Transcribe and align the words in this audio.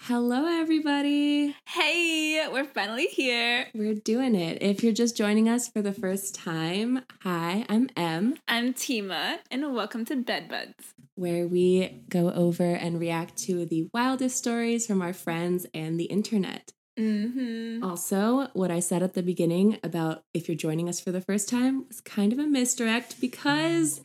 Hello, 0.00 0.46
everybody. 0.46 1.56
Hey, 1.66 2.46
we're 2.52 2.64
finally 2.64 3.06
here. 3.06 3.66
We're 3.74 3.94
doing 3.94 4.34
it. 4.34 4.62
If 4.62 4.84
you're 4.84 4.92
just 4.92 5.16
joining 5.16 5.48
us 5.48 5.68
for 5.68 5.82
the 5.82 5.92
first 5.92 6.34
time, 6.34 7.02
hi, 7.22 7.64
I'm 7.68 7.88
Em, 7.96 8.36
I'm 8.46 8.72
Tima, 8.74 9.38
and 9.50 9.74
welcome 9.74 10.04
to 10.06 10.16
Bed 10.16 10.48
Buds. 10.48 10.94
where 11.16 11.46
we 11.48 12.02
go 12.08 12.30
over 12.30 12.74
and 12.74 13.00
react 13.00 13.36
to 13.38 13.64
the 13.64 13.88
wildest 13.92 14.36
stories 14.36 14.86
from 14.86 15.02
our 15.02 15.12
friends 15.14 15.66
and 15.74 15.98
the 15.98 16.04
internet. 16.04 16.72
Mm-hmm. 16.98 17.82
Also, 17.82 18.48
what 18.52 18.70
I 18.70 18.80
said 18.80 19.02
at 19.02 19.14
the 19.14 19.22
beginning 19.22 19.78
about 19.82 20.24
if 20.34 20.46
you're 20.48 20.56
joining 20.56 20.88
us 20.88 21.00
for 21.00 21.10
the 21.10 21.20
first 21.20 21.48
time 21.48 21.86
was 21.88 22.00
kind 22.00 22.32
of 22.32 22.38
a 22.38 22.46
misdirect 22.46 23.20
because 23.20 24.00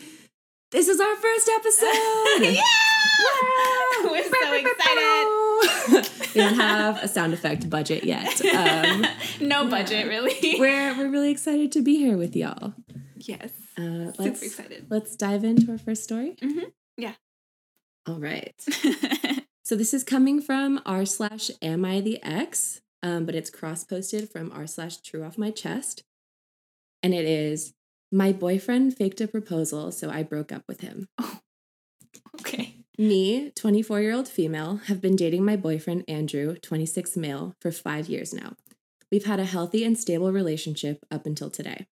this 0.72 0.88
is 0.88 1.00
our 1.00 1.16
first 1.16 1.50
episode. 1.50 1.86
yeah! 2.42 2.62
We're 4.04 4.24
so 4.24 4.54
excited. 4.54 6.30
we 6.36 6.42
don't 6.42 6.56
have 6.56 7.04
a 7.04 7.08
sound 7.08 7.34
effect 7.34 7.70
budget 7.70 8.04
yet. 8.04 8.44
Um, 8.46 9.06
no 9.42 9.68
budget, 9.68 10.08
really. 10.08 10.60
we're 10.60 10.98
we're 10.98 11.10
really 11.10 11.32
excited 11.32 11.72
to 11.74 11.82
be 11.82 11.98
here 11.98 12.18
with 12.18 12.36
y'all. 12.36 12.74
yes. 13.16 13.52
Uh, 13.78 14.12
Super 14.12 14.24
let's, 14.24 14.42
excited. 14.42 14.88
Let's 14.90 15.16
dive 15.16 15.44
into 15.44 15.72
our 15.72 15.78
first 15.78 16.04
story. 16.04 16.36
Mhm. 16.42 16.72
Yeah. 16.98 17.14
All 18.08 18.20
right. 18.20 18.54
So 19.64 19.76
this 19.78 19.94
is 19.94 20.04
coming 20.04 20.42
from 20.42 20.82
r 20.86 21.06
slash 21.06 21.50
am 21.62 21.86
I 21.86 22.02
the 22.02 22.22
X, 22.24 22.82
um, 23.04 23.26
but 23.26 23.36
it's 23.36 23.50
cross 23.50 23.86
posted 23.86 24.30
from 24.30 24.52
r 24.52 24.68
slash 24.68 24.98
true 24.98 25.24
off 25.24 25.38
my 25.38 25.50
chest, 25.50 26.04
and 27.02 27.14
it 27.14 27.24
is 27.26 27.74
my 28.12 28.32
boyfriend 28.32 28.98
faked 28.98 29.22
a 29.22 29.28
proposal, 29.28 29.92
so 29.92 30.10
I 30.10 30.24
broke 30.24 30.52
up 30.52 30.64
with 30.68 30.82
him. 30.82 31.08
Oh, 31.20 31.40
okay. 32.42 32.78
Me, 32.98 33.52
24 33.56 34.02
year 34.02 34.14
old 34.14 34.28
female, 34.28 34.78
have 34.88 35.02
been 35.02 35.16
dating 35.16 35.46
my 35.46 35.56
boyfriend 35.56 36.04
Andrew, 36.08 36.56
26 36.62 37.16
male, 37.18 37.56
for 37.60 37.72
five 37.72 38.10
years 38.10 38.34
now. 38.34 38.54
We've 39.12 39.26
had 39.26 39.40
a 39.40 39.46
healthy 39.46 39.84
and 39.84 39.98
stable 39.98 40.32
relationship 40.32 41.06
up 41.12 41.26
until 41.26 41.50
today. 41.50 41.88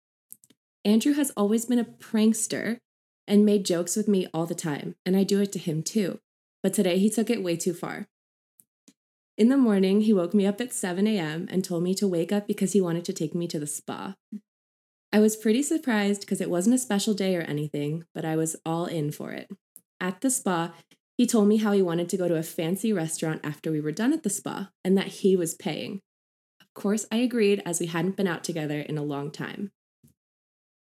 Andrew 0.85 1.13
has 1.15 1.31
always 1.37 1.67
been 1.67 1.79
a 1.79 1.85
prankster 1.85 2.79
and 3.27 3.45
made 3.45 3.67
jokes 3.67 3.97
with 3.97 4.09
me 4.09 4.27
all 4.33 4.47
the 4.47 4.55
time, 4.55 4.95
and 5.05 5.17
I 5.17 5.23
do 5.23 5.41
it 5.41 5.53
to 5.53 5.59
him 5.59 5.83
too. 5.83 6.21
But 6.63 6.75
today 6.75 6.99
he 6.99 7.11
took 7.11 7.31
it 7.31 7.43
way 7.43 7.57
too 7.57 7.75
far. 7.75 8.07
In 9.37 9.51
the 9.51 9.57
morning, 9.57 10.01
he 10.01 10.13
woke 10.13 10.35
me 10.35 10.47
up 10.47 10.61
at 10.61 10.73
7 10.73 11.07
a.m. 11.07 11.47
and 11.51 11.65
told 11.65 11.85
me 11.85 11.95
to 11.95 12.09
wake 12.09 12.33
up 12.33 12.49
because 12.49 12.73
he 12.73 12.81
wanted 12.81 13.05
to 13.05 13.13
take 13.13 13.35
me 13.35 13.47
to 13.49 13.61
the 13.61 13.67
spa. 13.69 14.15
I 15.13 15.21
was 15.21 15.37
pretty 15.37 15.63
surprised 15.63 16.21
because 16.21 16.41
it 16.41 16.51
wasn't 16.51 16.75
a 16.75 16.79
special 16.79 17.15
day 17.15 17.35
or 17.37 17.41
anything, 17.43 18.05
but 18.15 18.25
I 18.25 18.37
was 18.37 18.57
all 18.67 18.85
in 18.87 19.11
for 19.11 19.33
it. 19.33 19.51
At 20.01 20.21
the 20.21 20.31
spa, 20.31 20.75
he 21.17 21.27
told 21.27 21.49
me 21.49 21.57
how 21.57 21.73
he 21.73 21.83
wanted 21.83 22.09
to 22.11 22.17
go 22.17 22.29
to 22.29 22.37
a 22.37 22.43
fancy 22.43 22.93
restaurant 22.93 23.41
after 23.43 23.73
we 23.73 23.81
were 23.81 23.91
done 23.91 24.13
at 24.13 24.23
the 24.23 24.31
spa 24.31 24.71
and 24.85 24.97
that 24.99 25.09
he 25.09 25.35
was 25.35 25.55
paying. 25.55 26.01
Of 26.61 26.75
course, 26.75 27.07
I 27.11 27.17
agreed 27.17 27.63
as 27.65 27.81
we 27.81 27.87
hadn't 27.87 28.17
been 28.17 28.29
out 28.29 28.45
together 28.45 28.81
in 28.81 28.99
a 28.99 29.03
long 29.03 29.31
time. 29.31 29.73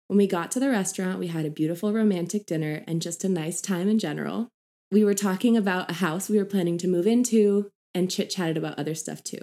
When 0.07 0.17
we 0.17 0.27
got 0.27 0.51
to 0.53 0.61
the 0.61 0.71
restaurant, 0.71 1.19
we 1.19 1.27
had 1.27 1.45
a 1.45 1.51
beautiful 1.51 1.93
romantic 1.93 2.47
dinner 2.47 2.83
and 2.87 3.03
just 3.03 3.25
a 3.25 3.29
nice 3.29 3.61
time 3.61 3.89
in 3.91 3.99
general. 3.99 4.49
We 4.91 5.05
were 5.05 5.15
talking 5.15 5.55
about 5.55 5.91
a 5.91 5.95
house 5.95 6.31
we 6.31 6.39
were 6.39 6.47
planning 6.47 6.79
to 6.79 6.89
move 6.89 7.07
into 7.07 7.71
and 7.95 8.11
chit 8.11 8.31
chatted 8.31 8.57
about 8.57 8.79
other 8.79 8.95
stuff 8.95 9.23
too. 9.23 9.43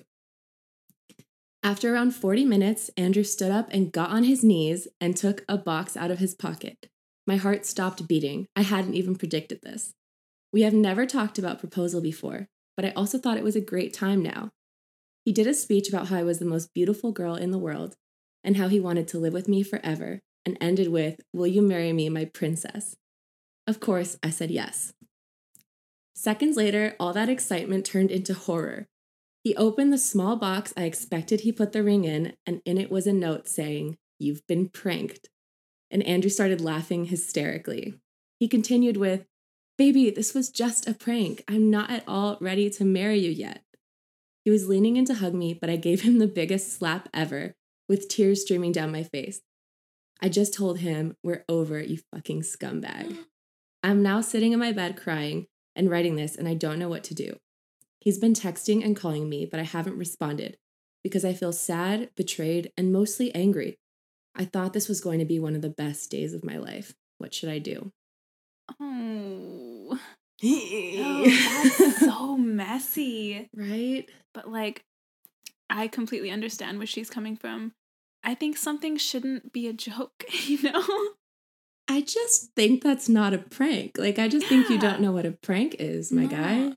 After 1.66 1.92
around 1.92 2.12
40 2.12 2.46
minutes, 2.46 2.92
Andrew 2.96 3.24
stood 3.24 3.50
up 3.50 3.70
and 3.72 3.92
got 3.92 4.12
on 4.12 4.24
his 4.24 4.44
knees 4.44 4.88
and 5.02 5.18
took 5.18 5.44
a 5.50 5.58
box 5.58 5.98
out 5.98 6.12
of 6.12 6.20
his 6.20 6.36
pocket. 6.36 6.92
My 7.26 7.38
heart 7.38 7.66
stopped 7.66 8.08
beating. 8.08 8.46
I 8.56 8.62
hadn't 8.62 8.94
even 8.94 9.16
predicted 9.16 9.62
this. 9.64 9.96
We 10.54 10.62
have 10.62 10.76
never 10.76 11.08
talked 11.08 11.40
about 11.40 11.58
proposal 11.58 12.02
before, 12.02 12.50
but 12.78 12.86
I 12.86 12.92
also 12.92 13.18
thought 13.18 13.38
it 13.38 13.44
was 13.44 13.56
a 13.56 13.62
great 13.62 13.96
time 13.96 14.22
now. 14.22 14.52
He 15.24 15.32
did 15.32 15.48
a 15.48 15.56
speech 15.56 15.90
about 15.90 16.10
how 16.10 16.18
I 16.18 16.24
was 16.24 16.38
the 16.38 16.46
most 16.46 16.72
beautiful 16.72 17.12
girl 17.12 17.34
in 17.34 17.50
the 17.50 17.58
world 17.58 17.96
and 18.44 18.58
how 18.58 18.68
he 18.68 18.80
wanted 18.80 19.08
to 19.08 19.18
live 19.18 19.34
with 19.34 19.48
me 19.48 19.64
forever, 19.64 20.20
and 20.46 20.60
ended 20.62 20.90
with, 20.90 21.22
Will 21.34 21.48
you 21.48 21.64
marry 21.64 21.92
me, 21.94 22.10
my 22.10 22.26
princess? 22.26 22.96
Of 23.66 23.80
course, 23.80 24.20
I 24.22 24.30
said 24.30 24.52
yes. 24.52 24.94
Seconds 26.14 26.58
later, 26.58 26.96
all 27.00 27.12
that 27.14 27.28
excitement 27.28 27.88
turned 27.88 28.12
into 28.12 28.36
horror. 28.36 28.86
He 29.46 29.56
opened 29.58 29.94
the 29.94 30.00
small 30.00 30.38
box 30.38 30.74
I 30.76 30.86
expected 30.86 31.42
he 31.42 31.52
put 31.52 31.72
the 31.72 31.84
ring 31.84 32.04
in, 32.04 32.34
and 32.48 32.64
in 32.66 32.80
it 32.80 32.90
was 32.90 33.06
a 33.06 33.14
note 33.14 33.48
saying, 33.48 33.96
You've 34.18 34.46
been 34.48 34.70
pranked. 34.70 35.30
And 35.92 36.02
Andrew 36.02 36.32
started 36.32 36.62
laughing 36.62 37.06
hysterically. 37.06 37.94
He 38.40 38.48
continued 38.48 38.98
with, 38.98 39.28
Baby, 39.78 40.10
this 40.10 40.34
was 40.34 40.50
just 40.50 40.88
a 40.88 40.96
prank. 40.96 41.44
I'm 41.48 41.70
not 41.70 41.92
at 41.92 42.04
all 42.08 42.40
ready 42.42 42.72
to 42.72 42.84
marry 42.84 43.20
you 43.20 43.30
yet. 43.30 43.62
He 44.44 44.50
was 44.50 44.68
leaning 44.68 44.98
in 44.98 45.06
to 45.06 45.14
hug 45.14 45.36
me, 45.36 45.54
but 45.54 45.70
I 45.70 45.76
gave 45.76 46.02
him 46.02 46.18
the 46.18 46.26
biggest 46.26 46.74
slap 46.74 47.08
ever, 47.14 47.54
with 47.88 48.08
tears 48.08 48.42
streaming 48.42 48.72
down 48.72 48.92
my 48.92 49.04
face. 49.04 49.42
I 50.20 50.28
just 50.28 50.56
told 50.56 50.80
him, 50.80 51.18
We're 51.24 51.46
over, 51.48 51.80
you 51.80 52.00
fucking 52.12 52.42
scumbag. 52.42 53.16
I'm 53.84 54.02
now 54.02 54.22
sitting 54.22 54.54
in 54.54 54.60
my 54.60 54.72
bed 54.72 54.98
crying 54.98 55.46
and 55.76 55.88
writing 55.88 56.16
this, 56.16 56.36
and 56.36 56.48
I 56.48 56.56
don't 56.56 56.80
know 56.80 56.90
what 56.90 57.04
to 57.04 57.14
do. 57.14 57.38
He's 58.06 58.20
been 58.20 58.34
texting 58.34 58.86
and 58.86 58.96
calling 58.96 59.28
me, 59.28 59.46
but 59.46 59.60
I 59.60 59.64
haven't 59.64 59.98
responded 59.98 60.58
because 61.04 61.26
I 61.26 61.34
feel 61.34 61.52
sad, 61.52 62.10
betrayed, 62.16 62.72
and 62.78 62.94
mostly 62.94 63.34
angry. 63.36 63.76
I 64.36 64.46
thought 64.46 64.74
this 64.74 64.88
was 64.88 65.02
going 65.02 65.20
to 65.20 65.26
be 65.26 65.40
one 65.40 65.56
of 65.56 65.62
the 65.62 65.70
best 65.70 66.12
days 66.12 66.34
of 66.34 66.46
my 66.46 66.58
life. 66.58 66.94
What 67.18 67.34
should 67.34 67.50
I 67.50 67.60
do? 67.60 67.92
Oh. 68.80 70.00
Oh, 70.44 71.24
that's 71.26 72.00
so 72.00 72.38
messy. 72.38 73.50
right? 73.56 74.10
But 74.34 74.52
like, 74.52 74.82
I 75.70 75.88
completely 75.88 76.30
understand 76.30 76.78
where 76.78 76.88
she's 76.88 77.10
coming 77.10 77.36
from. 77.36 77.72
I 78.24 78.36
think 78.36 78.58
something 78.58 78.98
shouldn't 78.98 79.52
be 79.52 79.68
a 79.68 79.74
joke, 79.74 80.26
you 80.46 80.62
know? 80.62 80.84
I 81.88 82.02
just 82.02 82.52
think 82.56 82.84
that's 82.84 83.08
not 83.08 83.34
a 83.34 83.38
prank. 83.38 83.98
Like, 83.98 84.20
I 84.20 84.28
just 84.28 84.48
think 84.48 84.70
you 84.70 84.78
don't 84.80 85.02
know 85.02 85.12
what 85.12 85.26
a 85.26 85.32
prank 85.32 85.76
is, 85.80 86.12
my 86.12 86.26
guy. 86.26 86.74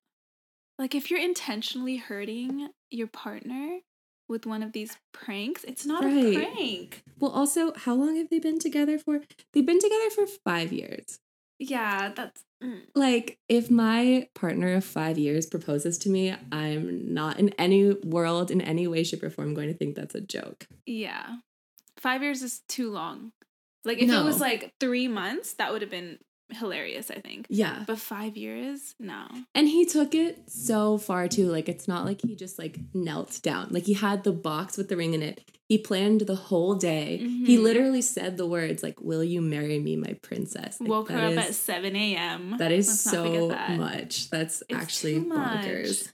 No. 0.79 0.83
Like 0.85 0.95
if 0.95 1.11
you're 1.11 1.21
intentionally 1.21 1.97
hurting 1.97 2.69
your 2.91 3.09
partner 3.09 3.81
with 4.29 4.47
one 4.47 4.63
of 4.63 4.73
these 4.73 4.97
pranks, 5.13 5.65
it's 5.65 5.87
not 5.87 6.05
Right. 6.05 6.37
a 6.37 6.51
prank. 6.55 7.03
Well, 7.19 7.31
also, 7.31 7.73
how 7.75 7.95
long 7.95 8.17
have 8.17 8.29
they 8.31 8.39
been 8.39 8.59
together 8.59 8.99
for? 8.99 9.21
They've 9.53 9.65
been 9.67 9.81
together 9.81 10.11
for 10.11 10.27
five 10.27 10.73
years. 10.73 11.19
Yeah, 11.59 12.13
that's 12.15 12.43
mm. 12.63 12.83
Like, 12.95 13.39
if 13.49 13.69
my 13.71 14.29
partner 14.35 14.75
of 14.75 14.85
five 14.85 15.19
years 15.19 15.47
proposes 15.47 15.99
to 15.99 16.09
me, 16.09 16.35
I'm 16.53 17.13
not 17.13 17.41
in 17.41 17.49
any 17.59 17.95
world, 18.05 18.51
in 18.53 18.61
any 18.61 18.87
way, 18.87 19.03
shape, 19.03 19.23
or 19.25 19.31
form 19.31 19.55
going 19.55 19.67
to 19.69 19.75
think 19.75 19.97
that's 19.97 20.15
a 20.15 20.21
joke. 20.21 20.67
yeah. 20.87 21.39
Five 21.97 22.23
years 22.23 22.43
is 22.43 22.61
too 22.69 22.93
long. 22.93 23.33
Like 23.85 23.99
if 23.99 24.09
it 24.09 24.23
was 24.25 24.41
like 24.41 24.73
three 24.79 25.09
months, 25.09 25.55
that 25.55 25.73
would 25.73 25.83
have 25.83 25.91
been 25.91 26.19
hilarious, 26.51 27.11
I 27.11 27.21
think. 27.21 27.47
Yeah. 27.49 27.85
But 27.87 27.99
five 27.99 28.37
years, 28.37 28.95
no. 28.99 29.27
And 29.55 29.69
he 29.69 29.85
took 29.85 30.15
it 30.15 30.51
so 30.51 30.99
far 30.99 31.29
too. 31.29 31.49
Like 31.51 31.69
it's 31.69 31.87
not 31.89 32.05
like 32.05 32.21
he 32.23 32.35
just 32.37 32.59
like 32.59 32.79
knelt 32.95 33.41
down. 33.43 33.69
Like 33.71 33.85
he 33.85 33.95
had 33.95 34.25
the 34.25 34.33
box 34.33 34.77
with 34.77 34.89
the 34.89 34.97
ring 34.97 35.15
in 35.15 35.23
it. 35.23 35.43
He 35.69 35.77
planned 35.77 36.23
the 36.23 36.35
whole 36.35 36.75
day. 36.77 37.19
He 37.19 37.59
Mhm. 37.59 37.63
literally 37.63 38.01
said 38.03 38.39
the 38.39 38.47
words 38.47 38.83
like, 38.83 39.01
"Will 39.03 39.23
you 39.23 39.43
marry 39.43 39.79
me, 39.79 39.97
my 39.97 40.15
princess?" 40.23 40.81
Like, 40.81 40.89
Woke 40.89 41.11
her 41.11 41.17
that 41.35 41.39
up 41.39 41.45
at 41.45 41.55
seven 41.55 41.95
a.m. 41.95 42.57
That 42.59 42.73
is 42.73 42.89
Let's 42.89 43.01
so 43.03 43.49
that. 43.49 43.77
much. 43.77 44.31
That's 44.31 44.63
It's 44.69 44.79
actually 44.81 45.19
much. 45.19 45.67
bonkers. 45.67 46.11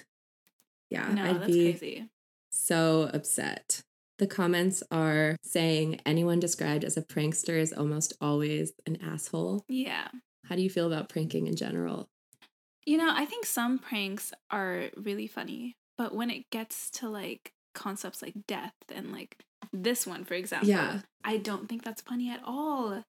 Yeah, 0.90 1.12
No, 1.12 1.22
I'd 1.24 1.40
that's 1.42 1.46
be 1.46 1.72
crazy. 1.72 2.08
so 2.50 3.08
upset. 3.12 3.82
The 4.18 4.26
comments 4.28 4.82
are 4.92 5.36
saying 5.42 6.00
anyone 6.06 6.38
described 6.38 6.84
as 6.84 6.96
a 6.96 7.02
prankster 7.02 7.58
is 7.58 7.72
almost 7.72 8.12
always 8.20 8.72
an 8.86 8.96
asshole. 9.02 9.64
Yeah. 9.68 10.08
How 10.48 10.56
do 10.56 10.62
you 10.62 10.70
feel 10.70 10.86
about 10.86 11.08
pranking 11.08 11.46
in 11.46 11.56
general? 11.56 12.08
You 12.86 12.98
know, 12.98 13.10
I 13.14 13.24
think 13.24 13.46
some 13.46 13.78
pranks 13.78 14.32
are 14.50 14.90
really 14.96 15.26
funny, 15.26 15.76
but 15.96 16.14
when 16.14 16.30
it 16.30 16.50
gets 16.50 16.90
to 16.92 17.08
like 17.08 17.52
concepts 17.74 18.22
like 18.22 18.34
death 18.46 18.74
and 18.94 19.12
like 19.12 19.38
this 19.72 20.06
one, 20.06 20.24
for 20.24 20.34
example, 20.34 20.68
Yeah. 20.68 21.00
I 21.24 21.38
don't 21.38 21.68
think 21.68 21.82
that's 21.82 22.02
funny 22.02 22.30
at 22.30 22.42
all. 22.44 23.02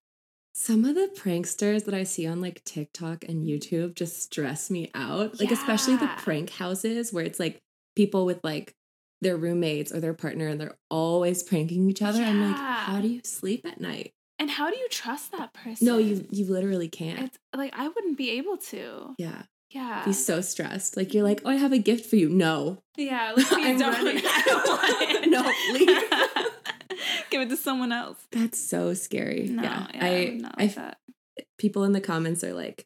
Some 0.54 0.86
of 0.86 0.96
the 0.96 1.12
pranksters 1.14 1.84
that 1.84 1.94
I 1.94 2.04
see 2.04 2.26
on 2.26 2.40
like 2.40 2.64
TikTok 2.64 3.26
and 3.28 3.46
mm-hmm. 3.46 3.50
YouTube 3.50 3.96
just 3.96 4.22
stress 4.22 4.72
me 4.72 4.90
out. 4.96 5.38
Like 5.40 5.52
especially 5.52 5.98
the 5.98 6.10
prank 6.18 6.50
houses 6.50 7.12
where 7.12 7.26
it's 7.26 7.40
like 7.40 7.60
people 7.96 8.26
with 8.26 8.40
like 8.44 8.74
their 9.22 9.36
roommates 9.36 9.94
or 9.94 10.00
their 10.00 10.14
partner 10.14 10.48
and 10.48 10.60
they're 10.60 10.78
always 10.90 11.44
pranking 11.44 11.90
each 11.90 12.02
other. 12.02 12.22
I'm 12.22 12.42
like, 12.42 12.56
how 12.56 13.02
do 13.02 13.08
you 13.10 13.22
sleep 13.24 13.66
at 13.66 13.82
night? 13.82 14.14
And 14.46 14.52
how 14.52 14.70
do 14.70 14.78
you 14.78 14.88
trust 14.90 15.32
that 15.32 15.54
person? 15.54 15.88
No, 15.88 15.98
you 15.98 16.28
you 16.30 16.46
literally 16.46 16.88
can't. 16.88 17.20
It's 17.20 17.38
like 17.56 17.74
I 17.76 17.88
wouldn't 17.88 18.16
be 18.18 18.30
able 18.32 18.58
to. 18.72 19.16
yeah. 19.18 19.44
Yeah. 19.72 20.06
Be 20.06 20.14
so 20.14 20.40
stressed. 20.42 20.96
Like 20.96 21.14
you're 21.14 21.24
like, 21.24 21.42
oh, 21.44 21.50
I 21.50 21.56
have 21.56 21.74
a 21.74 21.80
gift 21.80 22.06
for 22.10 22.16
you. 22.16 22.30
No. 22.30 22.78
Yeah. 22.98 23.34
Like, 23.36 23.48
I'm 23.52 23.78
don't. 23.80 23.92
running. 23.92 24.24
I 24.26 24.42
don't 24.46 24.68
want 24.68 24.82
it. 25.26 25.30
No, 25.30 25.42
leave. 25.74 27.26
Give 27.32 27.42
it 27.42 27.50
to 27.50 27.58
someone 27.58 27.92
else. 27.92 28.20
That's 28.32 28.60
so 28.60 28.94
scary. 28.94 29.48
No, 29.50 29.64
yeah. 29.64 29.88
yeah, 29.94 30.06
I, 30.06 30.08
I, 30.08 30.26
not 30.40 30.56
I 30.60 30.68
that. 30.68 30.98
people 31.58 31.84
in 31.84 31.92
the 31.92 32.00
comments 32.02 32.44
are 32.44 32.54
like 32.54 32.86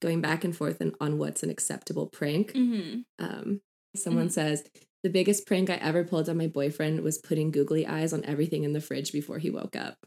going 0.00 0.20
back 0.22 0.42
and 0.44 0.56
forth 0.56 0.80
and 0.80 0.94
on 1.00 1.18
what's 1.18 1.42
an 1.42 1.50
acceptable 1.50 2.06
prank. 2.06 2.52
Mm-hmm. 2.52 3.00
Um, 3.24 3.60
Someone 3.94 4.26
Mhm. 4.28 4.32
says, 4.32 4.64
the 5.04 5.10
biggest 5.10 5.46
prank 5.46 5.70
I 5.70 5.74
ever 5.74 6.02
pulled 6.02 6.28
on 6.28 6.36
my 6.38 6.48
boyfriend 6.48 7.00
was 7.02 7.18
putting 7.18 7.52
googly 7.52 7.86
eyes 7.86 8.12
on 8.12 8.24
everything 8.24 8.64
in 8.64 8.72
the 8.72 8.80
fridge 8.80 9.12
before 9.12 9.38
he 9.38 9.50
woke 9.50 9.76
up. 9.76 9.98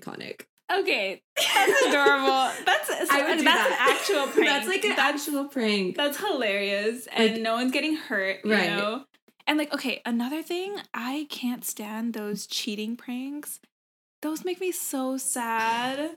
Iconic. 0.00 0.42
Okay, 0.72 1.22
that's 1.36 1.82
adorable. 1.86 2.50
That's 2.64 2.88
so, 2.88 2.94
I 3.10 3.28
would 3.28 3.38
that's 3.38 3.44
that. 3.44 3.70
an 3.70 3.96
actual 3.96 4.26
prank. 4.32 4.46
That's 4.48 4.66
like 4.68 4.84
an 4.84 4.96
that's, 4.96 5.22
actual 5.28 5.44
prank. 5.48 5.96
That's 5.96 6.18
hilarious, 6.18 7.06
and 7.14 7.32
Like- 7.34 7.40
no 7.42 7.54
one's 7.54 7.72
getting 7.72 7.94
hurt. 7.96 8.40
You 8.44 8.52
Right. 8.52 8.70
know. 8.70 9.04
And 9.46 9.58
like, 9.58 9.72
okay, 9.72 10.02
another 10.04 10.42
thing, 10.42 10.74
I 10.92 11.28
can't 11.30 11.64
stand 11.64 12.14
those 12.14 12.48
cheating 12.48 12.96
pranks. 12.96 13.60
Those 14.22 14.44
make 14.44 14.60
me 14.60 14.72
so 14.72 15.18
sad. 15.18 16.16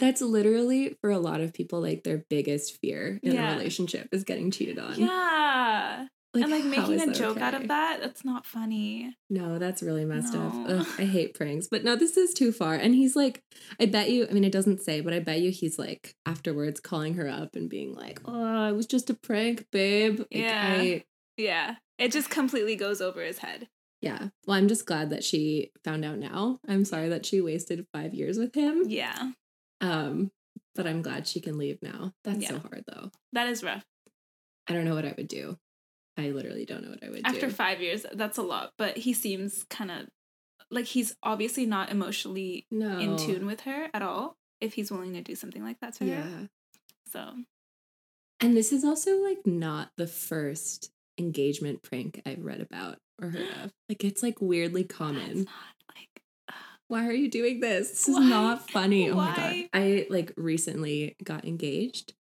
That's 0.00 0.20
literally 0.20 0.96
for 1.00 1.10
a 1.10 1.18
lot 1.20 1.40
of 1.40 1.54
people 1.54 1.80
like 1.80 2.02
their 2.02 2.24
biggest 2.28 2.78
fear 2.80 3.20
in 3.22 3.34
Yeah. 3.34 3.52
a 3.52 3.56
relationship 3.56 4.08
is 4.10 4.24
getting 4.24 4.50
cheated 4.50 4.78
on. 4.80 4.98
Yeah. 5.00 6.06
And 6.42 6.52
like 6.52 6.64
making 6.64 7.00
a 7.00 7.12
joke 7.12 7.40
out 7.40 7.54
of 7.54 7.68
that, 7.68 8.00
that's 8.00 8.24
not 8.24 8.44
funny. 8.46 9.16
No, 9.30 9.58
that's 9.58 9.82
really 9.82 10.04
messed 10.04 10.34
up. 10.34 10.52
Ugh, 10.68 10.86
I 10.98 11.04
hate 11.04 11.34
pranks. 11.34 11.68
But 11.68 11.84
no, 11.84 11.96
this 11.96 12.16
is 12.16 12.32
too 12.34 12.52
far. 12.52 12.74
And 12.74 12.94
he's 12.94 13.14
like, 13.16 13.42
I 13.80 13.86
bet 13.86 14.10
you, 14.10 14.26
I 14.28 14.32
mean, 14.32 14.44
it 14.44 14.52
doesn't 14.52 14.82
say, 14.82 15.00
but 15.00 15.12
I 15.12 15.20
bet 15.20 15.40
you 15.40 15.50
he's 15.50 15.78
like 15.78 16.14
afterwards 16.26 16.80
calling 16.80 17.14
her 17.14 17.28
up 17.28 17.56
and 17.56 17.68
being 17.68 17.94
like, 17.94 18.20
oh, 18.24 18.68
it 18.68 18.72
was 18.76 18.86
just 18.86 19.10
a 19.10 19.14
prank, 19.14 19.66
babe. 19.72 20.18
Like, 20.20 20.28
Yeah. 20.30 20.74
I, 20.78 21.04
Yeah. 21.36 21.74
It 21.98 22.12
just 22.12 22.28
completely 22.30 22.76
goes 22.76 23.00
over 23.00 23.22
his 23.22 23.38
head. 23.38 23.68
yeah. 24.02 24.28
Well, 24.46 24.56
I'm 24.58 24.68
just 24.68 24.86
glad 24.86 25.10
that 25.10 25.24
she 25.24 25.70
found 25.84 26.04
out 26.04 26.18
now. 26.18 26.58
I'm 26.68 26.84
sorry 26.84 27.08
that 27.08 27.24
she 27.26 27.40
wasted 27.40 27.86
five 27.92 28.12
years 28.14 28.36
with 28.38 28.54
him. 28.54 28.82
Yeah. 28.86 29.32
Um, 29.80 30.30
but 30.74 30.86
I'm 30.86 31.00
glad 31.02 31.26
she 31.26 31.40
can 31.40 31.56
leave 31.58 31.78
now. 31.82 32.12
That's 32.24 32.40
Yeah. 32.42 32.50
so 32.50 32.58
hard 32.58 32.84
though. 32.86 33.10
That 33.32 33.48
is 33.48 33.64
rough. 33.64 33.84
I 34.68 34.72
don't 34.74 34.84
know 34.84 34.94
what 34.94 35.04
I 35.06 35.14
would 35.16 35.28
do. 35.28 35.56
I 36.18 36.30
literally 36.30 36.64
don't 36.64 36.82
know 36.82 36.90
what 36.90 37.04
I 37.04 37.10
would 37.10 37.22
do. 37.22 37.30
After 37.30 37.50
five 37.50 37.80
years, 37.80 38.06
that's 38.14 38.38
a 38.38 38.42
lot. 38.42 38.72
But 38.78 38.96
he 38.96 39.12
seems 39.12 39.64
kind 39.64 39.90
of 39.90 40.06
like 40.70 40.86
he's 40.86 41.14
obviously 41.22 41.66
not 41.66 41.90
emotionally 41.90 42.66
no. 42.70 42.98
in 42.98 43.16
tune 43.16 43.46
with 43.46 43.60
her 43.62 43.88
at 43.92 44.02
all 44.02 44.36
if 44.60 44.74
he's 44.74 44.90
willing 44.90 45.12
to 45.14 45.22
do 45.22 45.34
something 45.34 45.62
like 45.62 45.80
that 45.80 45.94
to 45.94 46.04
her. 46.04 46.10
Yeah. 46.10 46.46
So 47.12 47.32
And 48.40 48.56
this 48.56 48.72
is 48.72 48.84
also 48.84 49.22
like 49.22 49.46
not 49.46 49.90
the 49.96 50.06
first 50.06 50.90
engagement 51.18 51.82
prank 51.82 52.20
I've 52.26 52.44
read 52.44 52.60
about 52.60 52.98
or 53.20 53.30
heard 53.30 53.48
of. 53.64 53.72
Like 53.88 54.02
it's 54.04 54.22
like 54.22 54.40
weirdly 54.40 54.84
common. 54.84 55.46
Why 56.88 57.06
are 57.06 57.12
you 57.12 57.28
doing 57.28 57.60
this? 57.60 57.90
This 57.90 58.08
Why? 58.08 58.22
is 58.22 58.28
not 58.28 58.70
funny. 58.70 59.10
Oh 59.10 59.16
my 59.16 59.34
god. 59.34 59.68
I 59.72 60.06
like 60.08 60.32
recently 60.36 61.16
got 61.22 61.44
engaged. 61.44 62.14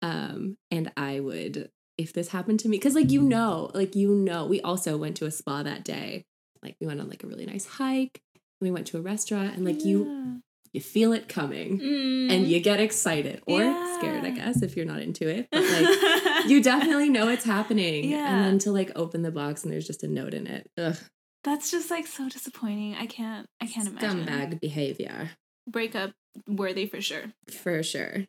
Um 0.00 0.56
and 0.70 0.92
I 0.96 1.20
would 1.20 1.70
if 1.98 2.12
this 2.12 2.28
happened 2.28 2.60
to 2.60 2.68
me 2.68 2.78
cuz 2.78 2.94
like 2.94 3.10
you 3.10 3.22
know, 3.22 3.70
like 3.74 3.94
you 3.94 4.14
know, 4.14 4.46
we 4.46 4.60
also 4.60 4.96
went 4.96 5.16
to 5.18 5.26
a 5.26 5.30
spa 5.30 5.62
that 5.62 5.84
day. 5.84 6.24
Like 6.62 6.76
we 6.80 6.86
went 6.86 7.00
on 7.00 7.08
like 7.08 7.22
a 7.24 7.26
really 7.26 7.46
nice 7.46 7.66
hike. 7.66 8.20
And 8.34 8.66
we 8.68 8.70
went 8.70 8.86
to 8.88 8.98
a 8.98 9.00
restaurant 9.00 9.54
and 9.56 9.64
like 9.64 9.84
you 9.84 10.40
you 10.72 10.80
feel 10.80 11.12
it 11.12 11.28
coming 11.28 11.78
Mm. 11.78 12.32
and 12.32 12.46
you 12.48 12.58
get 12.60 12.80
excited 12.80 13.42
or 13.46 13.60
scared, 13.98 14.24
I 14.24 14.30
guess, 14.30 14.62
if 14.62 14.74
you're 14.74 14.86
not 14.86 15.00
into 15.02 15.28
it. 15.28 15.48
But 15.52 15.62
like 15.64 16.44
you 16.48 16.62
definitely 16.62 17.10
know 17.10 17.28
it's 17.28 17.44
happening. 17.44 18.10
Yeah. 18.10 18.32
And 18.34 18.44
then 18.44 18.58
to 18.60 18.72
like 18.72 18.90
open 18.96 19.20
the 19.22 19.30
box 19.30 19.64
and 19.64 19.72
there's 19.72 19.86
just 19.86 20.02
a 20.02 20.08
note 20.08 20.32
in 20.32 20.46
it. 20.46 20.70
Ugh. 20.78 20.96
That's 21.44 21.70
just 21.70 21.90
like 21.90 22.06
so 22.06 22.28
disappointing. 22.28 22.94
I 22.94 23.06
can't. 23.06 23.46
I 23.60 23.66
can't 23.66 23.88
imagine. 23.88 24.24
Scumbag 24.24 24.60
behavior. 24.60 25.30
Breakup 25.68 26.12
worthy 26.48 26.86
for 26.86 27.00
sure. 27.02 27.32
For 27.50 27.82
sure. 27.82 28.24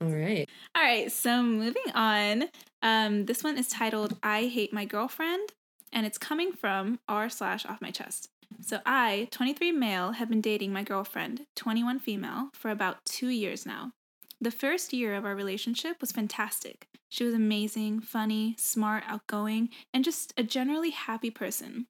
All 0.00 0.08
right. 0.08 0.48
All 0.74 0.82
right, 0.82 1.10
so 1.10 1.42
moving 1.42 1.90
on. 1.94 2.44
Um, 2.82 3.24
this 3.24 3.42
one 3.42 3.56
is 3.56 3.68
titled 3.68 4.16
"I 4.22 4.46
Hate 4.46 4.72
My 4.72 4.84
Girlfriend," 4.84 5.52
and 5.92 6.04
it's 6.04 6.18
coming 6.18 6.52
from 6.52 6.98
r 7.08 7.28
slash 7.28 7.64
off 7.64 7.80
my 7.80 7.90
chest. 7.90 8.28
So 8.60 8.80
I, 8.86 9.28
23 9.30 9.72
male, 9.72 10.12
have 10.12 10.28
been 10.28 10.40
dating 10.40 10.72
my 10.72 10.82
girlfriend, 10.82 11.46
21 11.56 11.98
female, 11.98 12.50
for 12.52 12.70
about 12.70 13.04
two 13.04 13.28
years 13.28 13.66
now. 13.66 13.92
The 14.40 14.50
first 14.50 14.92
year 14.92 15.14
of 15.14 15.24
our 15.24 15.34
relationship 15.34 16.00
was 16.00 16.12
fantastic. 16.12 16.86
She 17.08 17.24
was 17.24 17.34
amazing, 17.34 18.00
funny, 18.00 18.54
smart, 18.58 19.04
outgoing, 19.06 19.70
and 19.94 20.04
just 20.04 20.34
a 20.36 20.42
generally 20.42 20.90
happy 20.90 21.30
person. 21.30 21.86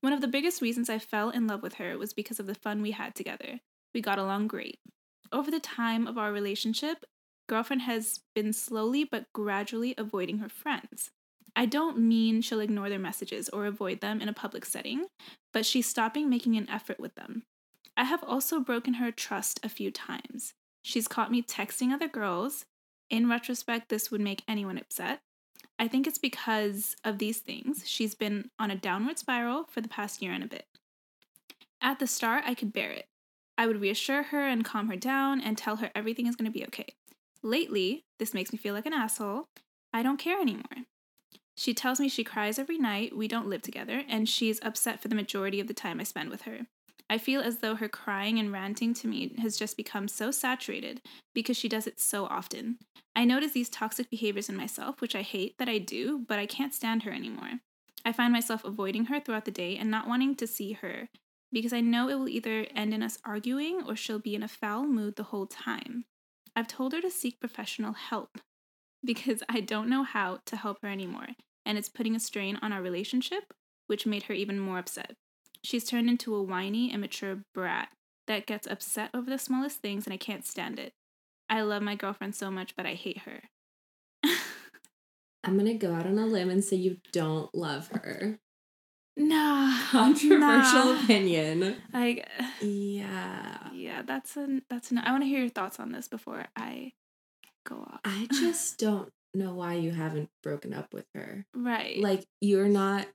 One 0.00 0.12
of 0.12 0.22
the 0.22 0.28
biggest 0.28 0.62
reasons 0.62 0.88
I 0.88 0.98
fell 0.98 1.30
in 1.30 1.46
love 1.46 1.62
with 1.62 1.74
her 1.74 1.98
was 1.98 2.14
because 2.14 2.40
of 2.40 2.46
the 2.46 2.54
fun 2.54 2.80
we 2.80 2.92
had 2.92 3.14
together. 3.14 3.60
We 3.92 4.00
got 4.00 4.18
along 4.18 4.48
great. 4.48 4.78
Over 5.30 5.50
the 5.50 5.60
time 5.60 6.06
of 6.06 6.16
our 6.16 6.32
relationship, 6.32 7.04
girlfriend 7.50 7.82
has 7.82 8.20
been 8.32 8.52
slowly 8.52 9.02
but 9.02 9.26
gradually 9.32 9.92
avoiding 9.98 10.38
her 10.38 10.48
friends. 10.48 11.10
I 11.56 11.66
don't 11.66 11.98
mean 11.98 12.42
she'll 12.42 12.60
ignore 12.60 12.88
their 12.88 13.00
messages 13.00 13.48
or 13.48 13.66
avoid 13.66 14.00
them 14.00 14.20
in 14.20 14.28
a 14.28 14.32
public 14.32 14.64
setting, 14.64 15.06
but 15.52 15.66
she's 15.66 15.88
stopping 15.88 16.30
making 16.30 16.56
an 16.56 16.70
effort 16.70 17.00
with 17.00 17.16
them. 17.16 17.42
I 17.96 18.04
have 18.04 18.22
also 18.22 18.60
broken 18.60 18.94
her 18.94 19.10
trust 19.10 19.58
a 19.64 19.68
few 19.68 19.90
times. 19.90 20.54
She's 20.82 21.08
caught 21.08 21.32
me 21.32 21.42
texting 21.42 21.92
other 21.92 22.06
girls. 22.06 22.66
In 23.10 23.28
retrospect, 23.28 23.88
this 23.88 24.12
would 24.12 24.20
make 24.20 24.44
anyone 24.46 24.78
upset. 24.78 25.18
I 25.76 25.88
think 25.88 26.06
it's 26.06 26.18
because 26.18 26.94
of 27.04 27.18
these 27.18 27.38
things. 27.38 27.82
She's 27.84 28.14
been 28.14 28.50
on 28.60 28.70
a 28.70 28.76
downward 28.76 29.18
spiral 29.18 29.64
for 29.64 29.80
the 29.80 29.88
past 29.88 30.22
year 30.22 30.30
and 30.30 30.44
a 30.44 30.46
bit. 30.46 30.66
At 31.82 31.98
the 31.98 32.06
start, 32.06 32.44
I 32.46 32.54
could 32.54 32.72
bear 32.72 32.92
it. 32.92 33.06
I 33.58 33.66
would 33.66 33.80
reassure 33.80 34.22
her 34.22 34.46
and 34.46 34.64
calm 34.64 34.88
her 34.88 34.96
down 34.96 35.40
and 35.40 35.58
tell 35.58 35.76
her 35.76 35.90
everything 35.96 36.28
is 36.28 36.36
going 36.36 36.50
to 36.50 36.56
be 36.56 36.64
okay. 36.66 36.94
Lately, 37.42 38.04
this 38.18 38.34
makes 38.34 38.52
me 38.52 38.58
feel 38.58 38.74
like 38.74 38.86
an 38.86 38.92
asshole. 38.92 39.46
I 39.92 40.02
don't 40.02 40.18
care 40.18 40.40
anymore. 40.40 40.84
She 41.56 41.74
tells 41.74 42.00
me 42.00 42.08
she 42.08 42.24
cries 42.24 42.58
every 42.58 42.78
night, 42.78 43.16
we 43.16 43.28
don't 43.28 43.48
live 43.48 43.62
together, 43.62 44.02
and 44.08 44.28
she's 44.28 44.60
upset 44.62 45.00
for 45.00 45.08
the 45.08 45.14
majority 45.14 45.60
of 45.60 45.66
the 45.66 45.74
time 45.74 46.00
I 46.00 46.04
spend 46.04 46.30
with 46.30 46.42
her. 46.42 46.60
I 47.10 47.18
feel 47.18 47.40
as 47.40 47.58
though 47.58 47.74
her 47.74 47.88
crying 47.88 48.38
and 48.38 48.52
ranting 48.52 48.94
to 48.94 49.08
me 49.08 49.34
has 49.38 49.56
just 49.56 49.76
become 49.76 50.06
so 50.06 50.30
saturated 50.30 51.02
because 51.34 51.56
she 51.56 51.68
does 51.68 51.86
it 51.86 51.98
so 51.98 52.24
often. 52.26 52.78
I 53.16 53.24
notice 53.24 53.52
these 53.52 53.68
toxic 53.68 54.08
behaviors 54.08 54.48
in 54.48 54.56
myself, 54.56 55.00
which 55.00 55.16
I 55.16 55.22
hate 55.22 55.58
that 55.58 55.68
I 55.68 55.78
do, 55.78 56.24
but 56.28 56.38
I 56.38 56.46
can't 56.46 56.72
stand 56.72 57.02
her 57.02 57.10
anymore. 57.10 57.60
I 58.04 58.12
find 58.12 58.32
myself 58.32 58.64
avoiding 58.64 59.06
her 59.06 59.18
throughout 59.18 59.44
the 59.44 59.50
day 59.50 59.76
and 59.76 59.90
not 59.90 60.06
wanting 60.06 60.36
to 60.36 60.46
see 60.46 60.72
her 60.74 61.08
because 61.52 61.72
I 61.72 61.80
know 61.80 62.08
it 62.08 62.14
will 62.14 62.28
either 62.28 62.66
end 62.74 62.94
in 62.94 63.02
us 63.02 63.18
arguing 63.24 63.82
or 63.86 63.96
she'll 63.96 64.20
be 64.20 64.34
in 64.34 64.42
a 64.42 64.48
foul 64.48 64.86
mood 64.86 65.16
the 65.16 65.24
whole 65.24 65.46
time. 65.46 66.04
I've 66.54 66.68
told 66.68 66.92
her 66.92 67.00
to 67.00 67.10
seek 67.10 67.40
professional 67.40 67.92
help 67.92 68.38
because 69.04 69.42
I 69.48 69.60
don't 69.60 69.88
know 69.88 70.02
how 70.02 70.40
to 70.46 70.56
help 70.56 70.78
her 70.82 70.88
anymore, 70.88 71.28
and 71.64 71.78
it's 71.78 71.88
putting 71.88 72.14
a 72.14 72.20
strain 72.20 72.58
on 72.62 72.72
our 72.72 72.82
relationship, 72.82 73.54
which 73.86 74.06
made 74.06 74.24
her 74.24 74.34
even 74.34 74.58
more 74.58 74.78
upset. 74.78 75.14
She's 75.62 75.84
turned 75.84 76.08
into 76.08 76.34
a 76.34 76.42
whiny, 76.42 76.92
immature 76.92 77.40
brat 77.54 77.88
that 78.26 78.46
gets 78.46 78.66
upset 78.66 79.10
over 79.14 79.28
the 79.30 79.38
smallest 79.38 79.80
things, 79.80 80.06
and 80.06 80.14
I 80.14 80.16
can't 80.16 80.46
stand 80.46 80.78
it. 80.78 80.92
I 81.48 81.62
love 81.62 81.82
my 81.82 81.96
girlfriend 81.96 82.34
so 82.34 82.50
much, 82.50 82.76
but 82.76 82.86
I 82.86 82.94
hate 82.94 83.22
her. 83.22 83.42
I'm 85.44 85.56
gonna 85.56 85.74
go 85.74 85.94
out 85.94 86.06
on 86.06 86.18
a 86.18 86.26
limb 86.26 86.50
and 86.50 86.62
say 86.62 86.76
you 86.76 86.98
don't 87.12 87.52
love 87.54 87.88
her. 87.88 88.38
Nah. 89.16 89.76
Controversial 89.90 90.84
nah. 90.94 91.02
opinion. 91.02 91.76
Like, 91.92 92.28
Yeah. 92.62 93.68
yeah, 93.72 94.02
that's 94.02 94.36
a 94.36 94.60
that's. 94.68 94.90
An, 94.90 94.98
I 94.98 95.10
want 95.12 95.22
to 95.22 95.28
hear 95.28 95.40
your 95.40 95.48
thoughts 95.50 95.78
on 95.80 95.92
this 95.92 96.08
before 96.08 96.46
I 96.56 96.92
go 97.64 97.76
off. 97.76 98.00
I 98.04 98.28
just 98.32 98.78
don't 98.78 99.10
know 99.34 99.54
why 99.54 99.74
you 99.74 99.90
haven't 99.92 100.28
broken 100.42 100.72
up 100.74 100.92
with 100.92 101.06
her. 101.14 101.46
right. 101.54 102.00
Like 102.00 102.24
you're 102.40 102.68
not 102.68 103.06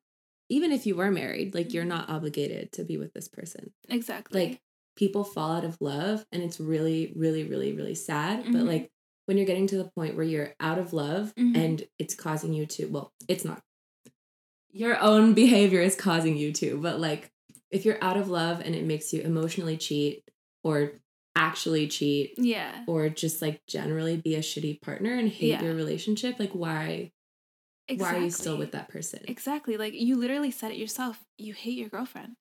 even 0.50 0.72
if 0.72 0.86
you 0.86 0.96
were 0.96 1.12
married, 1.12 1.54
like 1.56 1.74
you're 1.74 1.84
not 1.86 2.10
obligated 2.10 2.72
to 2.74 2.84
be 2.84 2.98
with 2.98 3.14
this 3.14 3.28
person. 3.28 3.72
exactly. 3.90 4.48
Like 4.50 4.62
people 4.96 5.24
fall 5.26 5.52
out 5.52 5.66
of 5.66 5.78
love 5.82 6.26
and 6.32 6.42
it's 6.42 6.60
really 6.60 7.12
really 7.16 7.44
really 7.44 7.74
really 7.74 7.96
sad, 7.96 8.44
but 8.46 8.62
Mhm. 8.62 8.68
like 8.68 8.92
when 9.26 9.38
you're 9.38 9.46
getting 9.48 9.68
to 9.68 9.78
the 9.78 9.90
point 9.96 10.16
where 10.16 10.24
you're 10.24 10.54
out 10.60 10.78
of 10.78 10.94
love 10.94 11.34
Mhm. 11.36 11.58
and 11.58 11.88
it's 12.00 12.14
causing 12.16 12.54
you 12.54 12.66
to 12.68 12.86
well, 12.86 13.12
it's 13.28 13.44
not. 13.44 13.62
Your 14.78 15.00
own 15.00 15.34
behavior 15.34 15.80
is 15.80 15.96
causing 15.96 16.36
you 16.36 16.52
to, 16.54 16.78
but 16.82 17.00
like 17.00 17.32
if 17.72 17.86
you're 17.86 17.98
out 18.04 18.18
of 18.18 18.30
love 18.30 18.60
and 18.60 18.76
it 18.76 18.84
makes 18.84 19.14
you 19.14 19.22
emotionally 19.22 19.78
cheat 19.78 20.24
or 20.66 20.92
actually 21.34 21.88
cheat 21.88 22.34
yeah. 22.38 22.84
or 22.86 23.08
just 23.08 23.42
like 23.42 23.62
generally 23.68 24.18
be 24.18 24.36
a 24.36 24.40
shitty 24.40 24.82
partner 24.82 25.14
and 25.14 25.30
hate 25.30 25.48
Yeah. 25.52 25.64
your 25.64 25.74
relationship, 25.76 26.40
like 26.40 26.52
why 26.52 27.12
Exactly. 27.88 28.16
why 28.18 28.20
are 28.22 28.26
you 28.26 28.32
still 28.32 28.58
with 28.58 28.72
that 28.74 28.90
person? 28.90 29.22
Exactly. 29.30 29.78
Like 29.78 29.94
you 29.94 30.18
literally 30.18 30.52
said 30.52 30.72
it 30.72 30.78
yourself. 30.78 31.24
You 31.38 31.54
hate 31.54 31.78
your 31.78 31.88
girlfriend. 31.90 32.34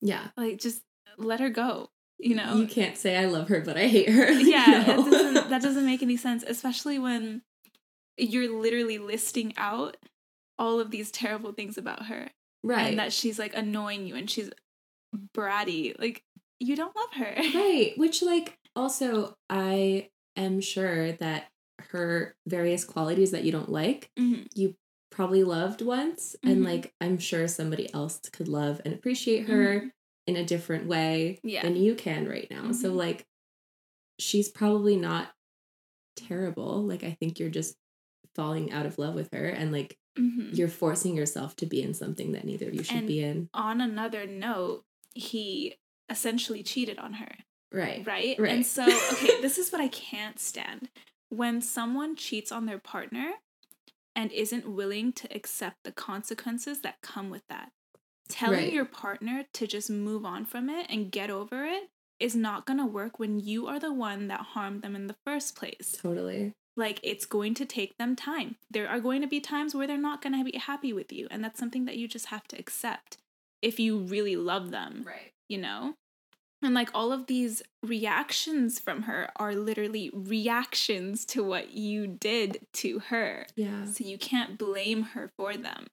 Yeah. 0.00 0.28
Like 0.36 0.58
just 0.58 0.82
let 1.18 1.38
her 1.38 1.50
go. 1.50 1.90
You 2.18 2.34
know. 2.34 2.56
You 2.56 2.66
can't 2.66 2.96
say 2.96 3.16
I 3.16 3.26
love 3.26 3.48
her, 3.48 3.60
but 3.60 3.76
I 3.76 3.86
hate 3.86 4.08
her. 4.08 4.28
yeah, 4.32 4.84
No. 4.88 5.06
it 5.06 5.10
doesn't, 5.10 5.50
that 5.50 5.62
doesn't 5.62 5.86
make 5.92 6.02
any 6.02 6.16
sense, 6.16 6.42
especially 6.46 6.98
when 6.98 7.42
you're 8.18 8.58
literally 8.60 8.98
listing 8.98 9.52
out 9.56 9.96
all 10.58 10.80
of 10.80 10.90
these 10.90 11.10
terrible 11.10 11.52
things 11.52 11.76
about 11.78 12.06
her 12.06 12.30
right. 12.64 12.88
and 12.88 12.98
that 12.98 13.12
she's 13.12 13.38
like 13.38 13.54
annoying 13.54 14.06
you 14.06 14.14
and 14.16 14.30
she's 14.30 14.50
bratty. 15.36 15.98
Like 15.98 16.22
you 16.60 16.76
don't 16.76 16.94
love 16.96 17.12
her. 17.14 17.34
right. 17.54 17.92
Which 17.96 18.22
like 18.22 18.58
also 18.74 19.34
I 19.50 20.08
am 20.36 20.60
sure 20.60 21.12
that 21.12 21.48
her 21.90 22.34
various 22.46 22.84
qualities 22.84 23.30
that 23.32 23.44
you 23.44 23.52
don't 23.52 23.70
like, 23.70 24.10
Mhm. 24.18 24.48
you 24.54 24.74
probably 25.10 25.44
loved 25.44 25.82
once 25.82 26.36
and 26.42 26.58
Mhm. 26.60 26.64
like 26.64 26.94
I'm 27.00 27.18
sure 27.18 27.46
somebody 27.48 27.92
else 27.94 28.18
could 28.32 28.48
love 28.48 28.80
and 28.84 28.92
appreciate 28.94 29.46
her 29.48 29.80
Mhm. 29.80 29.90
in 30.26 30.36
a 30.36 30.44
different 30.44 30.86
way 30.86 31.38
Yeah. 31.42 31.62
than 31.62 31.76
you 31.76 31.94
can 31.94 32.26
right 32.28 32.50
now. 32.50 32.72
So 32.72 32.90
Mhm. 32.92 32.96
like 32.96 33.26
she's 34.18 34.48
probably 34.50 34.96
not 34.96 35.34
terrible. 36.16 36.82
Like 36.82 37.04
I 37.04 37.12
think 37.20 37.38
you're 37.38 37.50
just 37.50 37.76
falling 38.34 38.72
out 38.72 38.86
of 38.86 38.98
love 38.98 39.14
with 39.14 39.32
her 39.32 39.46
and 39.48 39.72
like 39.72 39.96
Mhm. 40.16 40.56
you're 40.56 40.68
forcing 40.68 41.14
yourself 41.16 41.56
to 41.56 41.66
be 41.66 41.82
in 41.82 41.94
something 41.94 42.32
that 42.32 42.44
neither 42.44 42.68
of 42.68 42.74
you 42.74 42.82
should 42.82 42.96
And- 42.98 43.06
be 43.08 43.20
in. 43.22 43.48
On 43.54 43.80
another 43.80 44.26
note, 44.26 44.84
he 45.14 45.76
essentially 46.08 46.62
cheated 46.62 46.98
on 46.98 47.14
her. 47.14 47.36
Right. 47.72 48.06
right? 48.06 48.38
Right. 48.38 48.52
And 48.52 48.64
so, 48.66 48.84
okay, 48.84 49.40
this 49.42 49.58
is 49.58 49.70
what 49.72 49.80
I 49.80 49.88
can't 49.88 50.38
stand. 50.38 50.88
When 51.28 51.60
someone 51.60 52.16
cheats 52.16 52.50
on 52.52 52.66
their 52.66 52.78
partner 52.78 53.34
and 54.14 54.30
isn't 54.32 54.66
willing 54.68 55.12
to 55.12 55.28
accept 55.34 55.76
the 55.84 55.92
consequences 55.92 56.80
that 56.80 57.02
come 57.02 57.28
with 57.28 57.42
that. 57.48 57.72
Telling 58.28 58.64
Right. 58.64 58.72
your 58.72 58.84
partner 58.86 59.44
to 59.52 59.66
just 59.66 59.90
move 59.90 60.24
on 60.24 60.44
from 60.46 60.70
it 60.70 60.86
and 60.88 61.12
get 61.12 61.28
over 61.30 61.64
it 61.66 61.90
is 62.18 62.34
not 62.34 62.64
going 62.66 62.78
to 62.78 62.86
work 62.86 63.18
when 63.18 63.38
you 63.38 63.66
are 63.66 63.78
the 63.78 63.92
one 63.92 64.28
that 64.28 64.40
harmed 64.40 64.80
them 64.82 64.96
in 64.96 65.06
the 65.06 65.16
first 65.24 65.54
place. 65.54 65.94
Totally. 66.00 66.54
Like, 66.76 67.00
it's 67.02 67.24
going 67.26 67.54
to 67.54 67.64
take 67.64 67.96
them 67.96 68.14
time. 68.16 68.56
There 68.70 68.88
are 68.88 69.00
going 69.00 69.22
to 69.22 69.26
be 69.28 69.40
times 69.40 69.74
where 69.74 69.86
they're 69.86 69.96
not 69.96 70.20
going 70.22 70.36
to 70.38 70.44
be 70.50 70.58
happy 70.58 70.92
with 70.92 71.10
you. 71.12 71.26
And 71.30 71.42
that's 71.42 71.58
something 71.58 71.86
that 71.86 71.96
you 71.96 72.06
just 72.06 72.26
have 72.26 72.46
to 72.48 72.58
accept 72.58 73.16
if 73.62 73.80
you 73.80 73.98
really 73.98 74.36
love 74.36 74.70
them 74.70 75.02
Right. 75.06 75.32
you 75.48 75.58
know? 75.58 75.94
And 76.62 76.74
like 76.74 76.90
all 76.94 77.12
of 77.12 77.26
these 77.26 77.62
reactions 77.82 78.78
from 78.80 79.02
her 79.02 79.30
are 79.36 79.54
literally 79.54 80.10
reactions 80.12 81.24
to 81.26 81.42
what 81.44 81.72
you 81.72 82.06
did 82.06 82.66
to 82.74 82.98
her. 83.10 83.46
Yeah. 83.56 83.84
So 83.86 84.04
you 84.04 84.18
can't 84.18 84.58
blame 84.58 85.02
her 85.14 85.30
for 85.36 85.56
them. 85.56 85.86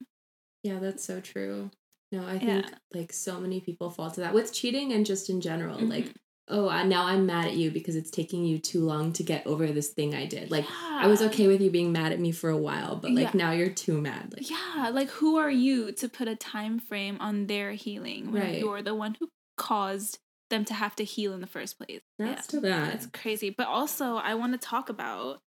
Yeah, 0.63 0.79
that's 0.79 1.03
so 1.03 1.19
true. 1.19 1.69
No, 2.11 2.25
I 2.25 2.33
Yeah. 2.35 2.39
think 2.61 2.65
like 2.93 3.11
so 3.13 3.39
many 3.39 3.59
people 3.59 3.89
fall 3.89 4.11
to 4.11 4.21
that 4.21 4.33
with 4.33 4.53
cheating 4.53 4.93
and 4.93 5.05
just 5.05 5.29
in 5.29 5.41
general. 5.41 5.79
Like, 5.79 6.05
Mhm. 6.05 6.15
Oh, 6.50 6.67
now 6.83 7.05
I'm 7.05 7.25
mad 7.25 7.45
at 7.45 7.53
you 7.53 7.71
because 7.71 7.95
it's 7.95 8.12
taking 8.12 8.43
you 8.45 8.59
too 8.59 8.81
long 8.81 9.13
to 9.13 9.23
get 9.23 9.47
over 9.47 9.67
this 9.67 9.89
thing 9.89 10.13
I 10.13 10.25
did. 10.25 10.51
Like, 10.51 10.65
I 10.69 11.07
was 11.07 11.21
okay 11.21 11.47
with 11.47 11.62
you 11.62 11.69
being 11.69 11.91
mad 11.91 12.12
at 12.12 12.19
me 12.19 12.31
for 12.31 12.50
a 12.50 12.57
while, 12.57 12.95
but 12.95 13.12
like 13.12 13.33
Yeah. 13.33 13.38
now 13.45 13.51
you're 13.51 13.69
too 13.69 14.00
mad. 14.01 14.33
Like, 14.35 14.50
Yeah, 14.50 14.89
like 14.93 15.09
who 15.09 15.38
are 15.38 15.50
you 15.51 15.91
to 15.93 16.09
put 16.09 16.27
a 16.27 16.35
time 16.35 16.79
frame 16.79 17.17
on 17.19 17.47
their 17.47 17.71
healing 17.73 18.31
when 18.31 18.41
Right. 18.41 18.59
you're 18.59 18.81
the 18.81 18.93
one 18.95 19.15
who 19.19 19.29
caused 19.57 20.19
them 20.50 20.65
to 20.65 20.73
have 20.73 20.95
to 20.97 21.03
heal 21.03 21.33
in 21.33 21.41
the 21.41 21.47
first 21.47 21.77
place? 21.77 22.01
that's 22.19 22.53
yeah. 22.53 22.59
to 22.59 22.62
that. 22.67 22.91
That's 22.91 23.05
crazy. 23.07 23.50
But 23.50 23.67
also, 23.67 24.15
I 24.15 24.35
want 24.35 24.53
to 24.53 24.59
talk 24.59 24.89
about 24.89 25.39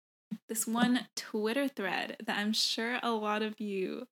this 0.48 0.66
one 0.66 1.06
Twitter 1.14 1.68
thread 1.68 2.16
that 2.26 2.38
I'm 2.38 2.52
sure 2.52 2.98
a 3.02 3.10
lot 3.10 3.42
of 3.42 3.60
you 3.60 4.06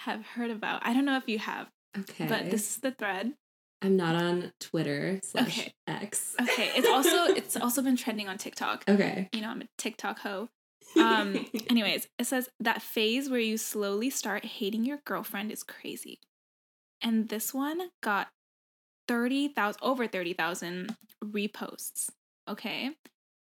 have 0.00 0.24
heard 0.24 0.50
about. 0.50 0.80
I 0.86 0.94
don't 0.94 1.04
know 1.04 1.16
if 1.16 1.28
you 1.28 1.38
have, 1.38 1.68
okay. 1.98 2.26
but 2.26 2.50
this 2.50 2.70
is 2.70 2.76
the 2.78 2.92
thread. 2.92 3.34
I'm 3.82 3.96
not 3.96 4.14
on 4.14 4.52
Twitter 4.60 5.20
slash 5.22 5.58
Okay. 5.58 5.72
X. 5.86 6.36
Okay, 6.40 6.70
it's 6.76 6.88
also 6.88 7.24
it's 7.34 7.56
also 7.56 7.82
been 7.82 7.96
trending 7.96 8.28
on 8.28 8.38
TikTok. 8.38 8.84
Okay. 8.88 9.28
You 9.32 9.40
know, 9.40 9.48
I'm 9.48 9.62
a 9.62 9.68
TikTok 9.78 10.20
hoe. 10.20 10.48
Um, 10.96 11.46
anyways, 11.68 12.08
it 12.18 12.24
says 12.26 12.48
that 12.58 12.82
phase 12.82 13.30
where 13.30 13.38
you 13.38 13.56
slowly 13.56 14.10
start 14.10 14.44
hating 14.44 14.84
your 14.84 14.98
girlfriend 15.04 15.52
is 15.52 15.62
crazy. 15.62 16.18
And 17.00 17.28
this 17.28 17.54
one 17.54 17.90
got 18.02 18.26
30,000 19.06 19.78
over 19.82 20.08
30,000 20.08 20.96
reposts, 21.24 22.10
okay? 22.48 22.90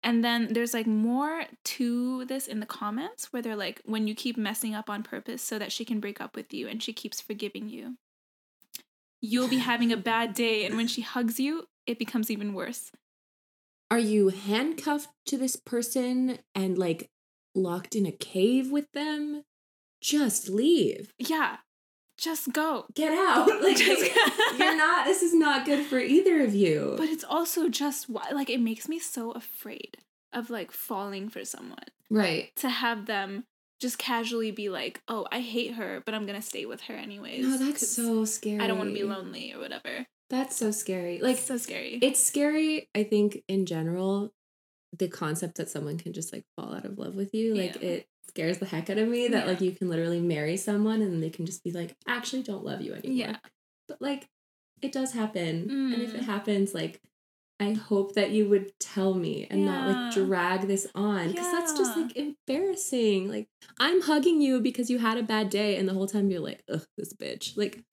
And 0.04 0.24
then 0.24 0.50
there's 0.52 0.74
like 0.74 0.88
more 0.88 1.44
to 1.64 2.26
this 2.26 2.48
in 2.48 2.60
the 2.60 2.66
comments 2.66 3.32
where 3.32 3.42
they're 3.42 3.56
like 3.56 3.82
when 3.86 4.06
you 4.08 4.16
keep 4.16 4.36
messing 4.38 4.76
up 4.76 4.90
on 4.90 5.02
purpose 5.04 5.42
so 5.42 5.58
that 5.60 5.72
she 5.72 5.86
can 5.86 6.02
break 6.02 6.20
up 6.20 6.36
with 6.36 6.54
you 6.54 6.68
and 6.68 6.84
she 6.84 6.92
keeps 6.92 7.22
forgiving 7.22 7.70
you. 7.70 7.96
You'll 9.22 9.48
be 9.50 9.58
having 9.58 9.92
a 9.92 9.98
bad 9.98 10.34
day 10.34 10.66
and 10.66 10.78
when 10.78 10.88
she 10.88 11.02
hugs 11.02 11.40
you, 11.40 11.66
it 11.86 12.00
becomes 12.00 12.32
even 12.32 12.54
worse. 12.54 12.92
Are 13.92 14.00
you 14.00 14.30
handcuffed 14.30 15.10
to 15.28 15.38
this 15.38 15.56
person 15.56 16.40
and 16.54 16.78
like 16.78 17.10
locked 17.56 17.96
in 17.96 18.06
a 18.06 18.12
cave 18.12 18.72
with 18.72 18.92
them? 18.94 19.44
Just 20.02 20.48
leave. 20.50 21.14
Yeah. 21.18 21.58
Just 22.18 22.54
go. 22.54 22.86
Get 22.94 23.12
out. 23.14 23.50
Like 23.62 23.78
Just- 23.78 24.12
you're 24.58 24.78
not 24.78 25.06
this 25.06 25.22
is 25.22 25.34
not 25.34 25.66
good 25.66 25.86
for 25.86 26.00
either 26.00 26.42
of 26.44 26.54
you. 26.54 26.96
But 26.98 27.10
it's 27.10 27.24
also 27.24 27.70
just 27.70 28.10
why 28.10 28.30
like 28.34 28.50
it 28.50 28.62
makes 28.62 28.88
me 28.88 29.00
so 29.00 29.32
afraid 29.32 29.98
of 30.32 30.50
like 30.50 30.72
falling 30.72 31.28
for 31.30 31.44
someone 31.44 31.80
right. 32.10 32.52
to 32.58 32.70
have 32.70 33.08
them 33.08 33.46
just 33.80 33.98
casually 33.98 34.52
be 34.52 34.70
like, 34.70 35.02
"Oh, 35.08 35.28
I 35.32 35.40
hate 35.42 35.74
her, 35.76 36.02
but 36.06 36.14
I'm 36.14 36.26
to 36.28 36.42
stay 36.42 36.66
with 36.66 36.82
her 36.82 36.94
anyways." 36.96 37.46
No, 37.46 37.58
that's 37.58 37.88
so 37.88 38.26
scary. 38.26 38.60
I 38.60 38.68
don't 38.68 38.78
want 38.78 38.90
to 38.90 38.94
be 38.94 39.04
lonely 39.04 39.54
or 39.54 39.60
whatever. 39.60 40.06
That's 40.30 40.56
so 40.56 40.72
scary. 40.72 41.20
Like 41.20 41.38
so 41.38 41.58
scary. 41.58 41.98
it's 42.02 42.22
scary, 42.24 42.88
I 42.94 43.04
think, 43.04 43.42
in 43.48 43.66
general, 43.66 44.32
the 44.98 45.08
concept 45.08 45.56
that 45.58 45.70
someone 45.70 45.98
can 45.98 46.14
just 46.14 46.32
like 46.34 46.44
fall 46.56 46.74
out 46.76 46.86
of 46.86 46.98
love 47.00 47.16
with 47.16 47.34
you. 47.34 47.56
Like 47.56 47.76
Yeah. 47.82 47.90
it 47.90 48.08
scares 48.28 48.60
the 48.60 48.66
heck 48.68 48.90
out 48.92 48.98
of 49.00 49.08
me 49.08 49.28
that 49.30 49.46
Yeah. 49.46 49.52
like 49.52 49.62
you 49.62 49.72
can 49.72 49.90
literally 49.90 50.20
marry 50.20 50.56
someone 50.58 51.02
and 51.02 51.22
they 51.24 51.30
can 51.32 51.46
just 51.48 51.64
be 51.64 51.72
like, 51.72 51.96
actually 52.08 52.44
don't 52.44 52.64
love 52.64 52.82
you 52.82 52.94
anymore. 52.94 53.18
Yeah. 53.18 53.38
But 53.88 54.02
like 54.02 54.28
it 54.82 54.92
does 54.92 55.14
happen. 55.14 55.70
And 55.70 56.02
if 56.02 56.14
it 56.14 56.22
Mm. 56.22 56.26
happens, 56.26 56.74
like 56.76 57.02
I 57.62 57.74
hope 57.74 58.14
that 58.16 58.32
you 58.32 58.48
would 58.50 58.72
tell 58.80 59.14
me 59.14 59.46
and 59.50 59.66
not 59.66 59.88
like 59.90 60.14
drag 60.14 60.62
this 60.68 60.88
on. 60.96 61.28
Because 61.30 61.52
that's 61.52 61.74
just 61.74 61.98
like 61.98 62.16
embarrassing. 62.16 63.28
Like 63.28 63.48
I'm 63.80 64.02
hugging 64.02 64.42
you 64.42 64.62
because 64.62 64.90
you 64.90 64.98
had 65.00 65.18
a 65.18 65.24
bad 65.24 65.50
day 65.50 65.76
and 65.76 65.88
the 65.88 65.94
whole 65.94 66.08
time 66.08 66.30
you're 66.32 66.40
like, 66.40 66.64
ugh, 66.72 66.86
this 66.98 67.14
bitch. 67.14 67.58
Like 67.58 67.84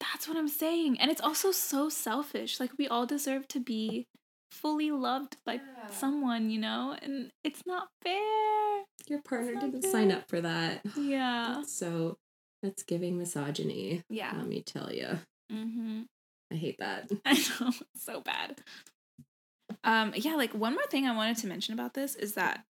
That's 0.00 0.28
what 0.28 0.36
I'm 0.36 0.48
saying. 0.48 1.00
And 1.00 1.10
it's 1.10 1.20
also 1.20 1.50
so 1.50 1.88
selfish. 1.88 2.60
Like 2.60 2.70
we 2.78 2.86
all 2.86 3.04
deserve 3.04 3.48
to 3.48 3.60
be 3.60 4.06
fully 4.52 4.90
loved 4.92 5.36
by 5.44 5.54
Yeah. 5.54 5.90
someone, 5.90 6.48
you 6.50 6.60
know? 6.60 6.96
And 7.02 7.30
it's 7.44 7.62
not 7.66 7.88
fair. 8.02 8.84
your 9.08 9.22
partner 9.22 9.54
didn't 9.56 9.82
sign 9.82 10.12
up 10.12 10.28
for 10.28 10.40
that. 10.40 10.82
Yeah. 10.96 11.62
So 11.66 12.16
that's 12.62 12.82
giving 12.84 13.18
misogyny. 13.18 14.02
Yeah. 14.08 14.32
Let 14.36 14.46
me 14.46 14.62
tell 14.62 14.92
you. 14.92 15.18
Mhm. 15.52 16.04
I 16.52 16.56
hate 16.56 16.78
that. 16.78 17.10
I 17.24 17.34
know, 17.34 17.72
so 17.96 18.20
bad. 18.20 18.60
Um, 19.84 20.12
yeah, 20.16 20.34
like 20.34 20.52
one 20.54 20.74
more 20.74 20.86
thing 20.86 21.06
I 21.06 21.14
wanted 21.14 21.36
to 21.38 21.46
mention 21.46 21.74
about 21.74 21.94
this 21.94 22.14
is 22.14 22.34
that 22.34 22.64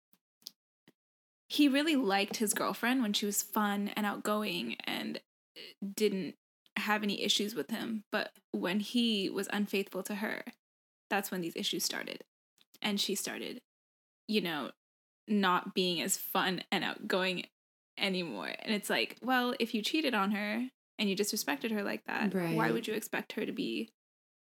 he 1.47 1.67
really 1.67 1.95
liked 1.95 2.37
his 2.37 2.53
girlfriend 2.53 3.01
when 3.01 3.13
she 3.13 3.25
was 3.25 3.41
fun 3.41 3.91
and 3.95 4.05
outgoing 4.05 4.75
and 4.85 5.17
uh, 5.57 5.61
didn't 5.95 6.35
have 6.75 7.03
any 7.03 7.23
issues 7.23 7.55
with 7.55 7.71
him. 7.71 8.03
But 8.11 8.31
when 8.51 8.79
he 8.79 9.29
was 9.29 9.47
unfaithful 9.51 10.03
to 10.03 10.15
her, 10.15 10.43
that's 11.09 11.31
when 11.31 11.41
these 11.41 11.55
issues 11.55 11.83
started. 11.83 12.23
And 12.81 12.99
she 12.99 13.15
started, 13.15 13.61
you 14.27 14.41
know, 14.41 14.71
not 15.27 15.73
being 15.73 16.01
as 16.01 16.17
fun 16.17 16.63
and 16.71 16.83
outgoing 16.83 17.45
anymore. 17.97 18.51
And 18.59 18.75
it's 18.75 18.89
like, 18.89 19.17
well, 19.21 19.55
if 19.59 19.73
you 19.73 19.81
cheated 19.81 20.13
on 20.13 20.31
her 20.31 20.67
and 20.99 21.09
you 21.09 21.15
disrespected 21.15 21.71
her 21.71 21.83
like 21.83 22.03
that, 22.05 22.33
why 22.33 22.71
would 22.71 22.87
you 22.87 22.93
expect 22.93 23.33
her 23.33 23.45
to 23.45 23.51
be 23.51 23.89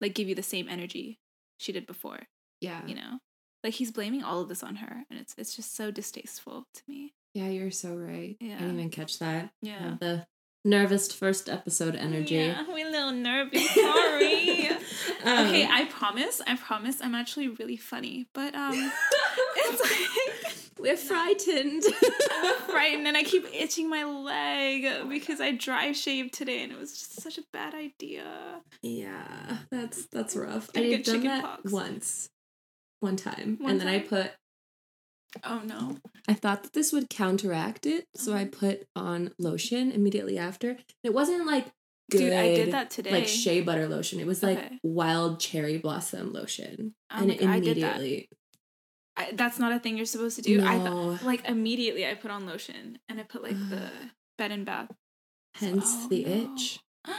like 0.00 0.14
give 0.14 0.28
you 0.28 0.34
the 0.34 0.42
same 0.42 0.68
energy 0.68 1.18
she 1.58 1.72
did 1.72 1.86
before? 1.86 2.20
Yeah. 2.60 2.86
You 2.86 2.94
know? 2.94 3.18
Like 3.62 3.74
he's 3.74 3.90
blaming 3.92 4.22
all 4.22 4.40
of 4.40 4.48
this 4.48 4.62
on 4.62 4.76
her 4.76 5.04
and 5.10 5.18
it's 5.18 5.34
it's 5.38 5.54
just 5.56 5.74
so 5.74 5.90
distasteful 5.90 6.66
to 6.74 6.82
me. 6.88 7.14
Yeah, 7.34 7.48
you're 7.48 7.70
so 7.70 7.94
right. 7.94 8.36
I 8.40 8.44
Yeah. 8.44 8.58
didn't 8.58 8.74
even 8.78 8.90
catch 8.90 9.18
that. 9.18 9.50
Yeah. 9.62 9.78
Have 9.90 10.00
the 10.00 10.26
nervous 10.64 11.12
first 11.12 11.48
episode 11.48 11.94
energy. 11.96 12.36
Yeah, 12.36 12.64
we're 12.68 12.86
a 12.86 12.90
little 12.90 13.12
nervous. 13.12 13.68
Sorry. 13.74 14.70
Um, 15.24 15.46
okay, 15.48 15.66
I 15.66 15.86
promise. 15.86 16.42
I 16.46 16.54
promise. 16.56 17.00
I'm 17.00 17.14
actually 17.14 17.48
really 17.48 17.78
funny, 17.78 18.26
but 18.34 18.54
um, 18.54 18.72
it's 19.56 19.80
like 19.80 20.33
we're 20.84 20.96
frightened. 20.96 21.82
I'm 22.42 22.54
frightened, 22.70 23.06
and 23.08 23.16
I 23.16 23.22
keep 23.22 23.46
itching 23.52 23.88
my 23.90 24.04
leg 24.04 25.08
because 25.08 25.40
I 25.40 25.52
dry 25.52 25.92
shaved 25.92 26.34
today, 26.34 26.62
and 26.62 26.70
it 26.72 26.78
was 26.78 26.92
just 26.92 27.20
such 27.22 27.38
a 27.38 27.42
bad 27.52 27.74
idea. 27.74 28.60
yeah, 28.82 29.58
that's 29.70 30.06
that's 30.06 30.36
rough. 30.36 30.70
I've 30.76 30.90
done 30.90 31.02
chicken 31.02 31.22
that 31.24 31.42
pox. 31.42 31.72
once, 31.72 32.28
one 33.00 33.16
time, 33.16 33.56
One 33.60 33.72
and 33.72 33.80
then 33.80 33.88
I 33.88 33.98
put. 34.00 34.30
Oh 35.42 35.62
no! 35.64 35.96
I 36.28 36.34
thought 36.34 36.62
that 36.62 36.74
this 36.74 36.92
would 36.92 37.10
counteract 37.10 37.86
it, 37.86 38.06
so 38.14 38.32
I 38.34 38.44
Mhm. 38.44 38.52
put 38.52 38.86
on 38.94 39.32
lotion 39.38 39.90
immediately 39.90 40.38
after. 40.38 40.76
It 41.02 41.12
wasn't 41.12 41.44
like 41.46 41.66
good, 42.10 42.18
Dude, 42.18 42.32
I 42.34 42.54
did 42.54 42.72
that 42.72 42.90
today. 42.90 43.10
like 43.10 43.26
shea 43.26 43.60
butter 43.62 43.88
lotion. 43.88 44.20
It 44.20 44.26
was 44.26 44.42
like 44.44 44.58
Okay. 44.58 44.78
wild 44.84 45.40
cherry 45.40 45.78
blossom 45.78 46.32
lotion, 46.32 46.94
Oh 47.10 47.16
and 47.18 47.28
my 47.28 47.34
God, 47.36 47.48
I 47.48 47.58
did 47.60 47.78
that. 47.82 47.96
immediately. 47.96 48.28
I, 49.16 49.30
that's 49.32 49.58
not 49.58 49.72
a 49.72 49.78
thing 49.78 49.96
you're 49.96 50.06
supposed 50.06 50.36
to 50.36 50.42
do. 50.42 50.62
I 50.62 50.76
No. 50.78 51.16
thought 51.16 51.22
like 51.24 51.48
immediately 51.48 52.06
I 52.06 52.14
put 52.14 52.30
on 52.30 52.46
lotion 52.46 52.98
and 53.08 53.20
I 53.20 53.22
put 53.22 53.42
like 53.42 53.56
the 53.70 53.90
bed 54.38 54.50
and 54.50 54.66
bath. 54.66 54.90
Hence 55.54 55.84
Oh, 55.86 56.08
the 56.08 56.24
no. 56.24 56.52
itch. 56.54 56.80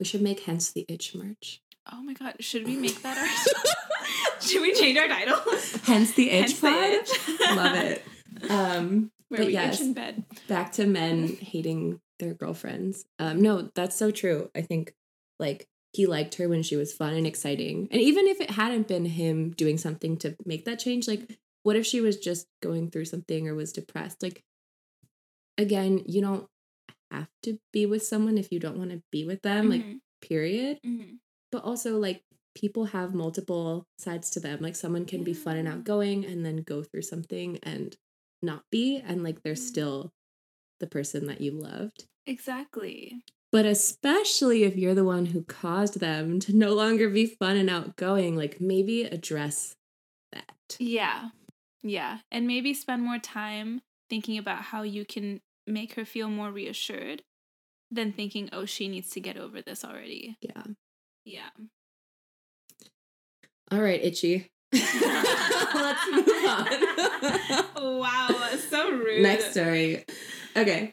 We 0.00 0.04
should 0.06 0.22
make 0.22 0.40
hence 0.40 0.72
the 0.72 0.84
itch 0.88 1.14
merch. 1.14 1.60
Oh 1.92 2.02
my 2.02 2.14
god! 2.14 2.34
Should 2.40 2.66
we 2.66 2.76
make 2.76 3.00
that 3.02 3.16
our? 3.16 4.40
should 4.40 4.60
we 4.62 4.74
change 4.74 4.98
our 4.98 5.06
title? 5.06 5.38
hence 5.84 6.12
the 6.12 6.28
Hence 6.30 6.52
itch 6.52 6.60
the 6.60 6.68
itch. 6.68 7.10
Love 7.56 7.76
it. 7.76 8.04
Um, 8.50 9.12
Where 9.28 9.38
But 9.38 9.46
we 9.46 9.52
yes. 9.52 9.74
itch 9.76 9.80
in 9.82 9.94
bed. 9.94 10.24
back 10.48 10.72
to 10.72 10.86
men 10.86 11.28
hating 11.28 12.00
their 12.18 12.34
girlfriends. 12.34 13.04
Um, 13.20 13.40
no, 13.40 13.70
that's 13.74 13.96
so 13.96 14.10
true. 14.10 14.50
I 14.54 14.62
think 14.62 14.94
like 15.38 15.68
he 15.94 16.06
liked 16.06 16.34
her 16.36 16.48
when 16.48 16.62
she 16.62 16.76
was 16.76 16.92
fun 16.92 17.14
and 17.14 17.26
exciting. 17.26 17.88
And 17.90 18.00
even 18.00 18.26
if 18.26 18.40
it 18.40 18.50
hadn't 18.50 18.88
been 18.88 19.04
him 19.06 19.52
doing 19.52 19.78
something 19.78 20.16
to 20.18 20.36
make 20.44 20.64
that 20.64 20.78
change, 20.80 21.06
like 21.08 21.38
what 21.62 21.76
if 21.76 21.86
she 21.86 22.00
was 22.00 22.18
just 22.18 22.46
going 22.62 22.90
through 22.90 23.06
something 23.06 23.48
or 23.48 23.54
was 23.54 23.72
depressed? 23.72 24.22
Like 24.22 24.42
again, 25.58 26.02
you 26.06 26.20
don't 26.20 26.46
have 27.10 27.28
to 27.44 27.58
be 27.72 27.86
with 27.86 28.02
someone 28.04 28.38
if 28.38 28.50
you 28.52 28.58
don't 28.58 28.78
want 28.78 28.90
to 28.90 29.02
be 29.12 29.24
with 29.24 29.42
them, 29.42 29.70
like 29.70 29.82
Mhm, 29.82 30.00
period. 30.20 30.80
mhm. 30.84 31.18
But 31.52 31.62
also 31.64 31.98
like 31.98 32.24
people 32.54 32.86
have 32.86 33.14
multiple 33.14 33.86
sides 33.98 34.30
to 34.30 34.40
them. 34.40 34.60
Like 34.60 34.76
someone 34.76 35.04
can 35.06 35.22
be 35.24 35.34
fun 35.34 35.56
and 35.56 35.68
outgoing 35.68 36.24
and 36.24 36.44
then 36.44 36.58
go 36.58 36.82
through 36.82 37.02
something 37.02 37.58
and 37.62 37.96
not 38.42 38.64
be 38.70 38.96
and 38.98 39.22
like 39.22 39.42
they're 39.42 39.54
Mm. 39.54 39.58
still 39.68 40.12
the 40.80 40.86
person 40.86 41.26
that 41.26 41.40
you 41.40 41.52
loved. 41.52 42.06
Exactly. 42.26 43.22
But 43.54 43.66
especially 43.66 44.64
if 44.64 44.74
you're 44.74 44.96
the 44.96 45.04
one 45.04 45.26
who 45.26 45.44
caused 45.44 46.00
them 46.00 46.40
to 46.40 46.56
no 46.56 46.74
longer 46.74 47.08
be 47.08 47.24
fun 47.24 47.56
and 47.56 47.70
outgoing, 47.70 48.34
like 48.34 48.60
maybe 48.60 49.04
address 49.04 49.76
that. 50.32 50.76
Yeah. 50.80 51.28
Yeah. 51.80 52.18
And 52.32 52.48
maybe 52.48 52.74
spend 52.74 53.02
more 53.02 53.20
time 53.20 53.80
thinking 54.10 54.38
about 54.38 54.62
how 54.62 54.82
you 54.82 55.04
can 55.04 55.40
make 55.68 55.94
her 55.94 56.04
feel 56.04 56.28
more 56.28 56.50
reassured 56.50 57.22
than 57.92 58.10
thinking, 58.10 58.48
oh, 58.52 58.64
she 58.64 58.88
needs 58.88 59.10
to 59.10 59.20
get 59.20 59.36
over 59.36 59.62
this 59.62 59.84
already. 59.84 60.36
Yeah. 60.40 60.64
Yeah. 61.24 61.50
All 63.70 63.80
right, 63.80 64.02
Itchy. 64.02 64.50
Let's 64.72 66.10
move 66.10 66.28
on. 66.48 66.66
wow. 68.00 68.48
So 68.68 68.90
rude. 68.90 69.22
Next 69.22 69.52
story. 69.52 70.04
Okay. 70.56 70.92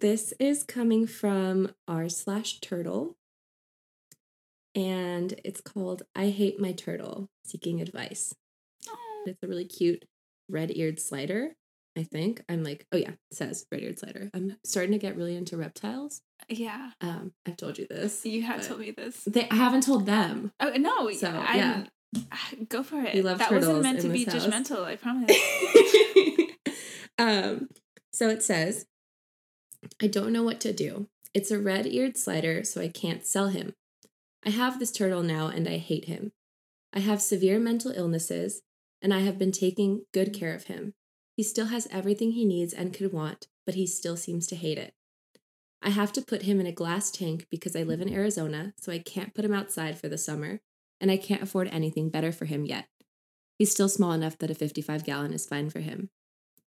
This 0.00 0.34
is 0.38 0.62
coming 0.62 1.06
from 1.06 1.70
r 1.88 2.10
slash 2.10 2.60
turtle. 2.60 3.16
And 4.74 5.40
it's 5.42 5.62
called 5.62 6.02
I 6.14 6.28
Hate 6.28 6.60
My 6.60 6.72
Turtle 6.72 7.30
Seeking 7.46 7.80
Advice. 7.80 8.34
Oh. 8.90 9.24
It's 9.26 9.42
a 9.42 9.48
really 9.48 9.64
cute 9.64 10.04
red 10.50 10.70
eared 10.76 11.00
slider, 11.00 11.52
I 11.96 12.02
think. 12.02 12.42
I'm 12.46 12.62
like, 12.62 12.86
oh 12.92 12.98
yeah, 12.98 13.12
it 13.12 13.18
says 13.32 13.64
red 13.72 13.80
eared 13.80 13.98
slider. 13.98 14.28
I'm 14.34 14.58
starting 14.64 14.92
to 14.92 14.98
get 14.98 15.16
really 15.16 15.34
into 15.34 15.56
reptiles. 15.56 16.20
Yeah. 16.46 16.90
Um, 17.00 17.32
I've 17.46 17.56
told 17.56 17.78
you 17.78 17.86
this. 17.88 18.26
You 18.26 18.42
have 18.42 18.66
told 18.68 18.80
me 18.80 18.90
this. 18.90 19.24
They, 19.24 19.48
I 19.48 19.54
haven't 19.54 19.84
told 19.84 20.04
them. 20.04 20.52
Oh, 20.60 20.72
no. 20.76 21.10
So, 21.12 21.30
I'm, 21.30 21.56
yeah. 21.56 21.84
Go 22.68 22.82
for 22.82 23.00
it. 23.00 23.14
We 23.14 23.22
love 23.22 23.38
that 23.38 23.50
wasn't 23.50 23.82
meant 23.82 24.02
to 24.02 24.10
be 24.10 24.24
house. 24.24 24.46
judgmental, 24.46 24.84
I 24.84 24.96
promise. 24.96 25.36
um, 27.18 27.68
so 28.12 28.28
it 28.28 28.42
says, 28.42 28.84
I 30.00 30.06
don't 30.06 30.32
know 30.32 30.42
what 30.42 30.60
to 30.60 30.72
do. 30.72 31.08
It's 31.34 31.50
a 31.50 31.58
red 31.58 31.86
eared 31.86 32.16
slider, 32.16 32.64
so 32.64 32.80
I 32.80 32.88
can't 32.88 33.26
sell 33.26 33.48
him. 33.48 33.74
I 34.44 34.50
have 34.50 34.78
this 34.78 34.92
turtle 34.92 35.22
now 35.22 35.48
and 35.48 35.68
I 35.68 35.78
hate 35.78 36.06
him. 36.06 36.32
I 36.92 37.00
have 37.00 37.20
severe 37.20 37.58
mental 37.58 37.92
illnesses 37.92 38.62
and 39.02 39.12
I 39.12 39.20
have 39.20 39.38
been 39.38 39.52
taking 39.52 40.02
good 40.12 40.32
care 40.32 40.54
of 40.54 40.64
him. 40.64 40.94
He 41.36 41.42
still 41.42 41.66
has 41.66 41.86
everything 41.90 42.32
he 42.32 42.44
needs 42.44 42.72
and 42.72 42.94
could 42.94 43.12
want, 43.12 43.48
but 43.66 43.74
he 43.74 43.86
still 43.86 44.16
seems 44.16 44.46
to 44.46 44.56
hate 44.56 44.78
it. 44.78 44.94
I 45.82 45.90
have 45.90 46.12
to 46.14 46.22
put 46.22 46.42
him 46.42 46.58
in 46.58 46.66
a 46.66 46.72
glass 46.72 47.10
tank 47.10 47.46
because 47.50 47.76
I 47.76 47.82
live 47.82 48.00
in 48.00 48.12
Arizona, 48.12 48.72
so 48.78 48.90
I 48.90 48.98
can't 48.98 49.34
put 49.34 49.44
him 49.44 49.52
outside 49.52 49.98
for 49.98 50.08
the 50.08 50.16
summer, 50.16 50.60
and 51.00 51.10
I 51.10 51.16
can't 51.18 51.42
afford 51.42 51.68
anything 51.68 52.08
better 52.08 52.32
for 52.32 52.46
him 52.46 52.64
yet. 52.64 52.86
He's 53.58 53.70
still 53.70 53.88
small 53.88 54.12
enough 54.12 54.38
that 54.38 54.50
a 54.50 54.54
55 54.54 55.04
gallon 55.04 55.32
is 55.32 55.46
fine 55.46 55.70
for 55.70 55.80
him. 55.80 56.10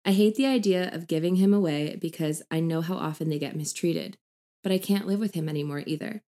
I 0.06 0.12
hate 0.12 0.36
the 0.36 0.46
idea 0.46 0.88
of 0.92 1.08
giving 1.08 1.34
him 1.34 1.52
away 1.52 1.98
because 2.00 2.40
I 2.48 2.60
know 2.60 2.80
how 2.80 2.94
often 2.94 3.28
they 3.28 3.40
get 3.40 3.56
mistreated, 3.56 4.16
but 4.62 4.70
I 4.70 4.78
can't 4.78 5.08
live 5.08 5.18
with 5.18 5.34
him 5.34 5.48
anymore 5.48 5.82
either. 5.84 6.22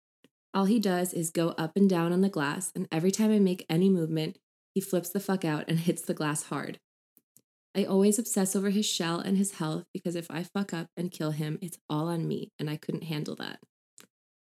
All 0.53 0.63
he 0.63 0.79
does 0.79 1.13
is 1.13 1.29
go 1.29 1.49
up 1.57 1.75
and 1.75 1.89
down 1.89 2.13
on 2.13 2.21
the 2.21 2.29
glass, 2.29 2.71
and 2.73 2.87
every 2.89 3.11
time 3.11 3.33
I 3.33 3.39
make 3.39 3.65
any 3.69 3.89
movement, 3.89 4.37
he 4.73 4.79
flips 4.79 5.09
the 5.09 5.19
fuck 5.19 5.43
out 5.43 5.65
and 5.67 5.79
hits 5.81 6.01
the 6.01 6.13
glass 6.13 6.43
hard. 6.43 6.79
I 7.75 7.83
always 7.83 8.17
obsess 8.17 8.55
over 8.55 8.69
his 8.69 8.85
shell 8.85 9.19
and 9.19 9.37
his 9.37 9.55
health 9.55 9.83
because 9.91 10.15
if 10.15 10.31
I 10.31 10.43
fuck 10.43 10.73
up 10.73 10.87
and 10.95 11.11
kill 11.11 11.31
him, 11.31 11.59
it's 11.61 11.77
all 11.89 12.07
on 12.07 12.25
me, 12.29 12.53
and 12.57 12.69
I 12.69 12.77
couldn't 12.77 13.03
handle 13.03 13.35
that. 13.35 13.59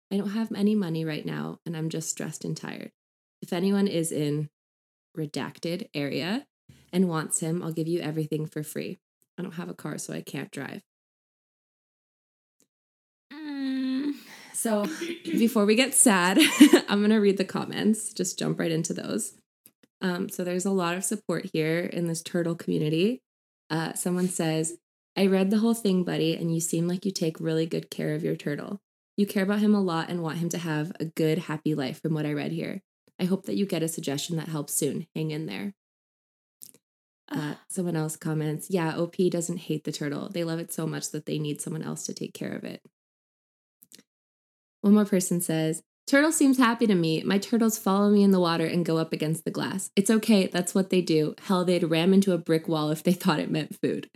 I 0.10 0.16
don't 0.16 0.30
have 0.30 0.54
any 0.54 0.74
money 0.74 1.04
right 1.04 1.26
now, 1.26 1.60
and 1.66 1.76
I'm 1.76 1.90
just 1.90 2.10
stressed 2.10 2.46
and 2.46 2.56
tired. 2.56 2.92
If 3.42 3.52
anyone 3.52 3.88
is 3.88 4.13
in 4.13 4.48
redacted 5.18 5.90
area 5.94 6.46
and 6.94 7.10
wants 7.10 7.42
him, 7.42 7.62
I'll 7.62 7.74
give 7.74 7.90
you 7.90 8.00
everything 8.00 8.46
for 8.46 8.63
free. 8.63 9.00
I 9.38 9.43
don't 9.43 9.54
have 9.54 9.69
a 9.69 9.73
car, 9.73 9.97
so 9.97 10.13
I 10.13 10.21
can't 10.21 10.52
drive. 10.52 10.82
Mm. 13.32 14.13
So 14.54 14.86
before 15.23 15.65
we 15.65 15.76
get 15.76 15.93
sad, 15.93 16.39
I'm 16.89 17.00
going 17.00 17.12
to 17.12 17.17
read 17.17 17.38
the 17.38 17.45
comments, 17.45 18.13
just 18.13 18.39
jump 18.39 18.60
right 18.60 18.71
into 18.71 18.93
those. 18.93 19.34
Um, 20.02 20.30
so 20.30 20.43
there's 20.43 20.65
a 20.65 20.71
lot 20.71 20.95
of 20.95 21.04
support 21.04 21.50
here 21.54 21.80
in 21.80 22.08
this 22.08 22.21
turtle 22.21 22.56
community. 22.56 23.21
Uh, 23.69 23.93
someone 23.93 24.30
says, 24.30 24.78
I 25.15 25.26
read 25.28 25.50
the 25.50 25.58
whole 25.60 25.73
thing, 25.73 26.04
buddy, 26.04 26.36
and 26.36 26.54
you 26.54 26.62
seem 26.62 26.88
like 26.88 27.06
you 27.06 27.12
take 27.12 27.39
really 27.39 27.65
good 27.65 27.89
care 27.89 28.13
of 28.13 28.23
your 28.23 28.36
turtle. 28.36 28.80
You 29.15 29.26
care 29.26 29.43
about 29.43 29.60
him 29.60 29.73
a 29.73 29.82
lot 29.82 30.10
and 30.10 30.21
want 30.21 30.38
him 30.38 30.50
to 30.50 30.60
have 30.60 30.91
a 31.00 31.06
good, 31.06 31.39
happy 31.39 31.73
life 31.73 32.00
from 32.02 32.13
what 32.13 32.26
I 32.26 32.34
read 32.34 32.52
here. 32.52 32.82
I 33.19 33.26
hope 33.26 33.45
that 33.47 33.56
you 33.56 33.65
get 33.65 33.82
a 33.82 33.88
suggestion 33.88 34.38
that 34.38 34.47
helps 34.47 34.73
soon. 34.73 35.08
Hang 35.15 35.32
in 35.32 35.47
there. 35.47 35.73
Uh, 37.30 37.56
someone 37.68 37.96
else 37.96 38.16
comments, 38.16 38.70
yeah, 38.70 38.98
OP 38.98 39.16
doesn't 39.30 39.58
hate 39.58 39.84
the 39.84 39.92
turtle. 39.92 40.30
They 40.30 40.44
love 40.44 40.60
it 40.60 40.72
so 40.72 40.88
much 40.88 41.12
that 41.12 41.26
they 41.26 41.40
need 41.40 41.62
someone 41.62 41.84
else 41.84 42.06
to 42.06 42.13
take 42.13 42.34
care 42.34 42.54
of 42.54 42.63
it. 42.63 42.82
One 44.82 44.94
more 44.94 45.06
person 45.06 45.42
says, 45.42 45.82
Turtle 46.08 46.32
seems 46.32 46.58
happy 46.58 46.88
to 46.88 46.96
me. 46.96 47.22
My 47.24 47.38
turtles 47.38 47.78
follow 47.78 48.10
me 48.10 48.24
in 48.24 48.32
the 48.32 48.40
water 48.40 48.66
and 48.66 48.86
go 48.86 48.98
up 48.98 49.12
against 49.12 49.44
the 49.44 49.52
glass. 49.52 49.92
It's 49.98 50.10
okay, 50.10 50.48
that's 50.48 50.74
what 50.74 50.90
they 50.90 51.02
do. 51.02 51.36
Hell, 51.42 51.66
they'd 51.66 51.84
ram 51.84 52.13
into 52.13 52.32
a 52.32 52.38
brick 52.38 52.70
wall 52.70 52.92
if 52.92 53.04
they 53.04 53.12
thought 53.13 53.42
it 53.42 53.52
meant 53.52 53.78
food. 53.82 54.10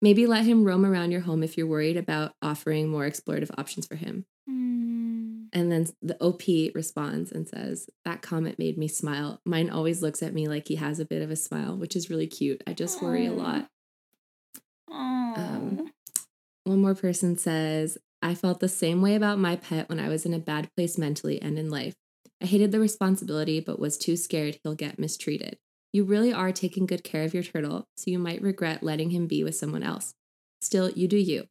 Maybe 0.00 0.26
let 0.26 0.44
him 0.44 0.64
roam 0.64 0.86
around 0.86 1.10
your 1.10 1.22
home 1.22 1.42
if 1.42 1.56
you're 1.58 1.66
worried 1.66 1.96
about 1.96 2.34
offering 2.40 2.88
more 2.88 3.08
explorative 3.08 3.50
options 3.58 3.86
for 3.86 3.96
him. 3.96 4.26
Mm. 4.48 5.23
And 5.54 5.70
then 5.70 5.86
the 6.02 6.20
OP 6.20 6.42
responds 6.74 7.30
and 7.30 7.48
says, 7.48 7.88
That 8.04 8.22
comment 8.22 8.58
made 8.58 8.76
me 8.76 8.88
smile. 8.88 9.40
Mine 9.44 9.70
always 9.70 10.02
looks 10.02 10.20
at 10.20 10.34
me 10.34 10.48
like 10.48 10.66
he 10.66 10.74
has 10.74 10.98
a 10.98 11.04
bit 11.04 11.22
of 11.22 11.30
a 11.30 11.36
smile, 11.36 11.76
which 11.76 11.94
is 11.94 12.10
really 12.10 12.26
cute. 12.26 12.62
I 12.66 12.72
just 12.72 13.00
worry 13.00 13.26
a 13.26 13.32
lot. 13.32 13.68
Um, 14.90 15.92
One 16.64 16.80
more 16.80 16.96
person 16.96 17.38
says, 17.38 17.96
I 18.20 18.34
felt 18.34 18.58
the 18.58 18.68
same 18.68 19.00
way 19.00 19.14
about 19.14 19.38
my 19.38 19.54
pet 19.54 19.88
when 19.88 20.00
I 20.00 20.08
was 20.08 20.26
in 20.26 20.34
a 20.34 20.38
bad 20.40 20.70
place 20.76 20.98
mentally 20.98 21.40
and 21.40 21.56
in 21.56 21.70
life. 21.70 21.94
I 22.42 22.46
hated 22.46 22.72
the 22.72 22.80
responsibility, 22.80 23.60
but 23.60 23.78
was 23.78 23.96
too 23.96 24.16
scared 24.16 24.58
he'll 24.62 24.74
get 24.74 24.98
mistreated. 24.98 25.58
You 25.92 26.04
really 26.04 26.32
are 26.32 26.50
taking 26.50 26.86
good 26.86 27.04
care 27.04 27.22
of 27.22 27.32
your 27.32 27.44
turtle, 27.44 27.86
so 27.96 28.10
you 28.10 28.18
might 28.18 28.42
regret 28.42 28.82
letting 28.82 29.10
him 29.10 29.28
be 29.28 29.44
with 29.44 29.54
someone 29.54 29.84
else. 29.84 30.14
Still, 30.60 30.90
you 30.90 31.06
do 31.06 31.16
you. 31.16 31.44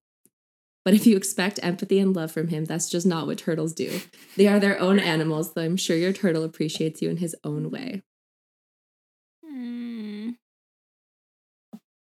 But 0.86 0.93
if 0.93 1.08
you 1.08 1.15
expect 1.15 1.60
empathy 1.63 2.00
and 2.00 2.13
love 2.15 2.32
from 2.32 2.50
him, 2.50 2.65
that's 2.65 2.89
just 2.89 3.06
not 3.06 3.26
what 3.26 3.38
turtles 3.38 3.74
do. 3.74 4.02
They 4.36 4.48
are 4.48 4.60
their 4.60 4.80
own 4.80 5.00
animals, 5.00 5.54
though 5.54 5.62
I'm 5.62 5.78
sure 5.78 5.96
your 5.96 6.12
turtle 6.13 6.43
appreciates 6.43 7.02
you 7.02 7.10
in 7.10 7.17
his 7.17 7.36
own 7.43 7.72
way. 7.72 8.02
Hmm. 9.46 10.32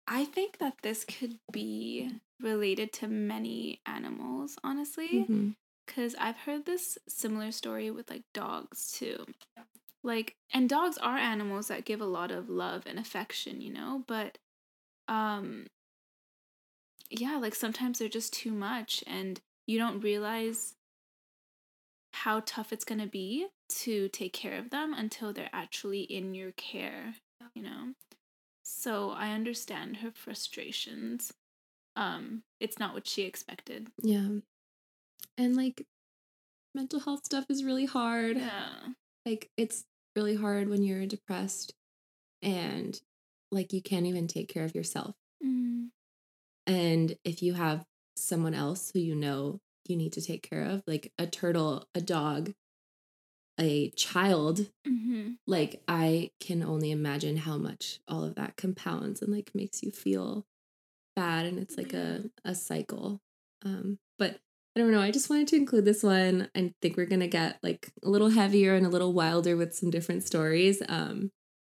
I 0.07 0.25
think 0.25 0.59
that 0.59 0.75
this 0.83 1.05
could 1.05 1.39
be 1.53 2.11
related 2.41 2.93
to 2.95 3.07
many 3.07 3.81
animals, 3.87 4.57
honestly. 4.65 5.27
Because 5.87 6.15
I've 6.19 6.39
heard 6.39 6.67
this 6.67 6.99
similar 7.09 7.53
story 7.53 7.91
with 7.91 8.11
like 8.11 8.23
dogs 8.33 8.93
too. 8.93 9.27
Like, 10.03 10.37
and 10.55 10.69
dogs 10.69 10.97
are 10.99 11.19
animals 11.19 11.69
that 11.69 11.85
give 11.85 12.01
a 12.01 12.07
lot 12.07 12.31
of 12.31 12.49
love 12.49 12.85
and 12.87 12.99
affection, 12.99 13.61
you 13.61 13.73
know? 13.73 14.05
But, 14.07 14.39
um, 15.09 15.67
yeah, 17.11 17.37
like 17.37 17.55
sometimes 17.55 17.99
they're 17.99 18.09
just 18.09 18.33
too 18.33 18.53
much 18.53 19.03
and 19.07 19.41
you 19.67 19.79
don't 19.79 20.01
realize 20.01 20.75
how 22.13 22.43
tough 22.45 22.73
it's 22.73 22.85
going 22.85 23.01
to 23.01 23.07
be 23.07 23.47
to 23.69 24.09
take 24.09 24.33
care 24.33 24.59
of 24.59 24.71
them 24.71 24.95
until 24.95 25.33
they're 25.33 25.51
actually 25.53 26.01
in 26.01 26.35
your 26.35 26.53
care, 26.53 27.15
you 27.55 27.63
know? 27.63 27.95
So 28.63 29.11
I 29.11 29.31
understand 29.31 29.99
her 29.99 30.11
frustrations. 30.13 31.33
Um, 31.97 32.43
it's 32.61 32.79
not 32.79 32.95
what 32.95 33.07
she 33.07 33.23
expected. 33.23 33.89
Yeah. 34.03 34.29
And 35.39 35.57
like 35.57 35.87
mental 36.75 37.01
health 37.01 37.25
stuff 37.25 37.47
is 37.49 37.65
really 37.65 37.87
hard. 37.87 38.37
Yeah. 38.37 38.71
Like 39.27 39.51
it's 39.57 39.85
really 40.17 40.37
hard 40.37 40.69
when 40.69 40.83
you're 40.83 41.07
depressed 41.07 41.75
and 42.43 43.01
like 43.51 43.73
you 43.73 43.83
can't 43.83 44.07
even 44.07 44.29
take 44.29 44.49
care 44.49 44.65
of 44.65 44.75
yourself. 44.75 45.15
Mm. 45.45 45.89
And 46.71 47.17
if 47.25 47.43
you 47.43 47.55
have 47.55 47.85
someone 48.17 48.55
else 48.55 48.91
who 48.93 48.99
you 49.01 49.15
know 49.15 49.59
you 49.87 49.97
need 49.97 50.13
to 50.13 50.23
take 50.23 50.49
care 50.49 50.63
of, 50.63 50.83
like 50.87 51.13
a 51.19 51.27
turtle, 51.27 51.87
a 51.95 52.01
dog, 52.01 52.53
a 53.59 53.91
child, 53.91 54.67
Mm-hmm. 54.89 55.33
like 55.47 55.83
I 55.89 56.31
can 56.41 56.63
only 56.63 56.91
imagine 56.91 57.37
how 57.37 57.57
much 57.59 58.01
all 58.09 58.25
of 58.25 58.35
that 58.37 58.57
compounds 58.57 59.21
and 59.23 59.33
like 59.33 59.51
makes 59.55 59.83
you 59.83 59.91
feel 59.91 60.47
bad 61.17 61.47
and 61.47 61.59
it's 61.59 61.77
like 61.77 61.93
a, 61.93 62.25
a 62.45 62.55
cycle. 62.55 63.21
Um, 63.65 63.99
but 64.19 64.39
I 64.77 64.81
don't 64.81 64.93
know. 64.93 65.01
I 65.01 65.11
just 65.11 65.29
wanted 65.29 65.49
to 65.49 65.57
include 65.57 65.85
this 65.85 66.03
one. 66.03 66.49
I 66.55 66.73
think 66.81 66.97
we're 66.97 67.07
gonna 67.07 67.27
get 67.29 67.59
like 67.63 67.91
a 68.05 68.09
little 68.09 68.31
heavier 68.31 68.75
and 68.75 68.87
a 68.87 68.91
little 68.91 69.13
wilder 69.13 69.57
with 69.57 69.75
some 69.75 69.91
different 69.91 70.23
stories. 70.25 70.81
Um, 70.89 71.31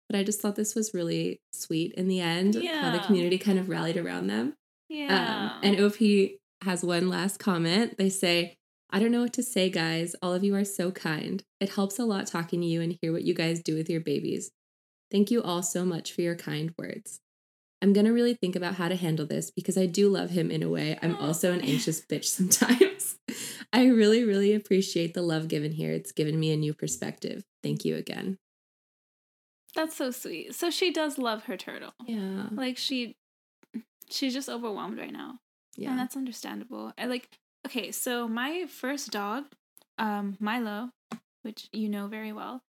but 0.08 0.18
I 0.18 0.22
just 0.24 0.40
thought 0.40 0.56
this 0.56 0.74
was 0.74 0.92
really 0.94 1.40
sweet 1.52 1.92
in 1.94 2.06
the 2.08 2.20
end. 2.20 2.54
Yeah. 2.56 2.82
How 2.82 2.90
the 2.92 3.04
community 3.06 3.38
kind 3.38 3.58
of 3.58 3.68
rallied 3.68 3.96
around 3.96 4.26
them. 4.26 4.54
Yeah. 4.92 5.52
Um, 5.54 5.60
and 5.62 5.80
OP 5.80 5.96
has 6.62 6.84
one 6.84 7.08
last 7.08 7.38
comment. 7.38 7.96
They 7.96 8.10
say, 8.10 8.56
I 8.90 9.00
don't 9.00 9.10
know 9.10 9.22
what 9.22 9.32
to 9.34 9.42
say, 9.42 9.70
guys. 9.70 10.14
All 10.20 10.34
of 10.34 10.44
you 10.44 10.54
are 10.54 10.66
so 10.66 10.90
kind. 10.90 11.42
It 11.60 11.70
helps 11.70 11.98
a 11.98 12.04
lot 12.04 12.26
talking 12.26 12.60
to 12.60 12.66
you 12.66 12.82
and 12.82 12.98
hear 13.00 13.10
what 13.10 13.22
you 13.22 13.32
guys 13.32 13.62
do 13.62 13.74
with 13.74 13.88
your 13.88 14.02
babies. 14.02 14.50
Thank 15.10 15.30
you 15.30 15.42
all 15.42 15.62
so 15.62 15.86
much 15.86 16.12
for 16.12 16.20
your 16.20 16.36
kind 16.36 16.74
words. 16.78 17.20
I'm 17.80 17.94
going 17.94 18.04
to 18.04 18.12
really 18.12 18.34
think 18.34 18.54
about 18.54 18.74
how 18.74 18.88
to 18.88 18.96
handle 18.96 19.24
this 19.26 19.50
because 19.50 19.78
I 19.78 19.86
do 19.86 20.10
love 20.10 20.30
him 20.30 20.50
in 20.50 20.62
a 20.62 20.68
way. 20.68 20.98
I'm 21.00 21.16
also 21.16 21.52
an 21.52 21.62
anxious 21.62 22.00
bitch 22.10 22.26
sometimes. 22.26 23.16
I 23.72 23.86
really, 23.86 24.24
really 24.24 24.52
appreciate 24.52 25.14
the 25.14 25.22
love 25.22 25.48
given 25.48 25.72
here. 25.72 25.92
It's 25.92 26.12
given 26.12 26.38
me 26.38 26.52
a 26.52 26.56
new 26.56 26.74
perspective. 26.74 27.44
Thank 27.62 27.86
you 27.86 27.96
again. 27.96 28.36
That's 29.74 29.96
so 29.96 30.10
sweet. 30.10 30.54
So 30.54 30.70
she 30.70 30.92
does 30.92 31.16
love 31.16 31.44
her 31.44 31.56
turtle. 31.56 31.94
Yeah. 32.06 32.48
Like 32.52 32.76
she 32.76 33.16
she's 34.12 34.34
just 34.34 34.48
overwhelmed 34.48 34.98
right 34.98 35.12
now. 35.12 35.38
Yeah. 35.76 35.90
And 35.90 35.98
that's 35.98 36.16
understandable. 36.16 36.92
I 36.98 37.06
like 37.06 37.28
okay, 37.66 37.92
so 37.92 38.28
my 38.28 38.66
first 38.66 39.10
dog, 39.10 39.44
um, 39.98 40.36
Milo, 40.40 40.90
which 41.42 41.68
you 41.72 41.88
know 41.88 42.06
very 42.06 42.32
well, 42.32 42.62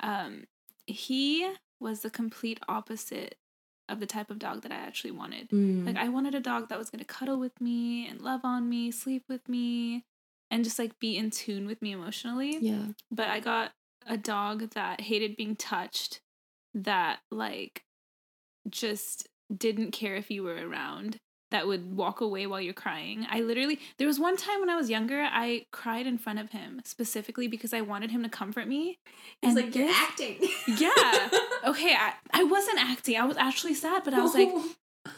um, 0.00 0.44
he 0.86 1.50
was 1.80 2.00
the 2.00 2.10
complete 2.10 2.60
opposite 2.68 3.36
of 3.88 4.00
the 4.00 4.06
type 4.06 4.30
of 4.30 4.38
dog 4.38 4.62
that 4.62 4.72
I 4.72 4.76
actually 4.76 5.10
wanted. 5.10 5.50
Mm. 5.50 5.86
Like 5.86 5.96
I 5.96 6.08
wanted 6.08 6.34
a 6.34 6.40
dog 6.40 6.68
that 6.68 6.78
was 6.78 6.90
gonna 6.90 7.04
cuddle 7.04 7.38
with 7.38 7.60
me 7.60 8.06
and 8.08 8.20
love 8.20 8.40
on 8.44 8.68
me, 8.68 8.90
sleep 8.90 9.24
with 9.28 9.48
me, 9.48 10.04
and 10.50 10.64
just 10.64 10.78
like 10.78 10.98
be 10.98 11.16
in 11.16 11.30
tune 11.30 11.66
with 11.66 11.82
me 11.82 11.92
emotionally. 11.92 12.58
yeah. 12.60 12.86
But 13.10 13.28
I 13.28 13.40
got 13.40 13.72
a 14.06 14.16
dog 14.16 14.70
that 14.70 15.00
hated 15.00 15.36
being 15.36 15.56
touched, 15.56 16.20
that 16.74 17.20
like 17.30 17.84
just 18.68 19.28
didn't 19.54 19.92
care 19.92 20.16
if 20.16 20.30
you 20.30 20.42
were 20.42 20.68
around, 20.68 21.18
that 21.50 21.66
would 21.66 21.96
walk 21.96 22.20
away 22.20 22.46
while 22.46 22.60
you're 22.60 22.74
crying. 22.74 23.26
I 23.30 23.40
literally, 23.40 23.78
there 23.98 24.08
was 24.08 24.18
one 24.18 24.36
time 24.36 24.60
when 24.60 24.70
I 24.70 24.74
was 24.74 24.90
younger, 24.90 25.20
I 25.22 25.66
cried 25.72 26.06
in 26.06 26.18
front 26.18 26.40
of 26.40 26.50
him 26.50 26.80
specifically 26.84 27.46
because 27.46 27.72
I 27.72 27.80
wanted 27.80 28.10
him 28.10 28.22
to 28.24 28.28
comfort 28.28 28.66
me. 28.66 28.98
He's 29.40 29.54
like 29.54 29.74
you're 29.74 29.90
acting. 29.90 30.38
Yeah. 30.66 31.28
Okay, 31.64 31.94
I, 31.94 32.12
I 32.30 32.44
wasn't 32.44 32.78
acting. 32.78 33.16
I 33.16 33.24
was 33.24 33.38
actually 33.38 33.72
sad, 33.72 34.04
but 34.04 34.12
I 34.12 34.20
was 34.20 34.34
like, 34.34 34.50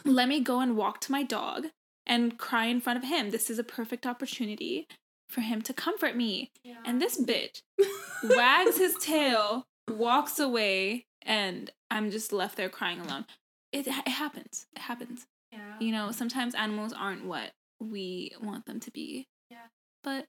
let 0.05 0.29
me 0.29 0.39
go 0.39 0.61
and 0.61 0.77
walk 0.77 1.01
to 1.01 1.11
my 1.11 1.21
dog 1.21 1.65
and 2.05 2.37
cry 2.37 2.67
in 2.67 2.79
front 2.79 2.97
of 2.97 3.03
him. 3.03 3.31
This 3.31 3.49
is 3.49 3.59
a 3.59 3.65
perfect 3.65 4.05
opportunity 4.07 4.87
for 5.27 5.41
him 5.41 5.61
to 5.63 5.73
comfort 5.73 6.15
me. 6.15 6.51
Yeah. 6.63 6.77
And 6.85 7.01
this 7.01 7.19
bitch 7.21 7.63
wags 8.23 8.77
his 8.77 8.95
tail, 8.95 9.65
walks 9.91 10.39
away, 10.39 11.05
and 11.21 11.69
I'm 11.91 12.11
just 12.11 12.31
left 12.31 12.55
there 12.55 12.69
crying 12.69 13.01
alone. 13.01 13.25
It, 13.71 13.87
it 13.87 14.07
happens. 14.07 14.65
It 14.75 14.79
happens. 14.81 15.25
Yeah. 15.51 15.75
You 15.79 15.91
know, 15.91 16.11
sometimes 16.11 16.55
animals 16.55 16.93
aren't 16.93 17.25
what 17.25 17.51
we 17.79 18.31
want 18.41 18.65
them 18.65 18.79
to 18.81 18.91
be. 18.91 19.27
Yeah. 19.49 19.67
But 20.03 20.25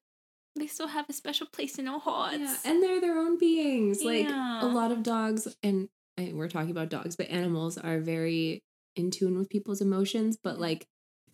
they 0.57 0.67
still 0.67 0.89
have 0.89 1.07
a 1.09 1.13
special 1.13 1.47
place 1.47 1.79
in 1.79 1.87
our 1.89 2.01
hearts. 2.01 2.39
Yeah, 2.39 2.57
and 2.65 2.83
they're 2.83 3.01
their 3.01 3.19
own 3.19 3.39
beings. 3.39 4.03
Like 4.03 4.29
Yeah. 4.29 4.65
a 4.65 4.67
lot 4.67 4.91
of 4.93 5.03
dogs, 5.03 5.47
and 5.63 5.89
I, 6.19 6.33
we're 6.35 6.49
talking 6.49 6.71
about 6.71 6.89
dogs, 6.89 7.15
but 7.17 7.29
animals 7.31 7.79
are 7.79 8.01
very 8.01 8.63
in 8.97 9.11
tune 9.11 9.39
with 9.39 9.49
people's 9.49 9.81
emotions. 9.81 10.37
But 10.43 10.59
like, 10.59 10.87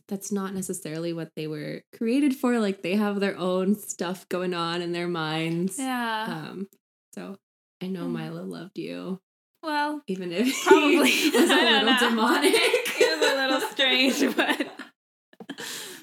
that's 0.08 0.30
not 0.30 0.52
necessarily 0.54 1.14
what 1.14 1.30
they 1.36 1.46
were 1.46 1.82
created 1.96 2.34
for. 2.36 2.58
Like 2.58 2.82
they 2.82 2.96
have 2.96 3.20
their 3.20 3.38
own 3.38 3.74
stuff 3.76 4.28
going 4.28 4.52
on 4.52 4.82
in 4.82 4.92
their 4.92 5.08
minds. 5.08 5.78
yeah. 5.78 6.26
Um. 6.50 6.68
So 7.14 7.36
I 7.82 7.86
know 7.86 8.04
Mm. 8.06 8.10
Milo 8.12 8.42
loved 8.44 8.76
you, 8.78 9.20
well, 9.64 10.02
even 10.06 10.30
if 10.32 10.62
Probably. 10.66 10.98
was 10.98 11.34
a 11.34 11.38
little 11.54 11.84
know. 11.86 11.96
demonic. 12.00 12.52
it 12.56 13.20
was 13.20 13.30
a 13.30 13.36
little 13.36 13.60
strange, 13.70 14.36
but 14.36 14.68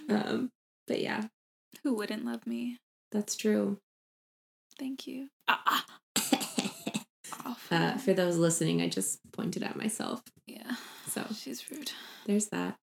um. 0.10 0.50
But 0.88 1.02
yeah, 1.02 1.26
who 1.84 1.94
wouldn't 1.96 2.26
love 2.26 2.46
me? 2.46 2.78
that's 3.12 3.36
true. 3.36 3.78
Thank 4.80 5.06
you. 5.08 5.28
Ah, 5.48 5.62
ah. 5.68 5.86
Uh, 7.70 7.98
for 7.98 8.14
those 8.14 8.36
listening, 8.38 8.82
I 8.82 8.90
just 8.90 9.20
pointed 9.32 9.64
at 9.64 9.78
myself. 9.78 10.22
yeah. 10.46 10.76
So 11.08 11.26
She's 11.34 11.64
rude. 11.72 11.92
there's 12.26 12.48
that. 12.48 12.76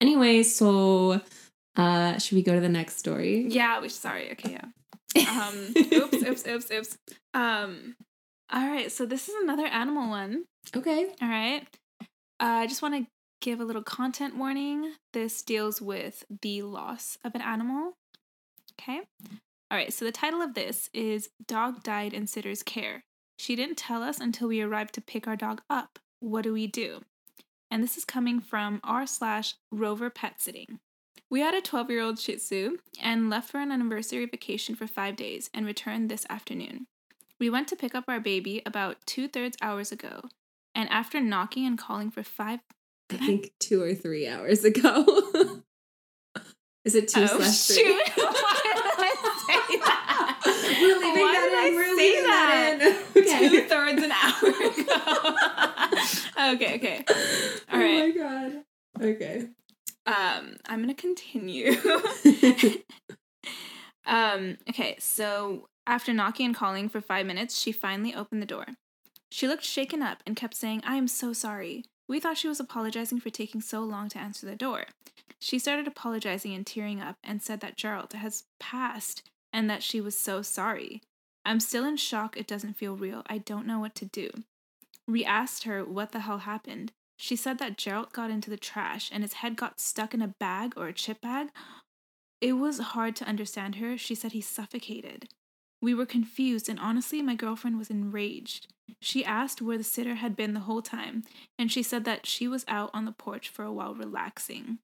Anyway, 0.00 0.42
so 0.42 1.20
uh 1.76 2.18
should 2.18 2.36
we 2.36 2.42
go 2.42 2.54
to 2.54 2.60
the 2.60 2.68
next 2.68 2.98
story? 2.98 3.46
Yeah, 3.48 3.80
we 3.80 3.88
sorry. 3.88 4.30
Okay, 4.32 4.58
yeah. 4.58 5.30
Um 5.40 5.72
oops, 5.76 6.14
oops, 6.22 6.46
oops, 6.46 6.70
oops. 6.70 6.96
Um 7.32 7.94
all 8.52 8.66
right, 8.66 8.92
so 8.92 9.06
this 9.06 9.28
is 9.28 9.34
another 9.42 9.66
animal 9.66 10.08
one. 10.08 10.44
Okay. 10.76 11.06
All 11.20 11.28
right. 11.28 11.62
Uh, 12.00 12.06
I 12.62 12.66
just 12.66 12.82
want 12.82 12.94
to 12.94 13.06
give 13.40 13.60
a 13.60 13.64
little 13.64 13.82
content 13.82 14.36
warning. 14.36 14.92
This 15.12 15.42
deals 15.42 15.80
with 15.80 16.24
the 16.42 16.62
loss 16.62 17.18
of 17.24 17.34
an 17.34 17.42
animal. 17.42 17.92
Okay. 18.80 19.00
All 19.70 19.78
right. 19.78 19.92
So 19.92 20.04
the 20.04 20.12
title 20.12 20.42
of 20.42 20.54
this 20.54 20.90
is 20.92 21.30
Dog 21.46 21.82
Died 21.82 22.12
in 22.12 22.26
Sitter's 22.26 22.62
Care. 22.62 23.04
She 23.38 23.56
didn't 23.56 23.76
tell 23.76 24.02
us 24.02 24.20
until 24.20 24.48
we 24.48 24.60
arrived 24.60 24.94
to 24.94 25.00
pick 25.00 25.26
our 25.26 25.36
dog 25.36 25.62
up. 25.68 25.98
What 26.20 26.42
do 26.42 26.52
we 26.52 26.66
do? 26.66 27.00
And 27.70 27.82
this 27.82 27.96
is 27.96 28.04
coming 28.04 28.40
from 28.40 28.80
r 28.84 29.06
slash 29.06 29.54
Rover 29.72 30.10
Pet 30.10 30.40
Sitting. 30.40 30.78
We 31.30 31.40
had 31.40 31.54
a 31.54 31.60
12 31.60 31.90
year 31.90 32.02
old 32.02 32.18
Shih 32.18 32.36
Tzu 32.36 32.76
and 33.02 33.30
left 33.30 33.50
for 33.50 33.58
an 33.58 33.72
anniversary 33.72 34.26
vacation 34.26 34.74
for 34.74 34.86
five 34.86 35.16
days 35.16 35.50
and 35.52 35.66
returned 35.66 36.08
this 36.08 36.26
afternoon. 36.30 36.86
We 37.40 37.50
went 37.50 37.68
to 37.68 37.76
pick 37.76 37.94
up 37.94 38.04
our 38.08 38.20
baby 38.20 38.62
about 38.64 38.98
two 39.06 39.28
thirds 39.28 39.56
hours 39.60 39.90
ago, 39.92 40.22
and 40.74 40.88
after 40.90 41.20
knocking 41.20 41.66
and 41.66 41.78
calling 41.78 42.10
for 42.10 42.22
five, 42.22 42.60
I 43.10 43.16
think 43.26 43.52
two 43.58 43.82
or 43.82 43.94
three 43.94 44.26
hours 44.28 44.64
ago. 44.64 45.04
Is 46.84 46.94
it 46.94 47.08
two 47.08 47.22
oh 47.22 47.26
slash 47.26 47.64
shoot! 47.64 47.76
three? 47.76 48.24
Why 48.24 48.60
did 48.74 48.82
I 48.98 49.14
say 49.46 49.76
that? 49.78 50.40
We're 50.80 50.98
leaving 50.98 51.22
Why 51.22 51.32
that 51.32 51.48
did 51.48 51.52
in. 51.52 51.58
I 51.58 51.70
We're 51.74 51.96
say 51.96 52.12
that, 52.22 52.78
that? 52.78 53.16
in. 53.16 53.50
Two 53.50 53.68
thirds 53.68 54.02
an 54.02 54.12
hour 54.12 54.48
ago. 56.44 56.54
okay, 56.54 56.72
okay. 56.76 56.98
All 57.72 57.78
right. 57.78 58.02
Oh 58.02 58.06
my 58.06 58.10
god. 58.10 58.64
Okay. 59.16 59.48
Um, 60.06 60.56
I'm 60.66 60.80
gonna 60.82 60.92
continue. 60.94 61.72
um, 64.06 64.58
okay, 64.68 64.96
so 64.98 65.68
after 65.86 66.12
knocking 66.12 66.46
and 66.46 66.54
calling 66.54 66.88
for 66.88 67.00
five 67.00 67.26
minutes, 67.26 67.58
she 67.58 67.72
finally 67.72 68.14
opened 68.14 68.40
the 68.40 68.46
door. 68.46 68.66
She 69.30 69.48
looked 69.48 69.64
shaken 69.64 70.02
up 70.02 70.22
and 70.26 70.36
kept 70.36 70.54
saying, 70.54 70.82
I 70.86 70.96
am 70.96 71.08
so 71.08 71.32
sorry. 71.32 71.84
We 72.06 72.20
thought 72.20 72.38
she 72.38 72.48
was 72.48 72.60
apologizing 72.60 73.20
for 73.20 73.30
taking 73.30 73.60
so 73.60 73.80
long 73.80 74.08
to 74.10 74.18
answer 74.18 74.46
the 74.46 74.56
door. 74.56 74.84
She 75.40 75.58
started 75.58 75.86
apologizing 75.86 76.54
and 76.54 76.66
tearing 76.66 77.00
up 77.00 77.16
and 77.22 77.42
said 77.42 77.60
that 77.60 77.76
Gerald 77.76 78.12
has 78.12 78.44
passed 78.60 79.28
and 79.52 79.68
that 79.68 79.82
she 79.82 80.00
was 80.00 80.18
so 80.18 80.42
sorry. 80.42 81.02
I'm 81.44 81.60
still 81.60 81.84
in 81.84 81.96
shock. 81.96 82.36
It 82.36 82.46
doesn't 82.46 82.76
feel 82.76 82.96
real. 82.96 83.22
I 83.26 83.38
don't 83.38 83.66
know 83.66 83.78
what 83.78 83.94
to 83.96 84.06
do. 84.06 84.30
We 85.06 85.24
asked 85.24 85.64
her 85.64 85.84
what 85.84 86.12
the 86.12 86.20
hell 86.20 86.38
happened. 86.38 86.92
She 87.16 87.36
said 87.36 87.58
that 87.58 87.76
Gerald 87.76 88.12
got 88.12 88.30
into 88.30 88.50
the 88.50 88.56
trash 88.56 89.10
and 89.12 89.22
his 89.22 89.34
head 89.34 89.56
got 89.56 89.80
stuck 89.80 90.14
in 90.14 90.22
a 90.22 90.34
bag 90.40 90.74
or 90.76 90.88
a 90.88 90.92
chip 90.92 91.20
bag. 91.20 91.48
It 92.40 92.54
was 92.54 92.78
hard 92.78 93.14
to 93.16 93.26
understand 93.26 93.76
her. 93.76 93.96
She 93.98 94.14
said 94.14 94.32
he 94.32 94.40
suffocated. 94.40 95.28
We 95.84 95.92
were 95.92 96.06
confused, 96.06 96.70
and 96.70 96.80
honestly, 96.80 97.20
my 97.20 97.34
girlfriend 97.34 97.76
was 97.76 97.90
enraged. 97.90 98.68
She 99.02 99.22
asked 99.22 99.60
where 99.60 99.76
the 99.76 99.84
sitter 99.84 100.14
had 100.14 100.34
been 100.34 100.54
the 100.54 100.60
whole 100.60 100.80
time, 100.80 101.24
and 101.58 101.70
she 101.70 101.82
said 101.82 102.06
that 102.06 102.24
she 102.24 102.48
was 102.48 102.64
out 102.66 102.88
on 102.94 103.04
the 103.04 103.12
porch 103.12 103.50
for 103.50 103.66
a 103.66 103.72
while 103.72 103.94
relaxing. 103.94 104.78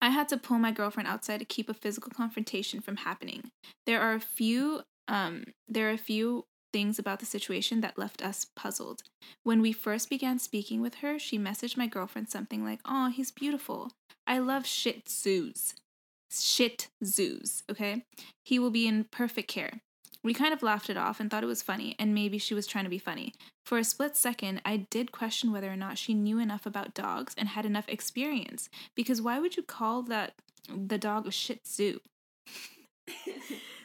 I 0.00 0.08
had 0.08 0.30
to 0.30 0.38
pull 0.38 0.58
my 0.58 0.72
girlfriend 0.72 1.08
outside 1.10 1.40
to 1.40 1.44
keep 1.44 1.68
a 1.68 1.74
physical 1.74 2.10
confrontation 2.10 2.80
from 2.80 2.96
happening. 2.96 3.50
There 3.84 4.00
are 4.00 4.14
a 4.14 4.20
few 4.20 4.80
um 5.08 5.44
there 5.68 5.90
are 5.90 5.92
a 5.92 5.98
few 5.98 6.46
things 6.72 6.98
about 6.98 7.20
the 7.20 7.26
situation 7.26 7.82
that 7.82 7.98
left 7.98 8.22
us 8.22 8.46
puzzled. 8.56 9.02
When 9.42 9.60
we 9.60 9.72
first 9.72 10.08
began 10.08 10.38
speaking 10.38 10.80
with 10.80 10.96
her, 10.96 11.18
she 11.18 11.38
messaged 11.38 11.76
my 11.76 11.86
girlfriend 11.86 12.30
something 12.30 12.64
like, 12.64 12.80
"Oh, 12.86 13.10
he's 13.10 13.30
beautiful. 13.30 13.92
I 14.26 14.38
love 14.38 14.66
shit 14.66 15.06
zoos. 15.10 15.74
Shit 16.42 16.88
zoos, 17.04 17.62
okay? 17.70 18.04
He 18.44 18.58
will 18.58 18.70
be 18.70 18.86
in 18.86 19.04
perfect 19.04 19.48
care." 19.48 19.80
We 20.26 20.34
kind 20.34 20.52
of 20.52 20.62
laughed 20.62 20.90
it 20.90 20.96
off 20.96 21.20
and 21.20 21.30
thought 21.30 21.44
it 21.44 21.46
was 21.46 21.62
funny, 21.62 21.94
and 22.00 22.12
maybe 22.12 22.36
she 22.38 22.52
was 22.52 22.66
trying 22.66 22.82
to 22.82 22.90
be 22.90 22.98
funny. 22.98 23.32
For 23.64 23.78
a 23.78 23.84
split 23.84 24.16
second, 24.16 24.60
I 24.64 24.78
did 24.90 25.12
question 25.12 25.52
whether 25.52 25.70
or 25.70 25.76
not 25.76 25.98
she 25.98 26.14
knew 26.14 26.40
enough 26.40 26.66
about 26.66 26.94
dogs 26.94 27.32
and 27.38 27.50
had 27.50 27.64
enough 27.64 27.88
experience, 27.88 28.68
because 28.96 29.22
why 29.22 29.38
would 29.38 29.56
you 29.56 29.62
call 29.62 30.02
that 30.02 30.34
the 30.68 30.98
dog 30.98 31.28
a 31.28 31.30
shih 31.30 31.60
tzu? 31.64 32.00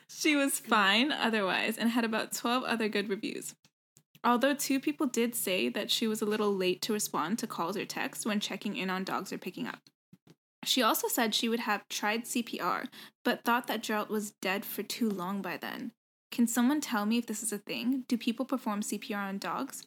she 0.08 0.36
was 0.36 0.60
fine 0.60 1.12
otherwise 1.12 1.78
and 1.78 1.92
had 1.92 2.04
about 2.04 2.34
12 2.34 2.64
other 2.64 2.90
good 2.90 3.08
reviews. 3.08 3.54
Although 4.24 4.54
two 4.54 4.80
people 4.80 5.08
did 5.08 5.36
say 5.36 5.70
that 5.70 5.92
she 5.92 6.08
was 6.08 6.22
a 6.22 6.26
little 6.26 6.56
late 6.56 6.82
to 6.84 6.94
respond 6.94 7.40
to 7.40 7.48
calls 7.48 7.78
or 7.78 7.86
texts 7.86 8.26
when 8.26 8.40
checking 8.40 8.76
in 8.76 8.90
on 8.90 9.04
dogs 9.04 9.32
or 9.32 9.38
picking 9.38 9.68
up. 9.68 9.80
She 10.64 10.82
also 10.82 11.08
said 11.08 11.34
she 11.34 11.50
would 11.50 11.62
have 11.62 11.88
tried 11.90 12.26
CPR, 12.26 12.88
but 13.24 13.44
thought 13.44 13.68
that 13.68 13.84
Gerald 13.84 14.10
was 14.10 14.32
dead 14.42 14.64
for 14.64 14.84
too 14.84 15.10
long 15.10 15.42
by 15.42 15.58
then. 15.58 15.92
Can 16.32 16.48
someone 16.48 16.82
tell 16.82 17.06
me 17.06 17.18
if 17.18 17.26
this 17.26 17.44
is 17.44 17.52
a 17.52 17.58
thing? 17.58 18.06
Do 18.08 18.18
people 18.18 18.46
perform 18.46 18.82
CPR 18.82 19.28
on 19.28 19.38
dogs? 19.38 19.86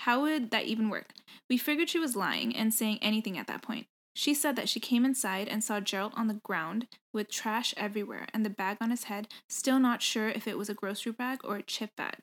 How 0.00 0.22
would 0.22 0.50
that 0.50 0.66
even 0.66 0.88
work? 0.88 1.12
We 1.48 1.56
figured 1.56 1.88
she 1.88 1.98
was 1.98 2.16
lying 2.16 2.54
and 2.54 2.72
saying 2.72 2.98
anything 3.02 3.36
at 3.36 3.46
that 3.48 3.62
point. 3.62 3.86
She 4.14 4.34
said 4.34 4.56
that 4.56 4.68
she 4.68 4.80
came 4.80 5.04
inside 5.04 5.48
and 5.48 5.62
saw 5.62 5.80
Gerald 5.80 6.12
on 6.16 6.26
the 6.26 6.40
ground 6.42 6.86
with 7.12 7.30
trash 7.30 7.74
everywhere 7.76 8.26
and 8.34 8.44
the 8.44 8.50
bag 8.50 8.76
on 8.80 8.90
his 8.90 9.04
head, 9.04 9.28
still 9.48 9.78
not 9.78 10.02
sure 10.02 10.28
if 10.28 10.46
it 10.46 10.58
was 10.58 10.68
a 10.68 10.74
grocery 10.74 11.12
bag 11.12 11.40
or 11.44 11.56
a 11.56 11.62
chip 11.62 11.96
bag. 11.96 12.16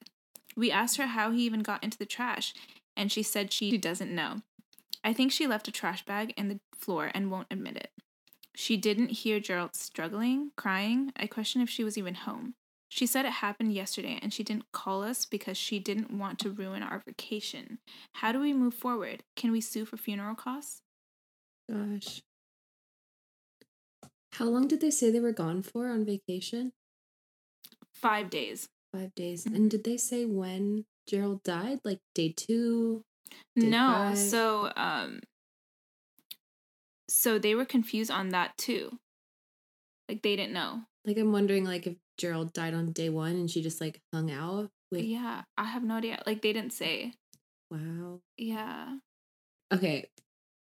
We 0.56 0.72
asked 0.72 0.98
her 0.98 1.08
how 1.08 1.32
he 1.32 1.44
even 1.44 1.62
got 1.62 1.84
into 1.84 1.98
the 1.98 2.06
trash, 2.06 2.54
and 2.96 3.12
she 3.12 3.24
said 3.24 3.54
she 3.54 3.78
doesn't 3.78 4.14
know. 4.14 4.42
I 5.04 5.14
think 5.14 5.32
she 5.32 5.48
left 5.48 5.68
a 5.68 5.72
trash 5.72 6.04
bag 6.04 6.34
in 6.36 6.50
the 6.50 6.60
floor 6.80 7.12
and 7.14 7.32
won't 7.32 7.48
admit 7.52 7.78
it. 7.78 7.92
She 8.56 8.76
didn't 8.78 9.10
hear 9.10 9.40
Gerald 9.40 9.76
struggling, 9.76 10.52
crying. 10.58 11.12
I 11.16 11.28
question 11.28 11.62
if 11.62 11.70
she 11.70 11.84
was 11.84 11.98
even 11.98 12.16
home. 12.16 12.56
She 12.90 13.06
said 13.06 13.26
it 13.26 13.34
happened 13.34 13.74
yesterday 13.74 14.18
and 14.22 14.34
she 14.34 14.44
didn't 14.44 14.72
call 14.72 15.04
us 15.04 15.26
because 15.26 15.58
she 15.58 15.78
didn't 15.78 16.10
want 16.12 16.40
to 16.40 16.50
ruin 16.50 16.82
our 16.82 17.04
vacation. 17.06 17.80
How 18.14 18.32
do 18.32 18.40
we 18.40 18.54
move 18.54 18.74
forward? 18.74 19.24
Can 19.36 19.52
we 19.52 19.62
sue 19.62 19.86
for 19.86 19.98
funeral 19.98 20.36
costs? 20.36 20.82
Gosh. 21.70 22.22
How 24.34 24.46
long 24.46 24.68
did 24.68 24.82
they 24.82 24.92
say 24.92 25.12
they 25.12 25.20
were 25.20 25.34
gone 25.34 25.62
for 25.62 25.88
on 25.90 26.06
vacation? 26.06 26.72
Five 27.94 28.30
days. 28.30 28.70
Five 28.94 29.14
days. 29.16 29.46
Mhm. 29.46 29.56
And 29.56 29.72
did 29.72 29.84
they 29.84 29.98
say 29.98 30.26
when 30.26 30.86
Gerald 31.08 31.44
died? 31.44 31.80
Like 31.84 32.00
day 32.16 32.34
two? 32.36 33.04
Day 33.56 33.68
no, 33.68 33.88
five? 33.88 34.18
so 34.18 34.72
um 34.78 35.20
so 37.18 37.40
they 37.40 37.56
were 37.56 37.66
confused 37.66 38.12
on 38.12 38.30
that 38.30 38.56
too. 38.58 39.00
Like 40.08 40.22
they 40.22 40.36
didn't 40.36 40.54
know. 40.54 40.84
Like 41.04 41.18
I'm 41.18 41.32
wondering 41.32 41.66
like 41.66 41.88
if 41.88 41.96
Gerald 42.18 42.54
died 42.54 42.74
on 42.74 42.92
day 42.92 43.10
one 43.10 43.32
and 43.32 43.50
she 43.50 43.62
just 43.62 43.82
like 43.82 44.00
hung 44.14 44.32
out 44.32 44.70
with 44.92 45.02
Yeah, 45.04 45.42
I 45.58 45.66
have 45.66 45.84
no 45.84 45.96
idea. 45.96 46.22
Like 46.28 46.42
they 46.42 46.54
didn't 46.54 46.74
say. 46.74 47.14
Wow. 47.72 48.22
Yeah. 48.38 48.98
Okay. 49.74 50.10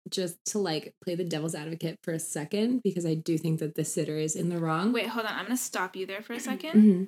Just 0.10 0.44
to 0.48 0.60
like 0.60 0.94
play 1.04 1.16
the 1.16 1.24
devil's 1.24 1.56
advocate 1.56 1.98
for 2.04 2.12
a 2.12 2.20
second, 2.20 2.82
because 2.84 3.06
I 3.06 3.14
do 3.14 3.38
think 3.38 3.60
that 3.60 3.76
the 3.76 3.86
sitter 3.86 4.18
is 4.18 4.36
in 4.36 4.50
the 4.50 4.58
wrong. 4.60 4.92
Wait, 4.92 5.08
hold 5.08 5.26
on. 5.26 5.34
I'm 5.34 5.46
gonna 5.46 5.58
stop 5.58 5.96
you 5.96 6.06
there 6.06 6.22
for 6.22 6.34
a 6.34 6.40
2nd 6.52 6.74
Mhm. 6.74 7.08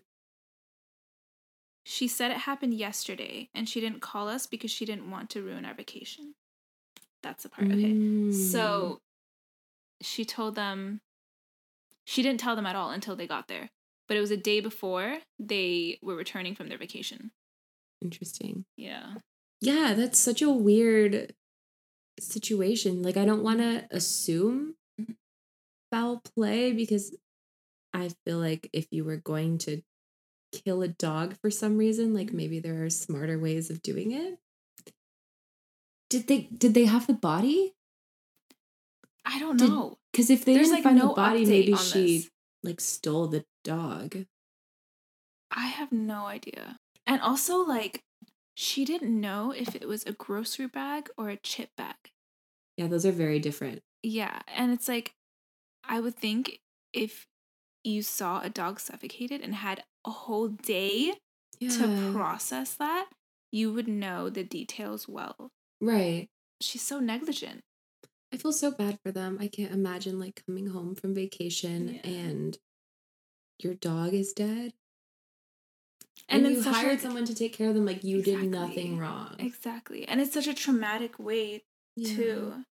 She 1.85 2.07
said 2.07 2.31
it 2.31 2.37
happened 2.37 2.75
yesterday 2.75 3.49
and 3.53 3.67
she 3.67 3.81
didn't 3.81 3.99
call 3.99 4.29
us 4.29 4.47
because 4.47 4.71
she 4.71 4.85
didn't 4.85 5.11
want 5.11 5.29
to 5.31 5.41
ruin 5.43 5.65
our 5.65 5.73
vacation. 5.73 6.33
That's 7.21 7.43
the 7.43 7.49
part. 7.49 7.67
Okay. 7.67 7.91
Mm. 7.91 8.33
So 8.33 9.01
she 10.03 10.25
told 10.25 10.55
them 10.55 11.01
she 12.05 12.21
didn't 12.21 12.39
tell 12.39 12.55
them 12.55 12.65
at 12.65 12.75
all 12.75 12.91
until 12.91 13.15
they 13.15 13.27
got 13.27 13.47
there. 13.47 13.69
But 14.07 14.17
it 14.17 14.21
was 14.21 14.31
a 14.31 14.37
day 14.37 14.59
before 14.59 15.19
they 15.39 15.97
were 16.01 16.15
returning 16.15 16.55
from 16.55 16.67
their 16.69 16.77
vacation. 16.77 17.31
interesting. 18.01 18.65
Yeah. 18.75 19.15
Yeah, 19.61 19.93
that's 19.95 20.19
such 20.19 20.41
a 20.41 20.49
weird 20.49 21.33
situation. 22.19 23.01
Like 23.01 23.15
I 23.15 23.23
don't 23.23 23.43
want 23.43 23.59
to 23.59 23.87
assume 23.91 24.75
Mhm. 24.99 25.15
foul 25.89 26.19
play 26.35 26.73
because 26.73 27.15
I 27.93 28.09
feel 28.25 28.39
like 28.39 28.69
if 28.73 28.87
you 28.91 29.05
were 29.05 29.15
going 29.17 29.57
to 29.59 29.81
kill 30.51 30.81
a 30.81 30.89
dog 30.89 31.37
for 31.39 31.49
some 31.49 31.77
reason, 31.77 32.13
like 32.13 32.33
maybe 32.33 32.59
there 32.59 32.83
are 32.83 32.89
smarter 32.89 33.39
ways 33.39 33.69
of 33.69 33.81
doing 33.81 34.11
it. 34.11 34.37
Did 36.09 36.27
they 36.27 36.41
did 36.41 36.73
they 36.73 36.85
have 36.85 37.07
the 37.07 37.13
body? 37.13 37.73
I 39.25 39.39
don't 39.39 39.57
Did- 39.57 39.69
know. 39.69 39.97
Because 40.11 40.29
if 40.29 40.45
they 40.45 40.53
There's, 40.53 40.67
didn't 40.67 40.75
like, 40.77 40.83
find 40.83 40.97
no 40.97 41.07
the 41.09 41.13
body, 41.15 41.45
maybe 41.45 41.75
she 41.75 42.17
this. 42.19 42.29
like 42.63 42.79
stole 42.79 43.27
the 43.27 43.43
dog. 43.63 44.25
I 45.51 45.67
have 45.67 45.91
no 45.91 46.25
idea. 46.25 46.77
And 47.07 47.21
also, 47.21 47.57
like, 47.65 48.03
she 48.55 48.85
didn't 48.85 49.19
know 49.19 49.51
if 49.51 49.75
it 49.75 49.87
was 49.87 50.03
a 50.05 50.11
grocery 50.13 50.67
bag 50.67 51.09
or 51.17 51.29
a 51.29 51.37
chip 51.37 51.69
bag. 51.77 51.95
Yeah, 52.77 52.87
those 52.87 53.05
are 53.05 53.11
very 53.11 53.39
different. 53.39 53.81
Yeah. 54.03 54.39
And 54.55 54.71
it's 54.71 54.87
like, 54.87 55.13
I 55.83 55.99
would 55.99 56.15
think 56.15 56.59
if 56.93 57.25
you 57.83 58.01
saw 58.03 58.41
a 58.41 58.49
dog 58.49 58.79
suffocated 58.79 59.41
and 59.41 59.55
had 59.55 59.83
a 60.05 60.11
whole 60.11 60.47
day 60.47 61.13
to 61.59 62.11
process 62.13 62.73
that, 62.75 63.07
you 63.51 63.71
would 63.73 63.87
know 63.87 64.29
the 64.29 64.43
details 64.43 65.07
well. 65.07 65.49
right. 65.81 66.27
She's 66.61 66.81
so 66.81 66.99
negligent. 66.99 67.61
I 68.33 68.37
feel 68.37 68.51
so 68.51 68.71
bad 68.71 68.99
for 69.03 69.11
them. 69.11 69.37
I 69.39 69.47
can't 69.47 69.71
imagine 69.71 70.19
like 70.19 70.43
coming 70.47 70.67
home 70.67 70.95
from 70.95 71.13
vacation 71.13 71.99
Yeah. 72.03 72.09
and 72.09 72.57
your 73.59 73.75
dog 73.75 74.13
is 74.13 74.33
dead. 74.33 74.73
And 76.29 76.43
And, 76.43 76.45
then 76.45 76.63
you 76.63 76.71
hired 76.71 76.97
a- 76.99 77.01
someone 77.01 77.25
to 77.25 77.35
take 77.35 77.53
care 77.53 77.69
of 77.69 77.75
them 77.75 77.85
like 77.85 78.03
you 78.03 78.21
did 78.23 78.49
nothing 78.49 78.97
wrong. 78.97 79.35
Exactly. 79.39 80.07
And 80.07 80.19
it's 80.19 80.33
such 80.33 80.47
a 80.47 80.53
traumatic 80.53 81.19
way, 81.19 81.63
Yeah. 81.95 82.15
too. 82.15 82.65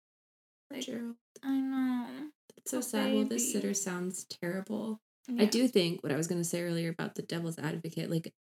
Like, 0.72 0.82
Gerald. 0.86 1.16
I 1.44 1.60
know. 1.60 2.32
It's 2.58 2.72
so 2.72 2.80
sad. 2.82 3.14
Well, 3.14 3.26
this 3.26 3.52
sitter 3.52 3.74
sounds 3.74 4.26
terrible. 4.26 5.02
I 5.38 5.46
do 5.46 5.68
think 5.68 6.02
what 6.04 6.12
I 6.12 6.16
was 6.16 6.28
going 6.28 6.42
to 6.42 6.48
say 6.48 6.62
earlier 6.64 6.90
about 6.90 7.16
the 7.16 7.22
devil's 7.22 7.60
advocate, 7.60 8.10
like, 8.10 8.34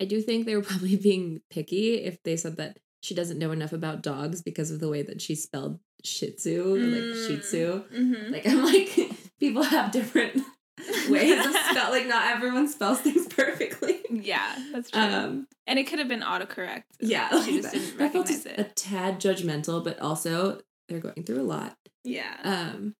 I 0.00 0.04
do 0.04 0.20
think 0.22 0.46
they 0.46 0.56
were 0.56 0.62
probably 0.92 0.96
being 0.96 1.42
picky 1.50 1.94
if 1.96 2.22
they 2.22 2.36
said 2.36 2.56
that 2.58 2.78
she 3.02 3.14
doesn't 3.14 3.38
know 3.38 3.50
enough 3.50 3.72
about 3.72 4.02
dogs 4.02 4.40
because 4.42 4.70
of 4.70 4.80
the 4.80 4.88
way 4.88 5.02
that 5.02 5.20
she 5.20 5.34
spelled 5.34 5.80
Shih 6.04 6.32
Tzu 6.32 6.74
or 6.74 6.78
like 6.78 7.14
Shih 7.26 7.38
Tzu. 7.40 7.82
Mm-hmm. 7.92 8.32
Like, 8.32 8.46
I'm 8.48 8.64
like, 8.64 9.10
people 9.40 9.62
have 9.62 9.90
different 9.90 10.34
ways 11.08 11.44
of 11.46 11.52
spell. 11.54 11.90
Like, 11.90 12.06
not 12.06 12.34
everyone 12.36 12.68
spells 12.68 13.00
things 13.00 13.26
perfectly. 13.34 14.00
yeah, 14.10 14.54
that's 14.72 14.90
true. 14.90 15.00
Um, 15.02 15.46
and 15.66 15.78
it 15.78 15.84
could 15.84 15.98
have 15.98 16.08
been 16.08 16.20
autocorrect. 16.20 16.84
yeah, 17.00 17.28
She 17.30 17.36
like 17.36 17.62
just 17.62 17.62
that. 17.62 17.72
didn't 17.72 18.00
I 18.00 18.08
felt 18.10 18.26
recognize 18.28 18.46
it. 18.46 18.58
a 18.58 18.64
tad 18.64 19.20
judgmental, 19.20 19.82
but 19.82 19.98
also 20.00 20.60
they're 20.88 21.00
going 21.00 21.22
through 21.24 21.40
a 21.40 21.42
lot. 21.42 21.76
yeah. 22.04 22.36
Um, 22.44 22.94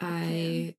I 0.00 0.74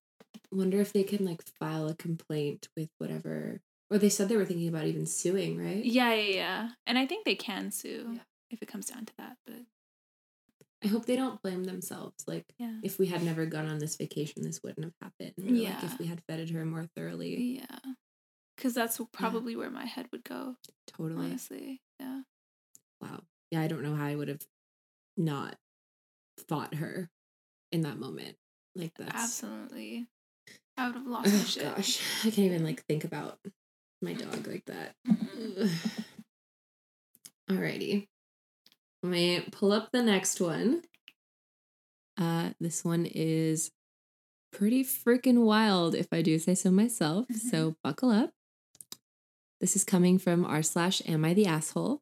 wonder 0.51 0.79
if 0.81 0.93
they 0.93 1.03
can 1.03 1.25
like 1.25 1.41
file 1.59 1.87
a 1.87 1.95
complaint 1.95 2.67
with 2.75 2.89
whatever, 2.97 3.61
or 3.89 3.97
they 3.97 4.09
said 4.09 4.29
they 4.29 4.37
were 4.37 4.45
thinking 4.45 4.67
about 4.67 4.85
even 4.85 5.05
suing, 5.05 5.57
right? 5.57 5.83
yeah, 5.83 6.13
yeah, 6.13 6.33
yeah. 6.35 6.69
And 6.87 6.97
I 6.97 7.05
think 7.05 7.25
they 7.25 7.35
can 7.35 7.71
sue 7.71 8.11
Yeah. 8.13 8.19
if 8.49 8.61
it 8.61 8.67
comes 8.67 8.87
down 8.87 9.05
to 9.05 9.13
that. 9.17 9.37
But 9.45 9.57
I 10.83 10.87
hope 10.87 11.05
they 11.05 11.15
don't 11.15 11.41
blame 11.43 11.63
themselves. 11.63 12.23
Like, 12.27 12.45
yeah. 12.57 12.79
if 12.83 12.97
we 12.97 13.05
had 13.07 13.23
never 13.23 13.45
gone 13.45 13.67
on 13.67 13.77
this 13.79 13.95
vacation, 13.97 14.41
this 14.41 14.61
wouldn't 14.63 14.83
have 14.85 14.93
happened. 15.01 15.33
Or, 15.39 15.51
Like, 15.51 15.61
Yeah. 15.63 15.85
if 15.85 15.99
we 15.99 16.07
had 16.07 16.21
feted 16.27 16.49
her 16.51 16.65
more 16.65 16.87
thoroughly. 16.95 17.57
Yeah. 17.59 17.93
Because 18.57 18.73
that's 18.73 18.99
probably 19.11 19.55
where 19.55 19.69
my 19.69 19.85
head 19.85 20.07
would 20.11 20.23
go, 20.23 20.55
Totally. 20.87 21.25
honestly. 21.27 21.81
Yeah. 21.99 22.21
Wow. 23.01 23.21
Yeah, 23.51 23.61
I 23.61 23.67
don't 23.67 23.83
know 23.83 23.95
how 23.95 24.05
I 24.05 24.15
would 24.15 24.27
have 24.27 24.45
not 25.17 25.55
fought 26.47 26.75
her 26.75 27.09
in 27.71 27.81
that 27.81 27.97
moment. 27.99 28.37
Like, 28.75 28.93
that's. 28.97 29.13
Absolutely. 29.15 30.07
I 30.77 30.87
would 30.87 30.95
have 30.95 31.07
lost 31.07 31.27
my 31.33 31.39
Oh, 31.39 31.43
shit. 31.43 31.63
gosh. 31.63 32.01
I 32.21 32.31
can't 32.31 32.39
even 32.51 32.63
like 32.63 32.83
think 32.85 33.03
about 33.03 33.39
my 34.01 34.13
dog 34.13 34.47
like 34.47 34.65
that. 34.65 34.95
Mm-mm. 35.07 35.69
Alrighty. 37.49 38.07
Let 39.03 39.09
me 39.11 39.39
pull 39.51 39.71
up 39.71 39.91
the 39.91 40.03
next 40.03 40.39
one. 40.39 40.83
Uh, 42.17 42.51
this 42.59 42.85
one 42.85 43.05
is 43.05 43.71
pretty 44.53 44.83
freaking 44.83 45.43
wild, 45.43 45.95
if 45.95 46.07
I 46.11 46.21
do 46.21 46.37
say 46.37 46.55
so 46.55 46.69
myself. 46.69 47.25
So 47.31 47.75
buckle 47.83 48.11
up. 48.11 48.31
This 49.59 49.75
is 49.75 49.83
coming 49.83 50.19
from 50.19 50.45
r 50.45 50.61
slash 50.63 51.01
am 51.07 51.25
I 51.25 51.33
the 51.33 51.45
asshole? 51.45 52.01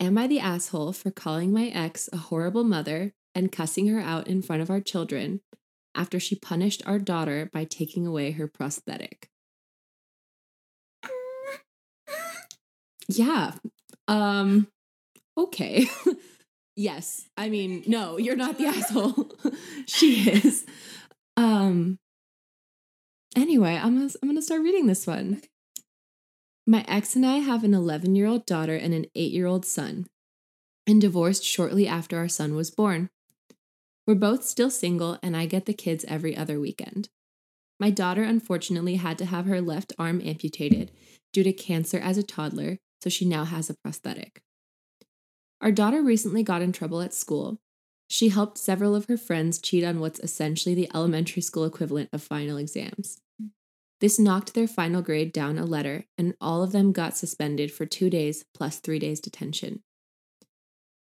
Am 0.00 0.18
I 0.18 0.26
the 0.26 0.40
asshole 0.40 0.92
for 0.92 1.10
calling 1.10 1.52
my 1.52 1.66
ex 1.66 2.08
a 2.12 2.16
horrible 2.16 2.64
mother 2.64 3.14
and 3.34 3.52
cussing 3.52 3.86
her 3.88 4.00
out 4.00 4.28
in 4.28 4.42
front 4.42 4.62
of 4.62 4.70
our 4.70 4.80
children 4.80 5.40
after 5.94 6.20
she 6.20 6.34
punished 6.34 6.82
our 6.86 6.98
daughter 6.98 7.48
by 7.52 7.64
taking 7.64 8.06
away 8.06 8.32
her 8.32 8.46
prosthetic? 8.48 9.28
Yeah. 13.08 13.52
Um 14.08 14.68
okay. 15.36 15.86
yes. 16.76 17.28
I 17.36 17.48
mean, 17.48 17.84
no, 17.86 18.18
you're 18.18 18.36
not 18.36 18.58
the 18.58 18.66
asshole. 18.66 19.32
she 19.86 20.30
is. 20.30 20.66
Um 21.36 21.98
Anyway, 23.36 23.74
I'm 23.74 23.96
gonna, 23.96 24.10
I'm 24.22 24.28
going 24.28 24.36
to 24.36 24.42
start 24.42 24.62
reading 24.62 24.86
this 24.86 25.06
one. 25.06 25.42
My 26.66 26.84
ex 26.86 27.16
and 27.16 27.26
I 27.26 27.38
have 27.38 27.64
an 27.64 27.72
11-year-old 27.72 28.46
daughter 28.46 28.76
and 28.76 28.94
an 28.94 29.06
8-year-old 29.16 29.66
son 29.66 30.06
and 30.86 31.00
divorced 31.00 31.44
shortly 31.44 31.86
after 31.86 32.16
our 32.16 32.28
son 32.28 32.54
was 32.54 32.70
born. 32.70 33.10
We're 34.06 34.14
both 34.14 34.44
still 34.44 34.70
single 34.70 35.18
and 35.22 35.36
I 35.36 35.46
get 35.46 35.66
the 35.66 35.74
kids 35.74 36.04
every 36.06 36.36
other 36.36 36.60
weekend. 36.60 37.08
My 37.80 37.90
daughter 37.90 38.22
unfortunately 38.22 38.96
had 38.96 39.18
to 39.18 39.26
have 39.26 39.46
her 39.46 39.60
left 39.60 39.92
arm 39.98 40.22
amputated 40.24 40.92
due 41.32 41.42
to 41.42 41.52
cancer 41.52 41.98
as 41.98 42.16
a 42.16 42.22
toddler, 42.22 42.78
so 43.02 43.10
she 43.10 43.24
now 43.26 43.44
has 43.44 43.68
a 43.68 43.74
prosthetic. 43.82 44.42
Our 45.64 45.72
daughter 45.72 46.02
recently 46.02 46.42
got 46.42 46.60
in 46.60 46.72
trouble 46.72 47.00
at 47.00 47.14
school. 47.14 47.58
She 48.06 48.28
helped 48.28 48.58
several 48.58 48.94
of 48.94 49.06
her 49.06 49.16
friends 49.16 49.58
cheat 49.58 49.82
on 49.82 49.98
what's 49.98 50.20
essentially 50.20 50.74
the 50.74 50.90
elementary 50.94 51.40
school 51.40 51.64
equivalent 51.64 52.10
of 52.12 52.22
final 52.22 52.58
exams. 52.58 53.22
Hmm. 53.40 53.46
This 53.98 54.18
knocked 54.18 54.52
their 54.52 54.68
final 54.68 55.00
grade 55.00 55.32
down 55.32 55.56
a 55.56 55.64
letter, 55.64 56.04
and 56.18 56.34
all 56.38 56.62
of 56.62 56.72
them 56.72 56.92
got 56.92 57.16
suspended 57.16 57.72
for 57.72 57.86
two 57.86 58.10
days 58.10 58.44
plus 58.52 58.78
three 58.78 58.98
days 58.98 59.20
detention. 59.20 59.82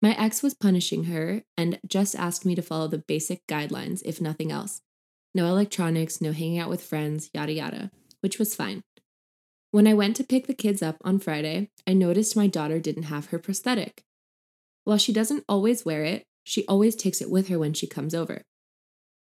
My 0.01 0.19
ex 0.19 0.41
was 0.41 0.55
punishing 0.55 1.03
her 1.03 1.43
and 1.55 1.79
just 1.85 2.15
asked 2.15 2.43
me 2.43 2.55
to 2.55 2.63
follow 2.63 2.87
the 2.87 2.97
basic 2.97 3.45
guidelines, 3.45 4.01
if 4.05 4.19
nothing 4.19 4.51
else. 4.51 4.81
No 5.35 5.45
electronics, 5.45 6.19
no 6.19 6.31
hanging 6.31 6.57
out 6.57 6.69
with 6.69 6.81
friends, 6.81 7.29
yada 7.31 7.53
yada, 7.53 7.91
which 8.21 8.39
was 8.39 8.55
fine. 8.55 8.81
When 9.69 9.85
I 9.85 9.93
went 9.93 10.15
to 10.15 10.23
pick 10.23 10.47
the 10.47 10.55
kids 10.55 10.81
up 10.81 10.97
on 11.03 11.19
Friday, 11.19 11.69
I 11.85 11.93
noticed 11.93 12.35
my 12.35 12.47
daughter 12.47 12.79
didn't 12.79 13.03
have 13.03 13.27
her 13.27 13.37
prosthetic. 13.37 14.03
While 14.87 14.97
she 14.97 15.11
doesn't 15.11 15.43
always 15.49 15.83
wear 15.83 16.05
it, 16.05 16.23
she 16.45 16.65
always 16.65 16.95
takes 16.95 17.19
it 17.19 17.29
with 17.29 17.49
her 17.49 17.59
when 17.59 17.73
she 17.73 17.87
comes 17.87 18.15
over. 18.15 18.43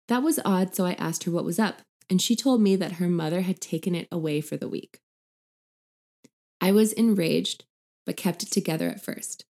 That 0.10 0.22
was 0.22 0.38
odd, 0.44 0.76
so 0.76 0.86
I 0.86 0.96
asked 0.96 1.24
her 1.24 1.32
what 1.32 1.46
was 1.46 1.60
up, 1.60 1.82
and 2.10 2.22
she 2.22 2.36
told 2.36 2.60
me 2.60 2.76
that 2.76 3.00
her 3.00 3.08
mother 3.08 3.40
had 3.40 3.62
taken 3.62 3.96
it 3.96 4.10
away 4.12 4.42
for 4.42 4.58
the 4.58 4.68
week. 4.68 5.00
I 6.60 6.74
was 6.74 6.92
enraged, 6.92 7.64
but 8.06 8.18
kept 8.18 8.44
it 8.44 8.52
together 8.52 8.90
at 8.90 9.02
first. 9.02 9.46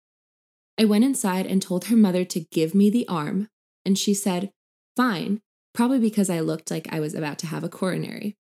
I 0.79 0.85
went 0.85 1.05
inside 1.05 1.47
and 1.47 1.59
told 1.59 1.85
her 1.85 1.95
mother 1.95 2.23
to 2.23 2.45
give 2.51 2.75
me 2.75 2.91
the 2.91 3.07
arm, 3.07 3.47
and 3.83 3.97
she 3.97 4.13
said, 4.13 4.51
Fine, 4.95 5.41
probably 5.73 5.99
because 5.99 6.29
I 6.29 6.39
looked 6.39 6.69
like 6.69 6.87
I 6.93 6.99
was 6.99 7.15
about 7.15 7.39
to 7.39 7.47
have 7.47 7.63
a 7.63 7.67
coronary. 7.67 8.35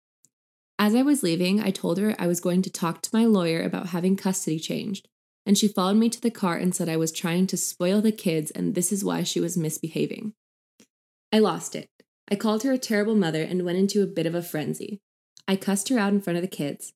As 0.78 0.94
I 0.96 1.02
was 1.02 1.24
leaving, 1.24 1.62
I 1.62 1.72
told 1.72 1.98
her 1.98 2.14
I 2.20 2.28
was 2.28 2.42
going 2.42 2.62
to 2.64 2.70
talk 2.70 3.02
to 3.04 3.10
my 3.14 3.24
lawyer 3.24 3.64
about 3.64 3.88
having 3.88 4.18
custody 4.18 4.60
changed, 4.60 5.08
and 5.46 5.58
she 5.58 5.68
followed 5.68 5.98
me 5.98 6.10
to 6.10 6.22
the 6.22 6.32
car 6.32 6.56
and 6.56 6.74
said 6.74 6.90
I 6.90 6.98
was 6.98 7.12
trying 7.12 7.48
to 7.48 7.58
spoil 7.58 8.02
the 8.02 8.12
kids 8.12 8.52
and 8.52 8.76
this 8.76 8.92
is 8.92 9.04
why 9.04 9.24
she 9.24 9.40
was 9.40 9.58
misbehaving. 9.58 10.34
I 11.32 11.40
lost 11.40 11.76
it. 11.76 11.90
I 12.30 12.36
called 12.36 12.64
her 12.64 12.72
a 12.72 12.78
terrible 12.78 13.16
mother 13.16 13.42
and 13.42 13.66
went 13.66 13.78
into 13.78 14.02
a 14.02 14.08
bit 14.08 14.26
of 14.26 14.36
a 14.36 14.42
frenzy. 14.42 15.02
I 15.48 15.56
cussed 15.56 15.90
her 15.90 16.00
out 16.00 16.14
in 16.14 16.22
front 16.22 16.38
of 16.38 16.42
the 16.42 16.48
kids. 16.48 16.94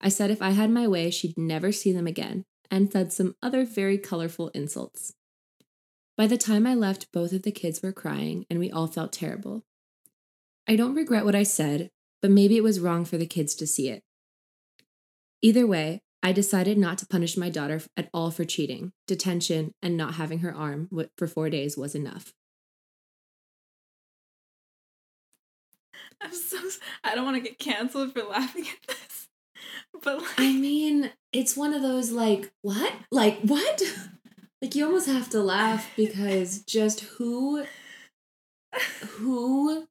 I 0.00 0.08
said 0.08 0.30
if 0.30 0.40
I 0.40 0.50
had 0.50 0.70
my 0.70 0.88
way, 0.88 1.10
she'd 1.10 1.36
never 1.36 1.70
see 1.72 1.92
them 1.92 2.06
again, 2.06 2.44
and 2.70 2.90
said 2.90 3.12
some 3.12 3.34
other 3.42 3.64
very 3.64 3.98
colorful 3.98 4.48
insults. 4.54 5.12
By 6.16 6.26
the 6.26 6.38
time 6.38 6.66
I 6.66 6.74
left, 6.74 7.12
both 7.12 7.32
of 7.32 7.42
the 7.42 7.52
kids 7.52 7.82
were 7.82 7.92
crying, 7.92 8.46
and 8.48 8.58
we 8.58 8.70
all 8.70 8.86
felt 8.86 9.12
terrible. 9.12 9.64
I 10.66 10.76
don't 10.76 10.94
regret 10.94 11.24
what 11.24 11.34
I 11.34 11.42
said, 11.42 11.90
but 12.22 12.30
maybe 12.30 12.56
it 12.56 12.62
was 12.62 12.80
wrong 12.80 13.04
for 13.04 13.18
the 13.18 13.26
kids 13.26 13.54
to 13.56 13.66
see 13.66 13.88
it. 13.88 14.02
Either 15.42 15.66
way, 15.66 16.02
I 16.22 16.32
decided 16.32 16.76
not 16.76 16.98
to 16.98 17.06
punish 17.06 17.36
my 17.36 17.48
daughter 17.48 17.80
at 17.96 18.10
all 18.12 18.30
for 18.30 18.44
cheating. 18.44 18.92
Detention 19.06 19.74
and 19.82 19.96
not 19.96 20.14
having 20.14 20.40
her 20.40 20.54
arm 20.54 20.88
for 21.16 21.26
four 21.26 21.48
days 21.48 21.76
was 21.76 21.94
enough. 21.94 22.34
I'm 26.20 26.32
so. 26.32 26.58
I 27.02 27.14
don't 27.14 27.24
want 27.24 27.36
to 27.36 27.42
get 27.42 27.58
canceled 27.58 28.12
for 28.12 28.22
laughing 28.22 28.66
at 28.66 28.86
this, 28.86 29.28
but 30.02 30.18
like, 30.18 30.38
I 30.38 30.52
mean, 30.52 31.10
it's 31.32 31.56
one 31.56 31.72
of 31.72 31.80
those 31.80 32.10
like 32.10 32.52
what, 32.60 32.92
like 33.10 33.40
what, 33.40 33.82
like 34.62 34.74
you 34.74 34.84
almost 34.84 35.06
have 35.06 35.30
to 35.30 35.40
laugh 35.40 35.90
because 35.96 36.62
just 36.62 37.00
who, 37.00 37.64
who 39.02 39.86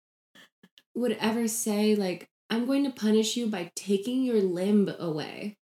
would 0.94 1.16
ever 1.20 1.48
say 1.48 1.94
like 1.94 2.28
I'm 2.50 2.66
going 2.66 2.84
to 2.84 2.90
punish 2.90 3.36
you 3.36 3.46
by 3.46 3.70
taking 3.76 4.22
your 4.22 4.40
limb 4.40 4.90
away. 4.98 5.56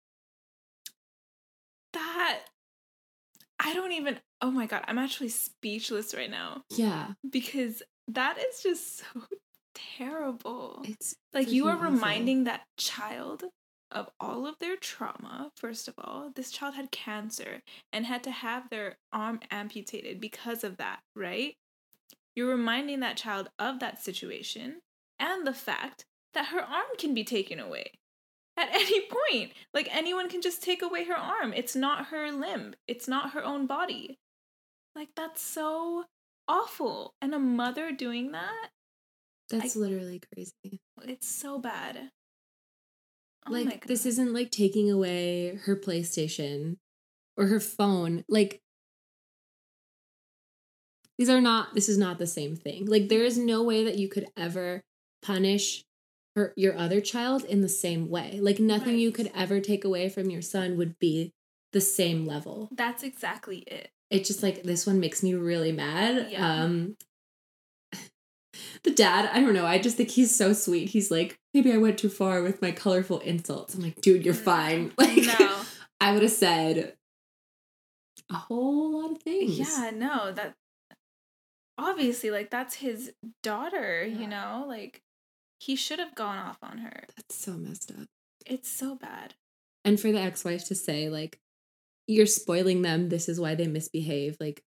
That 1.93 2.41
I 3.59 3.75
don't 3.75 3.93
even. 3.93 4.19
Oh 4.43 4.51
my 4.51 4.67
god, 4.67 4.85
I'm 4.87 4.99
actually 4.99 5.31
speechless 5.31 6.15
right 6.15 6.31
now. 6.31 6.63
Yeah, 6.71 7.13
because 7.29 7.83
that 8.09 8.39
is 8.39 8.63
just 8.63 8.99
so 8.99 9.05
terrible. 9.99 10.83
It's 10.85 11.17
like 11.33 11.51
you 11.51 11.69
are 11.69 11.77
reminding 11.77 12.45
that 12.45 12.63
child 12.77 13.45
of 13.91 14.09
all 14.21 14.47
of 14.47 14.59
their 14.59 14.77
trauma. 14.77 15.51
First 15.57 15.89
of 15.89 15.95
all, 15.99 16.31
this 16.35 16.51
child 16.51 16.75
had 16.75 16.91
cancer 16.91 17.63
and 17.93 18.05
had 18.05 18.23
to 18.25 18.31
have 18.31 18.69
their 18.69 18.99
arm 19.13 19.41
amputated 19.51 20.21
because 20.21 20.65
of 20.65 20.77
that, 20.77 21.01
right? 21.15 21.55
You're 22.35 22.51
reminding 22.51 23.01
that 23.01 23.17
child 23.17 23.49
of 23.59 23.81
that 23.81 24.03
situation 24.03 24.81
and 25.19 25.47
the 25.47 25.55
fact 25.55 26.05
that 26.37 26.47
her 26.47 26.61
arm 26.61 26.87
can 26.99 27.15
be 27.15 27.25
taken 27.25 27.59
away 27.59 27.91
at 28.57 28.69
any 28.73 29.09
point. 29.29 29.53
Like 29.75 29.89
anyone 29.91 30.29
can 30.29 30.41
just 30.41 30.63
take 30.63 30.83
away 30.83 31.05
her 31.07 31.17
arm. 31.17 31.53
It's 31.53 31.75
not 31.75 32.07
her 32.07 32.31
limb, 32.31 32.77
it's 32.87 33.09
not 33.09 33.33
her 33.33 33.45
own 33.45 33.67
body. 33.67 34.21
Like 34.95 35.09
that's 35.17 35.43
so 35.43 36.05
awful. 36.47 37.15
And 37.21 37.35
a 37.35 37.41
mother 37.41 37.91
doing 37.91 38.31
that 38.31 38.69
that's 39.49 39.77
I, 39.77 39.81
literally 39.81 40.21
crazy. 40.33 40.81
It's 41.05 41.29
so 41.29 41.59
bad. 41.59 42.11
Oh 43.47 43.53
like 43.53 43.87
this 43.87 44.07
isn't 44.07 44.33
like 44.33 44.51
taking 44.51 44.91
away 44.91 45.57
her 45.65 45.77
PlayStation 45.77 46.79
or 47.37 47.47
her 47.47 47.61
phone. 47.61 48.25
Like 48.29 48.61
these 51.17 51.31
are 51.31 51.41
not 51.41 51.75
this 51.75 51.89
is 51.89 51.97
not 51.97 52.19
the 52.19 52.27
same 52.27 52.57
thing. 52.57 52.87
Like 52.87 53.09
there 53.09 53.25
is 53.25 53.39
no 53.39 53.63
way 53.63 53.85
that 53.85 53.99
you 53.99 54.09
could 54.09 54.27
ever 54.37 54.83
punish 55.23 55.85
her 56.37 56.53
your 56.57 56.77
other 56.77 57.01
child 57.01 57.45
in 57.45 57.63
the 57.63 57.69
same 57.69 58.09
way. 58.09 58.39
Like 58.41 58.61
nothing 58.61 58.95
right. 58.95 58.99
you 58.99 59.11
could 59.11 59.33
ever 59.35 59.59
take 59.61 59.85
away 59.85 60.09
from 60.09 60.31
your 60.31 60.43
son 60.43 60.77
would 60.77 60.99
be 60.99 61.33
the 61.73 61.81
same 61.81 62.27
level. 62.27 62.69
That's 62.73 63.03
exactly 63.03 63.59
it. 63.67 63.91
It's 64.11 64.29
just 64.29 64.43
like 64.43 64.63
this 64.63 64.87
one 64.87 65.01
makes 65.01 65.23
me 65.23 65.35
really 65.35 65.73
mad. 65.73 66.29
Yeah. 66.31 66.63
Um 66.63 66.97
the 68.85 68.91
dad, 68.91 69.31
I 69.33 69.41
don't 69.41 69.55
know. 69.55 69.67
I 69.67 69.79
just 69.79 69.97
think 69.97 70.11
he's 70.11 70.35
so 70.35 70.53
sweet. 70.53 70.91
He's 70.91 71.11
like, 71.11 71.39
maybe 71.55 71.73
I 71.73 71.79
went 71.79 71.99
too 71.99 72.11
far 72.11 72.43
with 72.43 72.63
my 72.63 72.71
colorful 72.71 73.19
insults. 73.21 73.75
I'm 73.75 73.83
like, 73.83 74.01
dude, 74.01 74.25
you're 74.25 74.35
fine. 74.35 74.93
Like, 74.99 75.17
no. 75.39 75.63
I 76.01 76.13
would 76.13 76.23
have 76.23 76.31
said 76.31 76.95
a 78.31 78.35
whole 78.35 79.03
lot 79.03 79.13
of 79.13 79.23
things. 79.23 79.59
Yeah, 79.59 79.91
no, 79.95 80.33
that 80.33 80.55
obviously, 81.79 82.31
like, 82.31 82.51
that's 82.51 82.75
his 82.77 83.13
daughter, 83.43 84.05
yeah. 84.05 84.19
you 84.19 84.27
know? 84.27 84.65
Like, 84.69 85.03
he 85.59 85.77
should 85.77 85.99
have 85.99 86.15
gone 86.15 86.39
off 86.39 86.59
on 86.63 86.79
her. 86.79 87.05
That's 87.17 87.37
so 87.37 87.53
messed 87.53 87.91
up. 87.91 88.09
It's 88.45 88.71
so 88.71 88.95
bad. 88.95 89.35
And 89.85 89.99
for 89.99 90.13
the 90.13 90.21
ex 90.21 90.45
wife 90.45 90.67
to 90.67 90.75
say, 90.75 91.09
like, 91.09 91.39
you're 92.07 92.27
spoiling 92.27 92.83
them, 92.83 93.09
this 93.09 93.29
is 93.29 93.41
why 93.41 93.55
they 93.55 93.67
misbehave. 93.67 94.37
Like, 94.41 94.63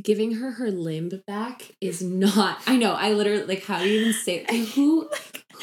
giving 0.00 0.36
her 0.36 0.52
her 0.52 0.70
limb 0.70 1.10
back 1.26 1.72
is 1.80 2.02
not. 2.02 2.60
I 2.66 2.76
know. 2.76 2.92
I 2.92 3.12
literally 3.12 3.44
like. 3.44 3.64
How 3.64 3.80
do 3.80 3.88
you 3.88 4.00
even 4.00 4.12
say 4.12 4.44
who? 4.74 5.08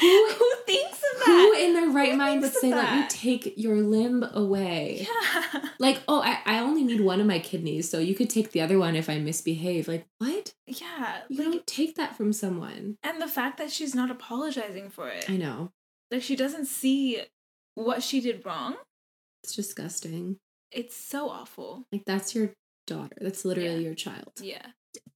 Who? 0.00 0.28
Who 0.30 0.36
thinks 0.38 0.40
of 0.40 0.40
that? 0.40 0.57
Who 1.28 1.52
in 1.54 1.74
their 1.74 1.90
right 1.90 2.16
mind 2.16 2.42
would 2.42 2.52
say, 2.52 2.70
"Let 2.70 2.94
me 2.94 3.06
take 3.08 3.54
your 3.56 3.76
limb 3.76 4.24
away"? 4.32 5.06
Yeah. 5.06 5.68
Like, 5.78 6.00
oh, 6.08 6.22
I, 6.22 6.40
I 6.44 6.58
only 6.58 6.82
need 6.82 7.00
one 7.00 7.20
of 7.20 7.26
my 7.26 7.38
kidneys, 7.38 7.88
so 7.88 7.98
you 7.98 8.14
could 8.14 8.28
take 8.28 8.50
the 8.50 8.60
other 8.60 8.78
one 8.78 8.96
if 8.96 9.08
I 9.08 9.18
misbehave. 9.18 9.86
Like, 9.86 10.06
what? 10.18 10.52
Yeah. 10.66 11.22
You 11.28 11.38
like, 11.38 11.52
don't 11.52 11.66
take 11.66 11.94
that 11.96 12.16
from 12.16 12.32
someone. 12.32 12.96
And 13.02 13.22
the 13.22 13.28
fact 13.28 13.58
that 13.58 13.70
she's 13.70 13.94
not 13.94 14.10
apologizing 14.10 14.90
for 14.90 15.08
it. 15.08 15.30
I 15.30 15.36
know. 15.36 15.70
Like 16.10 16.22
she 16.22 16.36
doesn't 16.36 16.66
see 16.66 17.22
what 17.74 18.02
she 18.02 18.20
did 18.20 18.44
wrong. 18.44 18.76
It's 19.44 19.54
disgusting. 19.54 20.38
It's 20.72 20.96
so 20.96 21.28
awful. 21.30 21.84
Like 21.92 22.04
that's 22.06 22.34
your 22.34 22.50
daughter. 22.86 23.16
That's 23.20 23.44
literally 23.44 23.74
yeah. 23.74 23.86
your 23.86 23.94
child. 23.94 24.32
Yeah. 24.40 24.66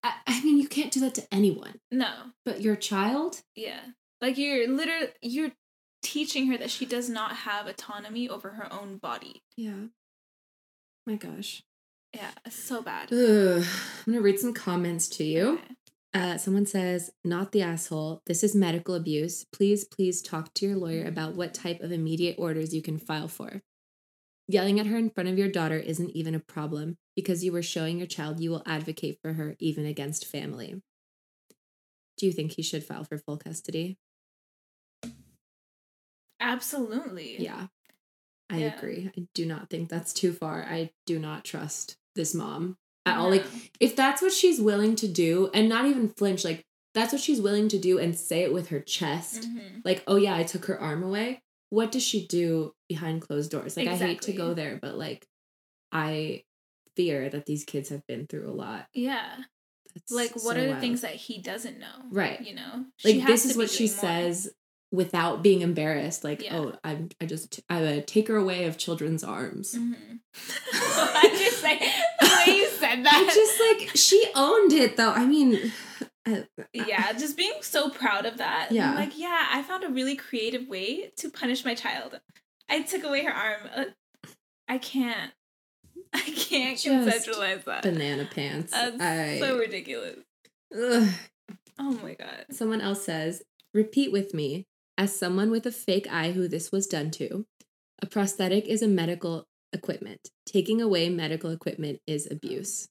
I, 0.03 0.14
I 0.27 0.44
mean, 0.44 0.59
you 0.59 0.68
can't 0.68 0.92
do 0.92 1.01
that 1.01 1.14
to 1.14 1.27
anyone. 1.33 1.81
No. 1.90 2.12
But 2.44 2.61
your 2.61 2.77
child? 2.77 3.42
Yeah. 3.57 3.81
Like 4.20 4.38
you're 4.38 4.68
literally 4.68 5.09
you're 5.20 5.53
teaching 6.03 6.49
her 6.49 6.59
that 6.59 6.71
she 6.71 6.85
does 6.85 7.09
not 7.09 7.37
have 7.37 7.67
autonomy 7.67 8.29
over 8.29 8.51
her 8.51 8.73
own 8.73 8.99
body. 8.99 9.43
Yeah. 9.57 9.87
My 11.07 11.17
gosh. 11.17 11.63
Yeah, 12.15 12.31
so 12.50 12.83
bad. 12.83 13.13
Ugh. 13.13 13.65
I'm 14.07 14.13
gonna 14.13 14.23
read 14.23 14.38
some 14.38 14.53
comments 14.53 15.09
to 15.09 15.25
you. 15.25 15.55
Okay. 15.55 15.75
Uh, 16.15 16.37
someone 16.37 16.67
says, 16.67 17.11
not 17.25 17.53
the 17.53 17.63
asshole. 17.63 18.21
This 18.27 18.44
is 18.44 18.55
medical 18.55 18.94
abuse. 18.94 19.46
Please, 19.50 19.85
please 19.85 20.21
talk 20.21 20.53
to 20.55 20.67
your 20.67 20.77
lawyer 20.77 21.07
about 21.07 21.35
what 21.35 21.55
type 21.55 21.81
of 21.81 21.90
immediate 21.90 22.37
orders 22.38 22.75
you 22.75 22.83
can 22.83 22.98
file 22.98 23.29
for. 23.29 23.63
Yelling 24.46 24.79
at 24.79 24.87
her 24.87 24.98
in 24.98 25.09
front 25.09 25.31
of 25.31 25.38
your 25.38 25.48
daughter 25.48 25.79
isn't 25.79 26.11
even 26.11 26.35
a 26.35 26.40
problem 26.40 26.98
because 27.17 27.42
you 27.42 27.53
were 27.53 27.63
showing 27.63 27.96
your 27.96 28.07
child 28.07 28.40
you 28.40 28.50
will 28.50 28.63
advocate 28.67 29.19
for 29.23 29.33
her 29.35 29.57
even 29.59 29.87
against 29.87 30.27
family. 30.27 30.83
Do 32.19 32.27
you 32.27 32.33
think 32.33 32.53
he 32.53 32.63
should 32.63 32.85
file 32.85 33.05
for 33.05 33.17
full 33.17 33.38
custody? 33.38 33.96
Absolutely. 36.43 37.37
Yeah. 37.40 37.69
I 38.51 38.59
yeah. 38.59 38.77
agree. 38.77 39.11
I 39.17 39.27
do 39.35 39.47
not 39.47 39.71
think 39.71 39.88
that's 39.88 40.13
too 40.13 40.33
far. 40.33 40.67
I 40.69 40.90
do 41.07 41.19
not 41.19 41.45
trust 41.45 41.97
this 42.15 42.35
mom 42.35 42.77
at 43.07 43.17
all. 43.17 43.31
Like, 43.31 43.47
if 43.81 43.97
that's 43.97 44.21
what 44.21 44.33
she's 44.33 44.61
willing 44.61 44.95
to 44.97 45.09
do 45.09 45.51
and 45.55 45.69
not 45.69 45.87
even 45.87 46.09
flinch, 46.11 46.45
like, 46.45 46.65
that's 46.95 47.13
what 47.13 47.23
she's 47.23 47.40
willing 47.40 47.69
to 47.69 47.79
do 47.79 47.99
and 47.99 48.15
say 48.15 48.43
it 48.43 48.53
with 48.53 48.69
her 48.69 48.81
chest. 48.81 49.43
Mm-hmm. 49.49 49.79
Like, 49.85 50.03
oh 50.07 50.17
yeah, 50.17 50.37
I 50.37 50.43
took 50.43 50.67
her 50.67 50.79
arm 50.79 51.03
away. 51.03 51.40
What 51.71 51.90
does 51.90 52.03
she 52.03 52.27
do 52.27 52.75
behind 52.88 53.23
closed 53.23 53.51
doors? 53.51 53.77
Like, 53.79 53.88
I 53.88 53.97
hate 53.97 54.21
to 54.23 54.33
go 54.33 54.53
there, 54.53 54.79
but 54.83 54.99
like, 54.99 55.27
I 55.90 56.43
fear 56.95 57.31
that 57.31 57.47
these 57.47 57.65
kids 57.65 57.88
have 57.88 58.07
been 58.07 58.27
through 58.27 58.51
a 58.51 58.53
lot. 58.53 58.88
Yeah. 58.93 59.37
That's 59.95 60.11
Like, 60.13 60.33
what 60.35 60.43
so 60.43 60.51
are 60.51 60.61
the 60.65 60.69
wild. 60.73 60.81
things 60.81 61.01
that 61.01 61.15
he 61.15 61.40
doesn't 61.40 61.79
know? 61.79 61.87
Right. 62.11 62.40
You 62.47 62.55
know? 62.57 62.85
like 63.05 63.27
this 63.27 63.47
is 63.47 63.57
what 63.57 63.71
she 63.71 63.85
more. 63.85 63.95
says 63.95 64.51
without 64.93 65.43
being 65.43 65.63
embarrassed 65.63 66.23
like 66.23 66.43
Yeah. 66.43 66.57
oh 66.59 66.79
i'm 66.85 67.09
i 67.21 67.25
just 67.27 67.61
i 67.71 67.81
would 67.81 68.07
take 68.07 68.29
her 68.29 68.37
away 68.37 68.65
of 68.67 68.77
children's 68.77 69.25
arms 69.25 69.75
Mhm. 69.75 69.95
I 70.75 71.35
just 71.38 71.63
like 71.63 71.81
the 72.21 72.27
way 72.47 72.57
you 72.57 72.69
said 72.69 73.05
that. 73.05 73.15
i 73.15 73.35
just 73.35 73.88
like 73.88 73.97
she 73.97 74.25
owned 74.35 74.73
it 74.73 74.97
though 74.97 75.11
i 75.13 75.25
mean 75.27 75.73
uh, 76.27 76.43
yeah, 76.73 77.13
just 77.15 77.37
being 77.37 77.55
so 77.63 77.90
proud 77.90 78.27
of 78.27 78.37
that. 78.38 78.69
Yeah. 78.71 78.90
I'm 78.90 78.95
like, 78.95 79.19
yeah, 79.19 79.49
I 79.51 79.63
found 79.63 79.83
a 79.83 79.88
really 79.88 80.15
creative 80.15 80.69
way 80.69 81.11
to 81.17 81.29
punish 81.29 81.65
my 81.65 81.75
child. 81.75 82.21
I 82.69 82.83
took 82.83 83.03
away 83.03 83.25
her 83.25 83.33
arm. 83.33 83.61
Uh, 83.75 83.85
I 84.69 84.79
can't. 84.79 85.33
I 86.15 86.21
can't 86.21 86.79
Just 86.79 86.87
conceptualize 87.29 87.65
that. 87.65 87.83
banana 87.83 88.29
pants 88.33 88.71
That's 88.71 89.01
I, 89.01 89.40
so 89.40 89.59
ridiculous. 89.59 90.19
ugh. 90.73 91.09
Oh 91.81 91.90
my 92.03 92.15
god. 92.15 92.47
someone 92.53 92.81
else 92.81 93.05
says 93.05 93.43
repeat 93.75 94.13
with 94.13 94.33
me 94.33 94.67
as 94.99 95.17
someone 95.19 95.51
with 95.51 95.67
a 95.67 95.73
fake 95.73 96.07
eye 96.11 96.33
who 96.33 96.49
this 96.49 96.71
was 96.73 96.87
done 96.87 97.11
to 97.11 97.45
a 98.01 98.07
prosthetic 98.07 98.67
is 98.67 98.83
a 98.83 98.88
medical 98.88 99.45
equipment 99.73 100.29
taking 100.47 100.81
away 100.83 101.09
medical 101.09 101.51
equipment 101.51 101.99
is 102.07 102.29
abuse 102.31 102.88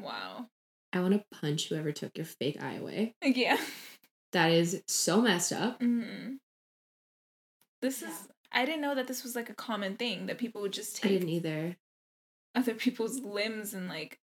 Wow. 0.00 0.46
i 0.92 1.00
want 1.00 1.12
to 1.14 1.24
punch 1.40 1.68
whoever 1.68 1.92
took 1.92 2.16
your 2.16 2.26
fake 2.26 2.62
eye 2.62 2.74
away 2.74 3.14
yeah. 3.22 3.58
that 4.32 4.50
is 4.50 4.82
so 4.88 5.20
messed 5.20 5.52
up 5.52 5.80
hmm 5.80 6.34
This 7.80 8.02
is. 8.02 8.28
I 8.54 8.64
didn't 8.66 8.82
know 8.82 8.94
that 8.94 9.06
this 9.08 9.22
was 9.22 9.34
like 9.34 9.48
a 9.50 9.54
common 9.54 9.96
thing 9.96 10.26
that 10.26 10.38
people 10.38 10.60
would 10.62 10.72
just 10.72 10.96
take. 10.96 11.10
i 11.10 11.14
didn't 11.14 11.28
either 11.30 11.76
other 12.54 12.74
people's 12.74 13.20
limbs 13.20 13.72
and 13.74 13.88
like 13.88 14.18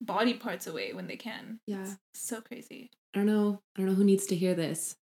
body 0.00 0.34
parts 0.34 0.66
away 0.66 0.92
when 0.92 1.06
they 1.06 1.16
can. 1.16 1.60
yeah 1.66 1.94
So 2.14 2.40
crazy. 2.40 2.90
I 3.14 3.18
don't 3.18 3.26
know. 3.26 3.60
I 3.76 3.80
don't 3.80 3.86
know 3.88 3.94
who 3.94 4.04
needs 4.04 4.26
to 4.26 4.36
hear 4.36 4.54
this. 4.54 4.96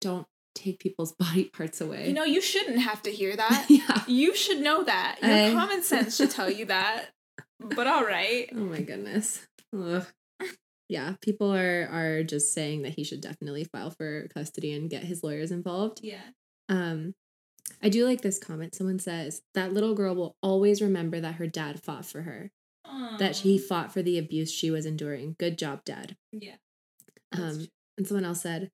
Don't 0.00 0.26
take 0.54 0.78
people's 0.78 1.12
body 1.18 1.44
parts 1.44 1.80
away. 1.80 2.08
You 2.08 2.14
know, 2.14 2.24
you 2.24 2.40
shouldn't 2.40 2.80
have 2.80 3.02
to 3.02 3.10
hear 3.10 3.36
that. 3.36 3.66
yeah. 3.68 4.02
You 4.06 4.34
should 4.34 4.60
know 4.60 4.84
that. 4.84 5.18
Your 5.22 5.30
I- 5.32 5.52
common 5.52 5.82
sense 5.82 6.16
should 6.16 6.30
tell 6.30 6.50
you 6.50 6.64
that. 6.66 7.06
But 7.60 7.86
all 7.86 8.04
right. 8.04 8.48
Oh 8.52 8.56
my 8.56 8.80
goodness. 8.82 9.46
Ugh. 9.76 10.04
Yeah, 10.88 11.14
people 11.20 11.52
are 11.52 11.88
are 11.90 12.22
just 12.22 12.54
saying 12.54 12.82
that 12.82 12.94
he 12.94 13.02
should 13.02 13.20
definitely 13.20 13.64
file 13.64 13.90
for 13.90 14.28
custody 14.32 14.72
and 14.72 14.88
get 14.88 15.02
his 15.02 15.24
lawyers 15.24 15.50
involved. 15.50 16.00
Yeah. 16.02 16.20
Um 16.68 17.14
I 17.82 17.88
do 17.88 18.04
like 18.06 18.20
this 18.20 18.38
comment. 18.38 18.74
Someone 18.76 19.00
says 19.00 19.42
that 19.54 19.72
little 19.72 19.94
girl 19.94 20.14
will 20.14 20.36
always 20.42 20.80
remember 20.80 21.18
that 21.18 21.34
her 21.36 21.46
dad 21.48 21.82
fought 21.82 22.04
for 22.06 22.22
her. 22.22 22.50
That 23.18 23.38
he 23.38 23.58
fought 23.58 23.92
for 23.92 24.00
the 24.00 24.16
abuse 24.16 24.52
she 24.52 24.70
was 24.70 24.86
enduring. 24.86 25.34
Good 25.40 25.58
job, 25.58 25.84
dad. 25.84 26.16
Yeah. 26.30 26.54
Um, 27.32 27.66
and 27.98 28.06
someone 28.06 28.24
else 28.24 28.42
said, 28.42 28.70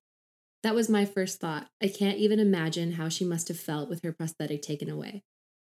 That 0.62 0.74
was 0.74 0.88
my 0.88 1.04
first 1.04 1.40
thought. 1.40 1.66
I 1.82 1.88
can't 1.88 2.18
even 2.18 2.38
imagine 2.38 2.92
how 2.92 3.08
she 3.08 3.24
must 3.24 3.48
have 3.48 3.58
felt 3.58 3.88
with 3.88 4.02
her 4.04 4.12
prosthetic 4.12 4.62
taken 4.62 4.88
away. 4.88 5.22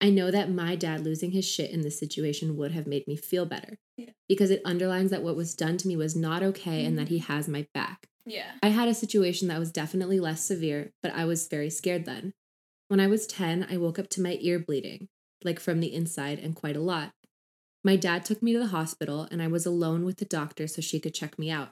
I 0.01 0.09
know 0.09 0.29
that 0.29 0.51
my 0.51 0.75
dad 0.75 1.01
losing 1.03 1.31
his 1.31 1.45
shit 1.47 1.71
in 1.71 1.81
this 1.81 1.97
situation 1.97 2.57
would 2.57 2.71
have 2.73 2.85
made 2.85 3.07
me 3.07 3.15
feel 3.15 3.45
better 3.45 3.77
Yeah. 3.97 4.09
because 4.27 4.51
it 4.51 4.61
underlines 4.65 5.09
that 5.11 5.23
what 5.23 5.35
was 5.37 5.55
done 5.55 5.77
to 5.77 5.87
me 5.87 5.95
was 5.95 6.15
not 6.15 6.43
okay 6.43 6.85
and 6.85 6.97
that 6.99 7.07
he 7.07 7.17
Mm-hmm. 7.19 7.33
has 7.33 7.47
my 7.47 7.65
back. 7.73 8.07
Yeah. 8.25 8.51
I 8.61 8.67
had 8.69 8.87
a 8.89 8.93
situation 8.93 9.47
that 9.47 9.59
was 9.59 9.71
definitely 9.71 10.19
less 10.19 10.41
severe, 10.43 10.91
but 11.01 11.13
I 11.13 11.25
was 11.25 11.47
very 11.47 11.69
scared 11.69 12.05
then. 12.05 12.33
When 12.89 12.99
I 12.99 13.07
was 13.07 13.25
10, 13.25 13.67
I 13.71 13.77
woke 13.77 13.97
up 13.97 14.09
to 14.09 14.21
my 14.21 14.37
ear 14.41 14.59
bleeding, 14.59 15.07
like 15.43 15.59
from 15.59 15.79
the 15.79 15.93
inside, 15.93 16.39
and 16.39 16.55
quite 16.55 16.75
a 16.75 16.81
lot. 16.81 17.13
My 17.83 17.95
dad 17.95 18.25
took 18.25 18.41
me 18.43 18.51
to 18.53 18.59
the 18.59 18.67
hospital, 18.67 19.27
and 19.31 19.41
I 19.41 19.47
was 19.47 19.65
alone 19.65 20.05
with 20.05 20.17
the 20.17 20.25
doctor 20.25 20.67
so 20.67 20.81
she 20.81 20.99
could 20.99 21.13
check 21.13 21.39
me 21.39 21.49
out. 21.49 21.69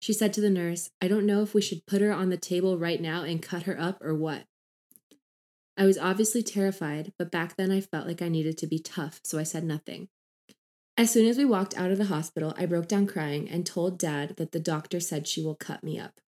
She 0.00 0.12
said 0.12 0.32
to 0.34 0.40
the 0.40 0.50
nurse, 0.50 0.90
I 1.00 1.08
don't 1.08 1.26
know 1.26 1.42
if 1.42 1.54
we 1.54 1.60
should 1.60 1.86
put 1.86 2.00
her 2.00 2.12
on 2.12 2.28
the 2.28 2.36
table 2.36 2.78
right 2.78 3.00
now 3.00 3.22
and 3.22 3.42
cut 3.42 3.64
her 3.64 3.78
up 3.78 4.02
or 4.02 4.14
what. 4.14 4.44
I 5.76 5.84
was 5.84 5.98
obviously 5.98 6.42
terrified, 6.42 7.12
but 7.18 7.30
back 7.30 7.56
then 7.56 7.70
I 7.70 7.80
felt 7.80 8.06
like 8.06 8.22
I 8.22 8.28
needed 8.28 8.58
to 8.58 8.66
be 8.66 8.78
tough, 8.78 9.20
so 9.22 9.38
I 9.38 9.44
said 9.44 9.64
nothing. 9.64 10.08
As 10.96 11.12
soon 11.12 11.26
as 11.28 11.38
we 11.38 11.44
walked 11.44 11.78
out 11.78 11.92
of 11.92 11.98
the 11.98 12.06
hospital, 12.06 12.52
I 12.56 12.66
broke 12.66 12.88
down 12.88 13.06
crying 13.06 13.48
and 13.48 13.64
told 13.64 13.98
dad 13.98 14.34
that 14.36 14.50
the 14.50 14.58
doctor 14.58 14.98
said 14.98 15.28
she 15.28 15.42
will 15.42 15.54
cut 15.54 15.84
me 15.84 15.98
up. 15.98 16.20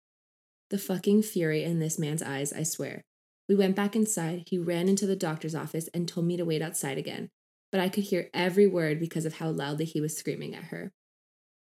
The 0.69 0.77
fucking 0.77 1.23
fury 1.23 1.65
in 1.65 1.79
this 1.79 1.99
man's 1.99 2.23
eyes, 2.23 2.53
I 2.53 2.63
swear. 2.63 3.05
We 3.49 3.55
went 3.55 3.77
back 3.77 3.97
inside. 3.97 4.45
He 4.47 4.59
ran 4.59 4.87
into 4.87 5.07
the 5.07 5.17
doctor's 5.17 5.55
office 5.55 5.89
and 5.95 6.07
told 6.07 6.27
me 6.27 6.37
to 6.37 6.45
wait 6.45 6.61
outside 6.61 6.99
again, 6.99 7.31
but 7.73 7.81
I 7.81 7.89
could 7.89 8.05
hear 8.05 8.29
every 8.35 8.67
word 8.67 9.01
because 9.01 9.25
of 9.25 9.35
how 9.35 9.49
loudly 9.49 9.87
he 9.87 10.03
was 10.03 10.15
screaming 10.15 10.55
at 10.55 10.65
her. 10.65 10.93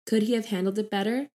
Could 0.05 0.24
he 0.24 0.34
have 0.34 0.47
handled 0.47 0.78
it 0.78 0.91
better? 0.91 1.30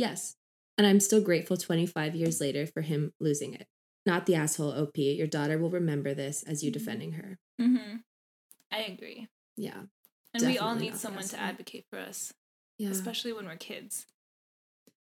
Yes. 0.00 0.34
And 0.78 0.86
I'm 0.86 0.98
still 0.98 1.20
grateful 1.20 1.58
25 1.58 2.14
years 2.16 2.40
later 2.40 2.66
for 2.66 2.80
him 2.80 3.12
losing 3.20 3.52
it. 3.52 3.66
Not 4.06 4.24
the 4.24 4.34
asshole 4.34 4.72
OP. 4.72 4.96
Your 4.96 5.26
daughter 5.26 5.58
will 5.58 5.68
remember 5.70 6.14
this 6.14 6.42
as 6.42 6.64
you 6.64 6.70
Mhm. 6.70 6.72
defending 6.72 7.12
her. 7.12 7.38
Mm-hmm. 7.60 7.96
I 8.70 8.78
agree. 8.84 9.28
Yeah. 9.56 9.82
And 10.32 10.46
we 10.46 10.56
all 10.56 10.74
need 10.74 10.94
someone 10.96 11.28
to 11.28 11.38
advocate 11.38 11.84
for 11.90 11.98
us, 11.98 12.32
Yeah. 12.78 12.88
especially 12.88 13.34
when 13.34 13.44
we're 13.44 13.58
kids. 13.58 14.06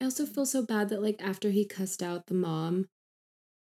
I 0.01 0.05
also 0.07 0.27
feel 0.27 0.47
so 0.47 0.67
bad 0.67 0.89
that 0.89 1.01
like 1.01 1.23
after 1.23 1.51
he 1.51 1.65
cussed 1.65 2.03
out 2.03 2.27
the 2.27 2.35
mom, 2.35 2.89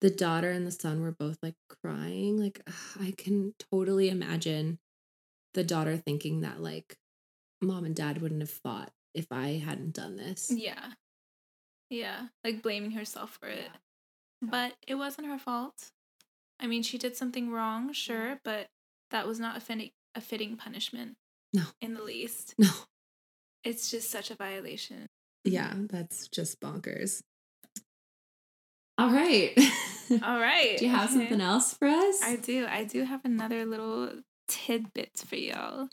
the 0.02 0.10
daughter 0.10 0.50
and 0.50 0.66
the 0.66 0.70
son 0.70 1.00
were 1.00 1.12
both 1.12 1.38
like 1.42 1.56
crying. 1.70 2.36
Like 2.36 2.60
I 3.00 3.14
can 3.16 3.54
totally 3.58 4.10
imagine 4.10 4.80
the 5.54 5.64
daughter 5.64 5.96
thinking 5.96 6.42
that 6.42 6.60
like 6.60 6.98
mom 7.62 7.86
and 7.86 7.96
dad 7.96 8.20
wouldn't 8.20 8.42
have 8.42 8.50
fought 8.50 8.92
if 9.14 9.32
I 9.32 9.52
hadn't 9.52 9.94
done 9.94 10.16
this. 10.16 10.50
Yeah. 10.54 10.92
Yeah. 11.90 12.26
Like 12.44 12.62
blaming 12.62 12.92
herself 12.92 13.38
for 13.40 13.48
it. 13.48 13.70
But 14.42 14.74
it 14.86 14.96
wasn't 14.96 15.28
her 15.28 15.38
fault. 15.38 15.90
I 16.60 16.66
mean, 16.66 16.82
she 16.82 16.98
did 16.98 17.16
something 17.16 17.50
wrong, 17.50 17.92
sure, 17.92 18.40
but 18.44 18.68
that 19.10 19.26
was 19.26 19.40
not 19.40 19.56
a 19.56 19.60
fitting, 19.60 19.90
a 20.14 20.20
fitting 20.20 20.56
punishment. 20.56 21.16
No. 21.52 21.62
In 21.80 21.94
the 21.94 22.02
least. 22.02 22.54
No. 22.58 22.70
It's 23.64 23.90
just 23.90 24.10
such 24.10 24.30
a 24.30 24.36
violation. 24.36 25.08
Yeah, 25.44 25.72
that's 25.90 26.28
just 26.28 26.60
bonkers. 26.60 27.22
All 28.98 29.10
right. 29.10 29.52
All 30.22 30.38
right. 30.38 30.76
Do 30.78 30.84
you 30.84 30.90
have 30.90 31.10
something 31.10 31.40
else 31.40 31.74
for 31.74 31.88
us? 31.88 32.22
I 32.22 32.36
do. 32.36 32.66
I 32.66 32.84
do 32.84 33.04
have 33.04 33.24
another 33.24 33.64
little 33.66 34.10
tidbit 34.48 35.22
for 35.26 35.36
y'all. 35.36 35.88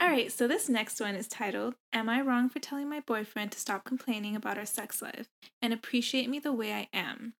All 0.00 0.08
right, 0.08 0.32
so 0.32 0.48
this 0.48 0.66
next 0.66 0.98
one 0.98 1.14
is 1.14 1.28
titled 1.28 1.74
Am 1.92 2.08
I 2.08 2.22
Wrong 2.22 2.48
for 2.48 2.58
Telling 2.58 2.88
My 2.88 3.00
Boyfriend 3.00 3.52
to 3.52 3.60
Stop 3.60 3.84
Complaining 3.84 4.34
About 4.34 4.56
Our 4.56 4.64
Sex 4.64 5.02
Life 5.02 5.28
and 5.60 5.74
Appreciate 5.74 6.26
Me 6.30 6.38
the 6.38 6.54
Way 6.54 6.72
I 6.72 6.88
Am? 6.94 7.34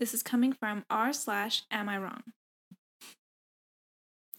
This 0.00 0.12
is 0.12 0.20
coming 0.20 0.52
from 0.52 0.84
r 0.90 1.12
slash 1.12 1.62
Am 1.70 1.88
I 1.88 1.96
Wrong? 1.98 2.24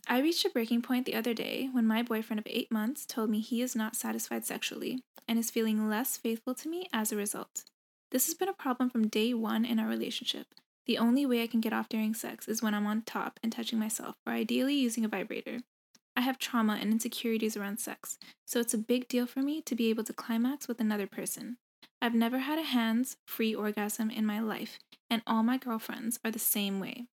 I 0.10 0.20
reached 0.20 0.46
a 0.46 0.50
breaking 0.50 0.82
point 0.82 1.06
the 1.06 1.16
other 1.16 1.34
day 1.34 1.70
when 1.72 1.88
my 1.88 2.04
boyfriend 2.04 2.40
of 2.42 2.48
eight 2.50 2.70
months 2.70 3.06
told 3.06 3.30
me 3.30 3.40
he 3.40 3.62
is 3.62 3.78
not 3.78 3.96
satisfied 3.96 4.44
sexually 4.44 5.02
and 5.26 5.40
is 5.40 5.50
feeling 5.50 5.88
less 5.88 6.18
faithful 6.18 6.54
to 6.56 6.68
me 6.68 6.90
as 6.92 7.14
a 7.14 7.16
result. 7.16 7.64
This 8.12 8.26
has 8.26 8.36
been 8.36 8.50
a 8.50 8.54
problem 8.54 8.90
from 8.90 9.08
day 9.08 9.34
one 9.34 9.64
in 9.64 9.80
our 9.80 9.88
relationship. 9.88 10.48
The 10.86 10.98
only 10.98 11.26
way 11.26 11.42
I 11.42 11.48
can 11.48 11.62
get 11.62 11.72
off 11.72 11.88
during 11.88 12.14
sex 12.14 12.50
is 12.50 12.62
when 12.62 12.74
I'm 12.74 12.86
on 12.86 13.04
top 13.04 13.40
and 13.42 13.54
touching 13.54 13.80
myself, 13.80 14.18
or 14.28 14.34
ideally 14.34 14.76
using 14.76 15.06
a 15.06 15.08
vibrator. 15.08 15.60
I 16.16 16.22
have 16.22 16.38
trauma 16.38 16.78
and 16.80 16.92
insecurities 16.92 17.58
around 17.58 17.80
sex, 17.80 18.18
so 18.46 18.60
it's 18.60 18.74
a 18.74 18.78
big 18.78 19.08
deal 19.08 19.26
for 19.26 19.40
me 19.42 19.62
to 19.62 19.76
be 19.76 19.90
able 19.90 20.04
to 20.04 20.14
climax 20.14 20.68
with 20.68 20.80
another 20.80 21.08
person. 21.08 21.58
I've 22.02 22.14
never 22.14 22.40
had 22.40 22.60
a 22.60 22.64
hands 22.64 23.18
free 23.26 23.56
orgasm 23.56 24.10
in 24.10 24.26
my 24.26 24.40
life, 24.40 24.80
and 25.10 25.22
all 25.26 25.42
my 25.42 25.58
girlfriends 25.58 26.20
are 26.24 26.32
the 26.32 26.40
same 26.40 26.80
way. 26.80 27.06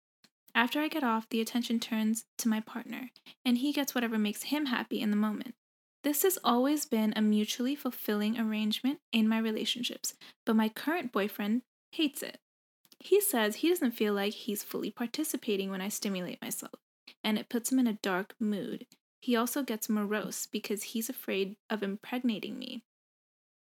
After 0.55 0.81
I 0.81 0.89
get 0.89 1.05
off, 1.05 1.29
the 1.29 1.41
attention 1.41 1.79
turns 1.79 2.25
to 2.39 2.49
my 2.49 2.61
partner, 2.61 3.11
and 3.45 3.59
he 3.59 3.73
gets 3.73 3.95
whatever 3.95 4.19
makes 4.19 4.45
him 4.45 4.67
happy 4.67 5.01
in 5.01 5.11
the 5.11 5.17
moment. 5.17 5.55
This 6.05 6.23
has 6.23 6.39
always 6.43 6.87
been 6.87 7.13
a 7.15 7.23
mutually 7.23 7.75
fulfilling 7.75 8.39
arrangement 8.39 8.99
in 9.13 9.29
my 9.29 9.39
relationships, 9.39 10.15
but 10.47 10.57
my 10.57 10.69
current 10.69 11.13
boyfriend 11.13 11.63
hates 11.93 12.23
it. 12.23 12.39
He 12.99 13.21
says 13.21 13.57
he 13.57 13.69
doesn't 13.69 13.93
feel 13.93 14.15
like 14.15 14.33
he's 14.33 14.63
fully 14.63 14.91
participating 14.91 15.71
when 15.71 15.81
I 15.81 15.89
stimulate 15.89 16.43
myself, 16.43 16.75
and 17.29 17.37
it 17.37 17.51
puts 17.51 17.71
him 17.71 17.79
in 17.79 17.87
a 17.87 17.93
dark 17.93 18.35
mood. 18.41 18.87
He 19.21 19.37
also 19.37 19.63
gets 19.63 19.91
morose 19.91 20.47
because 20.47 20.83
he's 20.83 21.11
afraid 21.11 21.57
of 21.69 21.83
impregnating 21.83 22.59
me. 22.59 22.85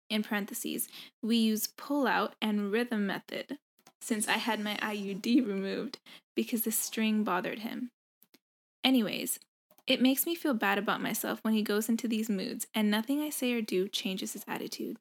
In 0.09 0.23
parentheses, 0.23 0.89
we 1.21 1.37
use 1.37 1.69
pull 1.77 2.05
out 2.05 2.35
and 2.41 2.69
rhythm 2.69 3.07
method 3.07 3.57
since 4.01 4.27
I 4.27 4.33
had 4.33 4.59
my 4.59 4.75
IUD 4.81 5.47
removed 5.47 5.99
because 6.35 6.63
the 6.63 6.71
string 6.71 7.23
bothered 7.23 7.59
him. 7.59 7.91
Anyways, 8.83 9.39
It 9.87 10.01
makes 10.01 10.25
me 10.25 10.33
feel 10.33 10.55
bad 10.55 10.77
about 10.77 11.01
myself 11.01 11.39
when 11.43 11.53
he 11.53 11.61
goes 11.61 11.89
into 11.89 12.07
these 12.07 12.29
moods, 12.29 12.65
and 12.73 12.89
nothing 12.89 13.21
I 13.21 13.29
say 13.29 13.53
or 13.53 13.61
do 13.61 13.87
changes 13.87 14.33
his 14.33 14.43
attitude. 14.47 14.97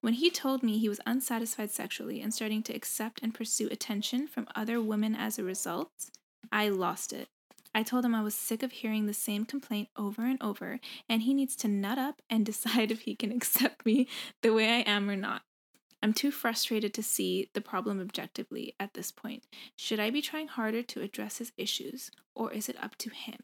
When 0.00 0.14
he 0.14 0.28
told 0.28 0.62
me 0.62 0.76
he 0.78 0.88
was 0.88 1.00
unsatisfied 1.06 1.70
sexually 1.70 2.20
and 2.20 2.34
starting 2.34 2.62
to 2.64 2.74
accept 2.74 3.22
and 3.22 3.32
pursue 3.32 3.68
attention 3.70 4.26
from 4.26 4.48
other 4.54 4.80
women 4.80 5.14
as 5.14 5.38
a 5.38 5.44
result, 5.44 5.90
I 6.50 6.68
lost 6.68 7.12
it. 7.12 7.28
I 7.74 7.82
told 7.82 8.04
him 8.04 8.14
I 8.14 8.22
was 8.22 8.34
sick 8.34 8.62
of 8.62 8.70
hearing 8.70 9.06
the 9.06 9.14
same 9.14 9.44
complaint 9.44 9.88
over 9.96 10.24
and 10.24 10.40
over, 10.40 10.78
and 11.08 11.22
he 11.22 11.34
needs 11.34 11.56
to 11.56 11.68
nut 11.68 11.98
up 11.98 12.22
and 12.30 12.46
decide 12.52 12.90
if 12.90 13.00
he 13.00 13.14
can 13.16 13.32
accept 13.32 13.84
me 13.84 14.08
the 14.42 14.52
way 14.52 14.68
I 14.70 14.80
am 14.80 15.10
or 15.10 15.16
not. 15.16 15.42
I'm 16.02 16.12
too 16.12 16.30
frustrated 16.30 16.92
to 16.94 17.02
see 17.02 17.48
the 17.54 17.62
problem 17.62 18.00
objectively 18.00 18.74
at 18.78 18.92
this 18.92 19.10
point. 19.10 19.44
Should 19.74 19.98
I 19.98 20.10
be 20.10 20.20
trying 20.20 20.48
harder 20.48 20.82
to 20.82 21.00
address 21.00 21.38
his 21.38 21.52
issues, 21.56 22.10
or 22.34 22.52
is 22.52 22.68
it 22.68 22.76
up 22.82 22.96
to 22.96 23.10
him? 23.10 23.38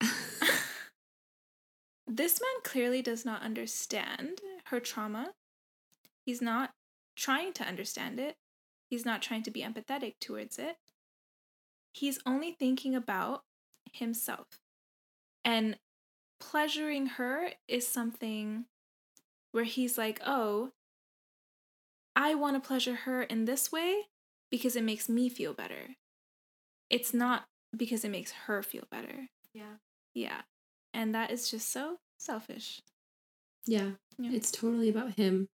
this 2.06 2.40
man 2.40 2.62
clearly 2.64 3.00
does 3.00 3.24
not 3.24 3.42
understand 3.42 4.40
her 4.66 4.80
trauma. 4.80 5.28
He's 6.26 6.42
not 6.42 6.72
trying 7.16 7.52
to 7.54 7.64
understand 7.64 8.18
it. 8.18 8.36
He's 8.90 9.04
not 9.04 9.22
trying 9.22 9.44
to 9.44 9.52
be 9.52 9.62
empathetic 9.62 10.14
towards 10.20 10.58
it. 10.58 10.76
He's 11.94 12.18
only 12.26 12.50
thinking 12.50 12.96
about 12.96 13.44
himself. 13.92 14.58
And 15.44 15.78
pleasuring 16.40 17.06
her 17.06 17.50
is 17.68 17.86
something 17.86 18.64
where 19.52 19.64
he's 19.64 19.96
like, 19.96 20.20
oh, 20.26 20.72
I 22.16 22.34
want 22.34 22.60
to 22.60 22.66
pleasure 22.66 22.96
her 22.96 23.22
in 23.22 23.44
this 23.44 23.70
way 23.70 24.08
because 24.50 24.74
it 24.74 24.82
makes 24.82 25.08
me 25.08 25.28
feel 25.28 25.54
better. 25.54 25.94
It's 26.90 27.14
not 27.14 27.44
because 27.76 28.04
it 28.04 28.10
makes 28.10 28.32
her 28.46 28.64
feel 28.64 28.84
better. 28.90 29.28
Yeah. 29.52 29.76
Yeah. 30.14 30.42
And 30.92 31.14
that 31.14 31.30
is 31.30 31.48
just 31.48 31.70
so 31.70 31.98
selfish. 32.18 32.82
Yeah. 33.66 33.92
Yeah. 34.18 34.32
It's 34.32 34.50
totally 34.50 34.88
about 34.88 35.12
him. 35.12 35.48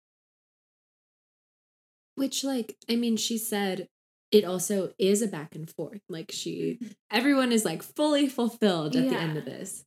Which, 2.14 2.45
like, 2.45 2.76
I 2.91 2.97
mean, 2.97 3.16
she 3.16 3.39
said 3.39 3.89
it 4.31 4.45
also 4.45 4.93
is 4.99 5.22
a 5.22 5.29
back 5.29 5.55
and 5.55 5.70
forth. 5.70 6.01
Like, 6.09 6.31
she, 6.33 6.79
everyone 7.11 7.53
is 7.53 7.64
like 7.64 7.83
fully 7.83 8.29
fulfilled 8.29 8.97
at 8.97 9.09
the 9.09 9.16
end 9.16 9.37
of 9.37 9.45
this. 9.45 9.85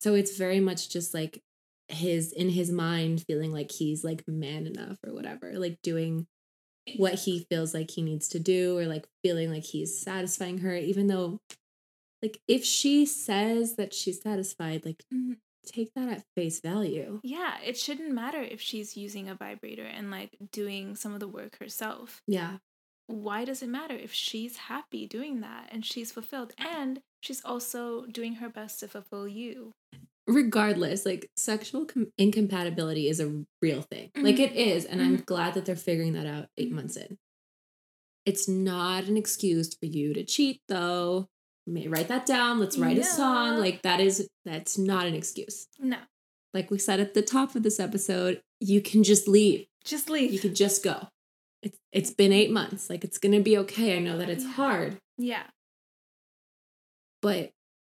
So 0.00 0.14
it's 0.14 0.36
very 0.36 0.60
much 0.60 0.88
just 0.90 1.14
like 1.14 1.42
his, 1.88 2.32
in 2.32 2.48
his 2.50 2.70
mind, 2.70 3.24
feeling 3.26 3.52
like 3.52 3.70
he's 3.70 4.02
like 4.04 4.26
man 4.26 4.66
enough 4.66 4.98
or 5.06 5.14
whatever, 5.14 5.52
like 5.54 5.80
doing 5.82 6.26
what 6.96 7.14
he 7.14 7.46
feels 7.50 7.72
like 7.74 7.90
he 7.92 8.02
needs 8.02 8.28
to 8.28 8.40
do 8.40 8.76
or 8.78 8.86
like 8.86 9.06
feeling 9.22 9.50
like 9.50 9.62
he's 9.64 10.00
satisfying 10.00 10.58
her, 10.58 10.74
even 10.74 11.06
though, 11.06 11.38
like, 12.22 12.40
if 12.48 12.64
she 12.64 13.06
says 13.06 13.76
that 13.76 13.92
she's 13.94 14.20
satisfied, 14.22 14.84
like, 14.84 15.04
Mhm. 15.12 15.36
take 15.64 15.92
that 15.94 16.08
at 16.08 16.24
face 16.36 16.60
value. 16.60 17.20
Yeah, 17.22 17.60
it 17.60 17.76
shouldn't 17.76 18.10
matter 18.12 18.40
if 18.42 18.60
she's 18.60 18.96
using 18.96 19.28
a 19.28 19.36
vibrator 19.36 19.84
and 19.84 20.10
like 20.10 20.36
doing 20.50 20.96
some 20.96 21.14
of 21.14 21.20
the 21.20 21.28
work 21.28 21.58
herself. 21.58 22.22
Yeah. 22.26 22.58
Why 23.06 23.44
does 23.44 23.62
it 23.62 23.68
matter 23.68 23.94
if 23.94 24.12
she's 24.12 24.56
happy 24.56 25.06
doing 25.06 25.40
that 25.40 25.68
and 25.70 25.84
she's 25.84 26.12
fulfilled 26.12 26.52
and 26.58 27.00
she's 27.20 27.44
also 27.44 28.06
doing 28.06 28.34
her 28.36 28.48
best 28.48 28.80
to 28.80 28.88
fulfill 28.88 29.28
you? 29.28 29.72
regardless, 30.28 31.04
like 31.04 31.28
sexual 31.36 31.84
com- 31.84 32.12
incompatibility 32.16 33.08
is 33.08 33.18
a 33.18 33.44
real 33.60 33.82
thing. 33.82 34.08
Like 34.16 34.38
it 34.38 34.52
is, 34.52 34.84
and 34.84 35.02
I'm 35.02 35.16
glad 35.16 35.54
that 35.54 35.64
they're 35.66 35.74
figuring 35.74 36.12
that 36.12 36.26
out 36.26 36.46
8 36.56 36.70
Mhm. 36.70 36.74
months 36.74 36.96
in. 36.96 37.18
It's 38.24 38.48
not 38.48 39.04
an 39.04 39.16
excuse 39.16 39.74
for 39.74 39.86
you 39.86 40.14
to 40.14 40.22
cheat 40.24 40.60
though. 40.68 41.26
May 41.66 41.88
write 41.88 42.06
that 42.08 42.24
down. 42.24 42.60
Let's 42.60 42.78
write 42.78 42.98
a 42.98 43.04
song. 43.04 43.58
Like 43.58 43.82
that 43.82 44.00
is 44.00 44.28
that's 44.44 44.78
not 44.78 45.06
an 45.06 45.14
excuse. 45.14 45.66
No, 45.78 45.98
Like 46.54 46.70
we 46.70 46.78
said 46.78 47.00
at 47.00 47.14
the 47.14 47.22
top 47.22 47.56
of 47.56 47.64
this 47.64 47.80
episode, 47.80 48.40
you 48.60 48.80
can 48.80 49.02
just 49.02 49.26
leave. 49.26 49.66
just 49.84 50.08
leave. 50.08 50.32
You 50.32 50.38
can 50.38 50.54
just 50.54 50.84
go. 50.84 51.08
It's 51.62 51.78
it's 51.92 52.10
been 52.10 52.32
8 52.32 52.50
months. 52.50 52.90
Like 52.90 53.04
it's 53.04 53.18
going 53.18 53.32
to 53.34 53.40
be 53.40 53.56
okay. 53.58 53.96
I 53.96 54.00
know 54.00 54.18
that 54.18 54.28
it's 54.28 54.44
Yeah. 54.44 54.50
hard, 54.52 54.96
yeah, 55.16 55.44
but 57.20 57.52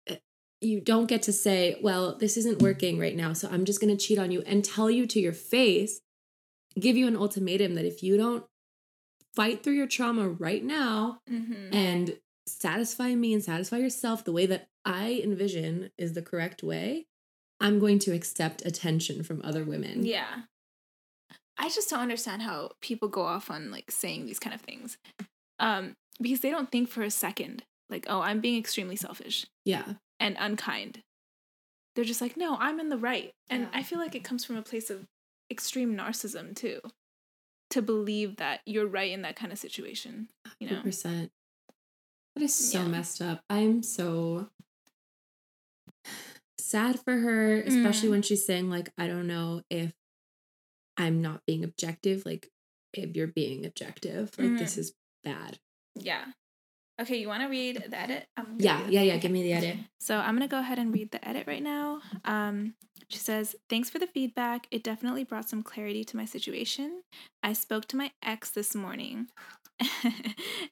uh, 0.10 0.16
you 0.62 0.82
don't 0.82 1.08
get 1.08 1.22
to 1.24 1.34
say, 1.34 1.78
well, 1.82 2.18
this 2.18 2.38
isn't 2.38 2.62
working 2.62 3.00
right 3.00 3.16
now, 3.16 3.34
so 3.34 3.50
I'm 3.50 3.66
just 3.66 3.80
going 3.82 3.96
to 3.96 4.06
cheat 4.06 4.20
on 4.20 4.32
you 4.32 4.42
and 4.46 4.64
tell 4.66 4.90
you 4.90 5.06
to 5.08 5.20
your 5.20 5.34
face, 5.34 6.02
give 6.80 6.98
you 6.98 7.08
an 7.08 7.16
ultimatum 7.18 7.76
that 7.76 7.86
if 7.86 8.04
you 8.04 8.18
don't 8.18 8.46
fight 9.36 9.64
through 9.64 9.74
your 9.74 9.88
trauma 9.88 10.28
right 10.30 10.64
now 10.64 11.20
mm-hmm. 11.30 11.74
and 11.74 12.18
satisfy 12.46 13.16
me 13.16 13.34
and 13.34 13.44
satisfy 13.44 13.78
yourself 13.78 14.24
the 14.24 14.32
way 14.34 14.46
that 14.46 14.68
I 14.86 15.22
envision 15.24 15.90
is 15.98 16.14
the 16.14 16.22
correct 16.22 16.62
way, 16.62 17.08
I'm 17.60 17.80
going 17.80 18.00
to 18.00 18.12
accept 18.12 18.66
attention 18.66 19.24
from 19.24 19.42
other 19.44 19.64
women. 19.64 20.06
yeah. 20.06 20.42
I 21.58 21.70
just 21.70 21.90
don't 21.90 22.00
understand 22.02 22.42
how 22.42 22.72
people 22.82 23.08
go 23.08 23.24
off 23.24 23.50
on 23.52 23.72
like 23.72 23.92
saying 23.92 24.26
these 24.26 24.40
kind 24.40 24.54
of 24.54 24.62
things, 24.62 24.98
um, 25.60 25.96
because 26.20 26.40
they 26.42 26.50
don't 26.52 26.72
think 26.72 26.90
for 26.90 27.04
a 27.04 27.12
second, 27.12 27.64
like, 27.90 28.06
oh, 28.10 28.22
I'm 28.22 28.40
being 28.42 28.58
extremely 28.60 28.96
selfish 28.96 29.46
Yeah. 29.66 29.94
and 30.20 30.36
unkind. 30.40 31.04
They're 31.96 32.06
just 32.06 32.22
like, 32.22 32.36
no, 32.38 32.58
I'm 32.60 32.80
in 32.80 32.90
the 32.90 32.98
right, 32.98 33.34
and 33.50 33.64
Yeah. 33.64 33.70
I 33.74 33.84
feel 33.84 34.00
like 34.00 34.16
it 34.16 34.24
comes 34.24 34.44
from 34.44 34.56
a 34.56 34.62
place 34.64 34.90
of 34.90 35.06
extreme 35.52 35.96
narcissism 35.96 36.56
too, 36.56 36.82
to 37.70 37.82
believe 37.82 38.38
that 38.38 38.62
you're 38.66 38.88
right 38.88 39.12
in 39.12 39.22
that 39.22 39.36
kind 39.36 39.52
of 39.52 39.60
situation. 39.60 40.30
You 40.60 40.68
know, 40.70 40.82
100%. 40.82 41.32
That 42.36 42.42
is 42.44 42.54
so 42.56 42.80
Yeah. 42.82 42.88
messed 42.88 43.22
up. 43.22 43.44
I'm 43.50 43.84
so 43.84 44.50
sad 46.58 47.00
for 47.00 47.20
her, 47.20 47.62
especially 47.62 48.08
Mm. 48.10 48.12
when 48.12 48.22
she's 48.24 48.46
saying, 48.46 48.70
like, 48.72 48.92
I 48.98 49.08
don't 49.08 49.28
know 49.28 49.62
if 49.70 49.94
I'm 50.98 51.22
not 51.22 51.42
being 51.46 51.64
objective. 51.64 52.26
Like, 52.26 52.50
if 52.94 53.16
you're 53.16 53.28
being 53.28 53.66
objective, 53.66 54.32
like, 54.38 54.50
Mm. 54.50 54.60
this 54.60 54.78
is 54.78 54.94
bad. 55.24 55.60
yeah. 55.96 56.26
Okay, 57.02 57.18
you 57.18 57.28
want 57.28 57.42
to 57.42 57.48
read 57.50 57.84
the 57.90 58.00
edit? 58.00 58.28
Yeah, 58.60 58.88
yeah, 58.88 59.02
yeah. 59.02 59.18
Give 59.18 59.32
me 59.32 59.42
the 59.42 59.54
edit. 59.54 59.78
So 60.00 60.20
I'm 60.20 60.36
gonna 60.36 60.48
go 60.48 60.60
ahead 60.60 60.78
and 60.78 60.94
read 60.94 61.10
the 61.10 61.28
edit 61.28 61.48
right 61.48 61.64
now. 61.64 62.02
Um, 62.24 62.76
she 63.10 63.18
says, 63.18 63.56
"Thanks 63.68 63.90
for 63.90 63.98
the 63.98 64.06
feedback. 64.06 64.68
It 64.70 64.84
definitely 64.84 65.24
brought 65.24 65.50
some 65.50 65.64
clarity 65.64 66.04
to 66.04 66.16
my 66.18 66.26
situation. 66.26 67.02
I 67.42 67.54
spoke 67.54 67.88
to 67.88 67.98
my 67.98 68.12
ex 68.22 68.52
this 68.52 68.76
morning, 68.76 69.30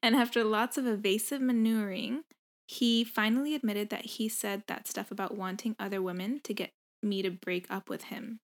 and 0.04 0.16
after 0.16 0.44
lots 0.44 0.78
of 0.78 0.86
evasive 0.86 1.42
maneuvering, 1.42 2.24
he 2.68 3.04
finally 3.04 3.56
admitted 3.56 3.90
that 3.90 4.06
he 4.06 4.30
said 4.30 4.64
that 4.68 4.88
stuff 4.88 5.12
about 5.12 5.36
wanting 5.36 5.76
other 5.80 6.02
women 6.02 6.40
to 6.44 6.54
get 6.54 6.72
me 7.02 7.22
to 7.24 7.32
break 7.32 7.66
up 7.72 7.90
with 7.90 8.04
him. 8.06 8.40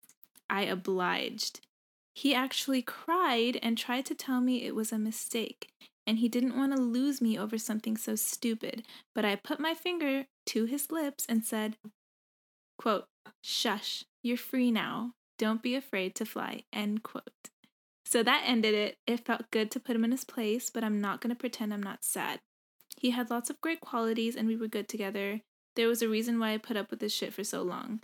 I 0.50 0.64
obliged. 0.64 1.62
He 2.18 2.34
actually 2.34 2.82
cried 2.82 3.60
and 3.62 3.78
tried 3.78 4.06
to 4.08 4.16
tell 4.16 4.42
me 4.42 4.64
it 4.64 4.76
was 4.76 4.92
a 4.92 4.98
mistake." 4.98 5.70
And 6.08 6.20
he 6.20 6.30
didn't 6.30 6.58
want 6.58 6.74
to 6.74 6.82
lose 6.82 7.22
me 7.22 7.38
over 7.38 7.58
something 7.58 7.98
so 7.98 8.16
stupid 8.16 8.86
but 9.18 9.26
I 9.26 9.36
put 9.36 9.60
my 9.60 9.74
finger 9.74 10.28
to 10.46 10.66
his 10.66 10.92
lips 10.92 11.26
and 11.28 11.44
said, 11.44 11.76
quote, 12.78 13.06
Shush, 13.42 14.04
you're 14.22 14.38
free 14.38 14.70
now. 14.70 15.14
Don't 15.40 15.64
be 15.64 15.74
afraid 15.74 16.14
to 16.18 16.26
fly, 16.26 16.66
end 16.72 17.02
quote. 17.02 17.50
So 18.06 18.22
that 18.22 18.44
ended 18.46 18.76
it. 18.76 18.98
It 19.08 19.26
felt 19.26 19.50
good 19.50 19.72
to 19.72 19.80
put 19.80 19.96
him 19.96 20.04
in 20.04 20.12
his 20.12 20.24
place, 20.24 20.70
but 20.70 20.84
I'm 20.84 21.02
not 21.02 21.20
going 21.20 21.30
to 21.30 21.40
pretend 21.40 21.74
I'm 21.74 21.82
not 21.82 22.04
sad. 22.04 22.42
He 23.00 23.10
had 23.10 23.32
lots 23.32 23.50
of 23.50 23.60
great 23.60 23.82
qualities 23.82 24.36
and 24.36 24.48
we 24.48 24.56
were 24.56 24.68
good 24.68 24.88
together. 24.88 25.42
There 25.76 25.88
was 25.88 26.04
a 26.04 26.08
reason 26.08 26.38
why 26.38 26.54
I 26.54 26.58
put 26.60 26.78
up 26.78 26.92
with 26.92 27.00
this 27.00 27.14
shit 27.14 27.34
for 27.34 27.44
so 27.44 27.64
long. 27.64 28.02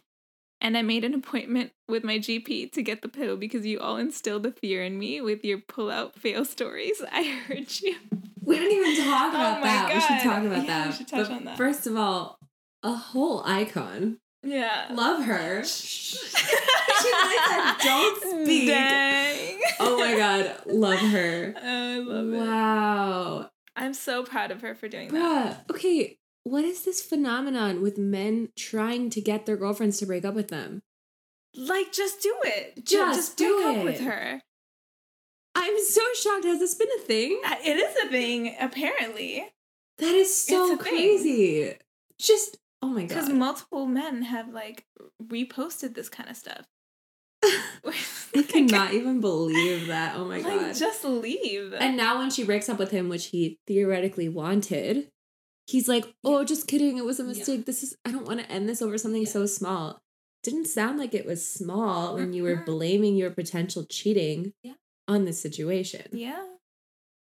And 0.63 0.77
I 0.77 0.81
made 0.81 1.03
an 1.03 1.13
appointment 1.13 1.71
with 1.89 2.03
my 2.05 2.17
GP 2.17 2.71
to 2.71 2.81
get 2.81 3.01
the 3.01 3.09
pill 3.09 3.35
because 3.35 3.65
you 3.65 3.79
all 3.81 3.97
instilled 3.97 4.43
the 4.43 4.51
fear 4.51 4.81
in 4.81 4.97
me 4.97 5.19
with 5.19 5.43
your 5.43 5.57
pull 5.59 5.91
out 5.91 6.15
fail 6.17 6.45
stories. 6.45 7.01
I 7.11 7.23
heard 7.47 7.69
you. 7.81 7.95
We 8.41 8.57
didn't 8.57 8.71
even 8.77 9.05
talk 9.05 9.33
Oh 9.33 9.37
about 9.37 9.59
my 9.59 9.67
that. 9.67 9.93
We 9.93 9.99
should 9.99 10.23
talk 10.23 10.43
about 10.43 10.65
Yeah, 10.65 10.85
we 10.85 10.89
that. 10.91 10.95
should 10.95 11.07
touch 11.09 11.27
But 11.27 11.35
on 11.35 11.43
that. 11.45 11.57
First 11.57 11.85
of 11.85 11.97
all, 11.97 12.39
a 12.81 12.93
whole 12.93 13.43
icon. 13.45 14.19
Yeah. 14.41 14.87
Love 14.91 15.23
her. 15.25 15.63
she 15.65 16.17
said, 16.17 17.75
"Don't 17.83 18.17
speak." 18.43 18.67
Dang. 18.67 19.59
Oh 19.79 19.97
my 19.99 20.15
God. 20.17 20.55
Love 20.65 20.99
her. 20.99 21.53
Oh, 21.61 21.61
I 21.61 21.97
love 21.99 22.27
it. 22.33 22.37
Wow. 22.37 23.49
I'm 23.75 23.93
so 23.93 24.23
proud 24.23 24.51
of 24.51 24.61
her 24.61 24.75
for 24.75 24.87
doing 24.87 25.09
that. 25.13 25.65
Okay, 25.71 26.17
what 26.43 26.63
is 26.65 26.83
this 26.85 27.01
phenomenon 27.01 27.81
with 27.81 27.97
men 27.97 28.49
trying 28.57 29.09
to 29.11 29.21
get 29.21 29.45
their 29.45 29.57
girlfriends 29.57 29.97
to 29.99 30.05
break 30.05 30.25
up 30.25 30.33
with 30.35 30.49
them? 30.49 30.81
Like, 31.55 31.91
just 31.93 32.21
do 32.21 32.35
it. 32.43 32.85
Just 32.85 33.15
just 33.17 33.37
do 33.37 33.61
break 33.61 33.75
it. 33.75 33.77
up 33.79 33.83
with 33.85 33.99
her. 34.01 34.41
I'm 35.55 35.79
so 35.85 36.01
shocked. 36.15 36.45
Has 36.45 36.59
this 36.59 36.73
been 36.75 36.87
a 36.97 37.01
thing? 37.01 37.39
Uh, 37.45 37.55
It 37.63 37.77
is 37.77 37.95
a 38.05 38.09
thing, 38.09 38.55
apparently, 38.59 39.45
That 39.99 40.15
is 40.15 40.35
so 40.35 40.65
a 40.65 40.67
thing. 40.69 40.77
crazy. 40.77 41.73
Just, 42.19 42.57
oh 42.81 42.87
my 42.87 43.01
god. 43.01 43.09
because 43.09 43.29
multiple 43.29 43.85
men 43.85 44.23
have 44.23 44.49
like 44.49 44.85
reposted 45.23 45.93
this 45.95 46.09
kind 46.09 46.29
of 46.29 46.35
stuff. 46.35 46.65
I 47.45 48.41
cannot 48.47 48.93
even 48.93 49.21
believe 49.21 49.87
that. 49.87 50.15
Oh 50.15 50.25
my 50.25 50.37
like, 50.37 50.43
God. 50.45 50.75
just 50.75 51.03
leave. 51.05 51.73
and 51.73 51.95
now 51.97 52.17
when 52.17 52.31
she 52.31 52.43
breaks 52.43 52.67
up 52.69 52.79
with 52.79 52.89
him, 52.91 53.09
which 53.09 53.27
he 53.27 53.59
theoretically 53.67 54.29
wanted, 54.29 55.09
he's 55.67 55.87
like, 55.87 56.05
Yeah. 56.05 56.11
"Oh, 56.23 56.43
just 56.43 56.67
kidding. 56.67 56.97
It 56.97 57.05
was 57.05 57.19
a 57.19 57.23
Yeah. 57.23 57.29
mistake. 57.29 57.65
This 57.65 57.83
is 57.83 57.95
I 58.05 58.11
don't 58.11 58.25
want 58.27 58.39
to 58.41 58.51
end 58.51 58.67
this 58.69 58.81
over 58.81 58.97
something 58.97 59.23
Yeah. 59.23 59.29
so 59.29 59.45
small." 59.45 60.01
Didn't 60.43 60.65
sound 60.65 60.99
like 60.99 61.13
it 61.13 61.25
was 61.25 61.47
small 61.47 62.15
when 62.15 62.33
you 62.33 62.43
were 62.43 62.57
blaming 62.65 63.15
your 63.15 63.31
potential 63.31 63.85
cheating 63.85 64.53
Yeah. 64.61 64.73
on 65.07 65.23
the 65.25 65.31
situation. 65.33 66.07
Yeah. 66.11 66.57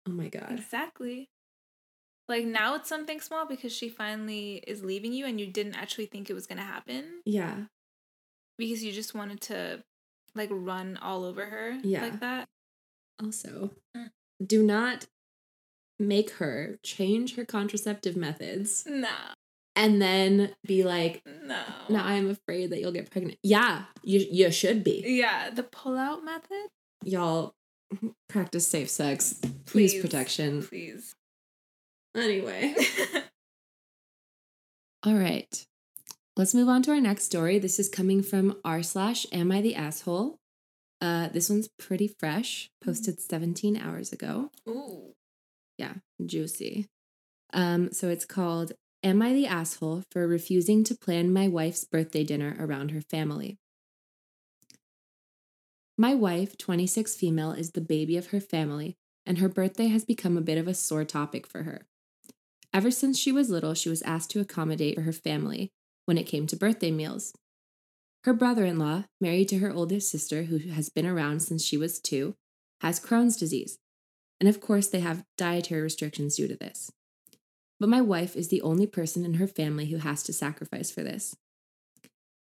Oh 0.05 0.11
my 0.11 0.29
god. 0.29 0.51
Exactly. 0.51 1.29
Like 2.29 2.45
now 2.45 2.75
it's 2.75 2.89
something 2.89 3.19
small 3.21 3.45
because 3.45 3.73
she 3.73 3.89
finally 3.89 4.57
is 4.67 4.83
leaving 4.83 5.13
you 5.13 5.25
and 5.25 5.39
you 5.39 5.47
didn't 5.47 5.75
actually 5.75 6.05
think 6.07 6.29
it 6.29 6.33
was 6.33 6.45
going 6.45 6.57
to 6.59 6.63
happen 6.63 7.21
Yeah. 7.25 7.65
because 8.57 8.83
you 8.83 8.91
just 8.91 9.15
wanted 9.15 9.41
to 9.41 9.83
like 10.35 10.49
run 10.51 10.97
all 10.97 11.23
over 11.23 11.45
her 11.45 11.79
Yeah. 11.83 12.03
like 12.03 12.19
that. 12.19 12.49
Also, 13.23 13.71
Mm. 13.95 14.11
do 14.45 14.61
not 14.61 15.07
make 15.99 16.31
her 16.31 16.77
change 16.83 17.35
her 17.35 17.45
contraceptive 17.45 18.15
methods 18.15 18.83
No. 18.87 19.09
and 19.75 20.01
then 20.01 20.55
be 20.65 20.83
like, 20.83 21.21
No. 21.25 21.63
"Now 21.89 22.05
I'm 22.05 22.29
afraid 22.29 22.69
that 22.71 22.79
you'll 22.79 22.91
get 22.91 23.09
pregnant." 23.11 23.39
Yeah, 23.43 23.85
you 24.03 24.25
you 24.31 24.51
should 24.51 24.83
be. 24.83 25.03
Yeah, 25.05 25.49
the 25.49 25.63
pull-out 25.63 26.23
method? 26.23 26.67
Y'all 27.03 27.53
practice 28.29 28.67
safe 28.67 28.89
sex. 28.89 29.39
Please 29.65 29.93
Please. 29.93 30.01
protection. 30.01 30.63
Please. 30.63 31.15
Anyway. 32.15 32.75
All 35.03 35.15
right. 35.15 35.65
Let's 36.35 36.53
move 36.53 36.69
on 36.69 36.83
to 36.83 36.91
our 36.91 37.01
next 37.01 37.23
story. 37.23 37.59
This 37.59 37.79
is 37.79 37.89
coming 37.89 38.21
from 38.21 38.57
r 38.65 38.83
slash 38.83 39.25
am 39.31 39.51
I 39.51 39.61
the 39.61 39.75
asshole? 39.75 40.37
Uh, 40.99 41.29
this 41.29 41.49
one's 41.49 41.69
pretty 41.79 42.07
fresh, 42.07 42.69
posted 42.83 43.21
17 43.21 43.77
hours 43.77 44.11
ago. 44.11 44.49
Ooh. 44.67 45.13
Yeah, 45.77 45.93
juicy. 46.25 46.87
Um, 47.53 47.91
so 47.91 48.09
it's 48.09 48.25
called 48.25 48.73
Am 49.03 49.21
I 49.21 49.33
the 49.33 49.47
Asshole 49.47 50.03
for 50.11 50.27
Refusing 50.27 50.83
to 50.85 50.95
Plan 50.95 51.31
My 51.31 51.47
Wife's 51.47 51.85
Birthday 51.85 52.23
Dinner 52.23 52.55
Around 52.59 52.91
Her 52.91 53.01
Family? 53.01 53.57
My 55.97 56.13
wife, 56.13 56.57
26 56.57 57.15
female, 57.15 57.51
is 57.51 57.71
the 57.71 57.81
baby 57.81 58.17
of 58.17 58.27
her 58.27 58.39
family, 58.39 58.97
and 59.25 59.37
her 59.37 59.49
birthday 59.49 59.87
has 59.87 60.05
become 60.05 60.37
a 60.37 60.41
bit 60.41 60.57
of 60.57 60.67
a 60.67 60.73
sore 60.73 61.05
topic 61.05 61.47
for 61.47 61.63
her. 61.63 61.87
Ever 62.73 62.91
since 62.91 63.17
she 63.17 63.31
was 63.31 63.49
little, 63.49 63.73
she 63.73 63.89
was 63.89 64.01
asked 64.03 64.29
to 64.31 64.39
accommodate 64.39 64.95
for 64.95 65.01
her 65.01 65.13
family 65.13 65.71
when 66.05 66.17
it 66.17 66.27
came 66.27 66.45
to 66.47 66.55
birthday 66.55 66.91
meals. 66.91 67.33
Her 68.23 68.33
brother 68.33 68.65
in 68.65 68.77
law, 68.77 69.05
married 69.21 69.49
to 69.49 69.59
her 69.59 69.71
oldest 69.71 70.11
sister, 70.11 70.43
who 70.43 70.57
has 70.69 70.89
been 70.89 71.05
around 71.05 71.41
since 71.41 71.63
she 71.63 71.77
was 71.77 71.99
two, 71.99 72.35
has 72.81 72.99
Crohn's 72.99 73.37
disease. 73.37 73.79
And 74.39 74.47
of 74.47 74.61
course, 74.61 74.87
they 74.87 74.99
have 74.99 75.25
dietary 75.37 75.81
restrictions 75.81 76.35
due 76.35 76.47
to 76.47 76.55
this. 76.55 76.91
But 77.79 77.89
my 77.89 78.01
wife 78.01 78.35
is 78.35 78.47
the 78.47 78.61
only 78.61 78.87
person 78.87 79.25
in 79.25 79.35
her 79.35 79.47
family 79.47 79.87
who 79.87 79.97
has 79.97 80.23
to 80.23 80.33
sacrifice 80.33 80.91
for 80.91 81.03
this. 81.03 81.35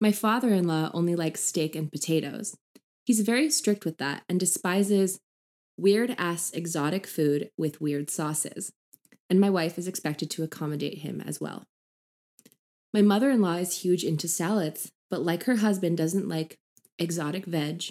My 0.01 0.11
father 0.11 0.49
in 0.49 0.67
law 0.67 0.91
only 0.93 1.15
likes 1.15 1.41
steak 1.41 1.75
and 1.75 1.91
potatoes. 1.91 2.57
He's 3.05 3.21
very 3.21 3.49
strict 3.49 3.85
with 3.85 3.97
that 3.97 4.23
and 4.27 4.39
despises 4.39 5.19
weird 5.77 6.15
ass 6.17 6.51
exotic 6.51 7.05
food 7.05 7.49
with 7.57 7.81
weird 7.81 8.09
sauces. 8.09 8.71
And 9.29 9.39
my 9.39 9.49
wife 9.49 9.77
is 9.77 9.87
expected 9.87 10.29
to 10.31 10.43
accommodate 10.43 10.99
him 10.99 11.21
as 11.21 11.41
well. 11.41 11.63
My 12.93 13.01
mother 13.01 13.29
in 13.29 13.41
law 13.41 13.55
is 13.55 13.81
huge 13.81 14.03
into 14.03 14.27
salads, 14.27 14.91
but 15.09 15.21
like 15.21 15.43
her 15.43 15.57
husband, 15.57 15.97
doesn't 15.97 16.29
like 16.29 16.57
exotic 16.97 17.45
veg, 17.45 17.83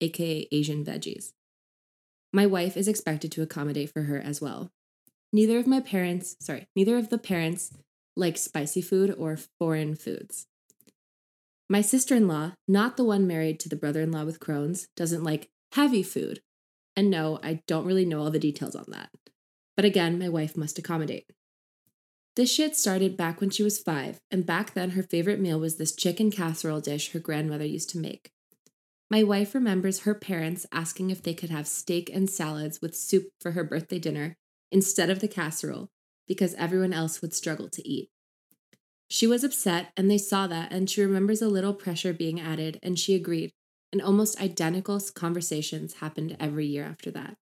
aka 0.00 0.48
Asian 0.52 0.84
veggies. 0.84 1.32
My 2.32 2.46
wife 2.46 2.76
is 2.76 2.88
expected 2.88 3.32
to 3.32 3.42
accommodate 3.42 3.92
for 3.92 4.02
her 4.02 4.18
as 4.18 4.40
well. 4.40 4.70
Neither 5.32 5.58
of 5.58 5.66
my 5.66 5.80
parents, 5.80 6.36
sorry, 6.40 6.66
neither 6.76 6.96
of 6.96 7.08
the 7.08 7.18
parents 7.18 7.72
like 8.16 8.36
spicy 8.36 8.82
food 8.82 9.14
or 9.16 9.36
foreign 9.58 9.94
foods. 9.94 10.46
My 11.68 11.80
sister 11.80 12.16
in 12.16 12.26
law, 12.26 12.52
not 12.66 12.96
the 12.96 13.04
one 13.04 13.26
married 13.26 13.60
to 13.60 13.68
the 13.68 13.76
brother 13.76 14.00
in 14.00 14.10
law 14.10 14.24
with 14.24 14.40
Crohn's, 14.40 14.88
doesn't 14.96 15.22
like 15.22 15.50
heavy 15.72 16.02
food. 16.02 16.40
And 16.96 17.10
no, 17.10 17.38
I 17.42 17.62
don't 17.66 17.86
really 17.86 18.04
know 18.04 18.20
all 18.20 18.30
the 18.30 18.40
details 18.40 18.74
on 18.74 18.86
that. 18.88 19.10
But 19.76 19.84
again, 19.84 20.18
my 20.18 20.28
wife 20.28 20.56
must 20.56 20.78
accommodate. 20.78 21.30
This 22.36 22.52
shit 22.52 22.76
started 22.76 23.16
back 23.16 23.40
when 23.40 23.50
she 23.50 23.62
was 23.62 23.78
five, 23.78 24.20
and 24.30 24.46
back 24.46 24.74
then 24.74 24.90
her 24.90 25.02
favorite 25.02 25.40
meal 25.40 25.60
was 25.60 25.76
this 25.76 25.94
chicken 25.94 26.30
casserole 26.30 26.80
dish 26.80 27.12
her 27.12 27.18
grandmother 27.20 27.64
used 27.64 27.90
to 27.90 27.98
make. 27.98 28.32
My 29.10 29.24
wife 29.24 29.56
remembers 29.56 30.00
her 30.00 30.14
parents 30.14 30.66
asking 30.70 31.10
if 31.10 31.20
they 31.20 31.34
could 31.34 31.50
have 31.50 31.66
steak 31.66 32.08
and 32.14 32.30
salads 32.30 32.80
with 32.80 32.96
soup 32.96 33.30
for 33.40 33.52
her 33.52 33.64
birthday 33.64 33.98
dinner 33.98 34.36
instead 34.70 35.10
of 35.10 35.18
the 35.18 35.26
casserole 35.26 35.90
because 36.28 36.54
everyone 36.54 36.92
else 36.92 37.20
would 37.20 37.34
struggle 37.34 37.68
to 37.70 37.86
eat. 37.88 38.08
She 39.08 39.26
was 39.26 39.42
upset 39.42 39.88
and 39.96 40.08
they 40.08 40.18
saw 40.18 40.46
that, 40.46 40.72
and 40.72 40.88
she 40.88 41.02
remembers 41.02 41.42
a 41.42 41.48
little 41.48 41.74
pressure 41.74 42.12
being 42.12 42.40
added, 42.40 42.78
and 42.84 42.96
she 42.96 43.16
agreed. 43.16 43.50
And 43.92 44.00
almost 44.00 44.40
identical 44.40 45.00
conversations 45.12 45.94
happened 45.94 46.36
every 46.38 46.66
year 46.66 46.84
after 46.84 47.10
that. 47.10 47.34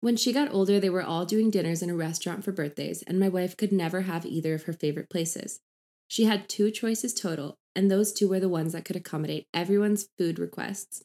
When 0.00 0.16
she 0.16 0.32
got 0.32 0.50
older, 0.50 0.80
they 0.80 0.88
were 0.88 1.02
all 1.02 1.26
doing 1.26 1.50
dinners 1.50 1.82
in 1.82 1.90
a 1.90 1.94
restaurant 1.94 2.42
for 2.42 2.52
birthdays, 2.52 3.02
and 3.02 3.20
my 3.20 3.28
wife 3.28 3.54
could 3.58 3.72
never 3.72 4.02
have 4.02 4.24
either 4.24 4.54
of 4.54 4.62
her 4.62 4.72
favorite 4.72 5.10
places. 5.10 5.60
She 6.08 6.24
had 6.24 6.48
two 6.48 6.70
choices 6.70 7.12
total, 7.12 7.58
and 7.76 7.90
those 7.90 8.12
two 8.12 8.28
were 8.28 8.40
the 8.40 8.48
ones 8.48 8.72
that 8.72 8.84
could 8.84 8.96
accommodate 8.96 9.46
everyone's 9.54 10.08
food 10.18 10.38
requests, 10.38 11.02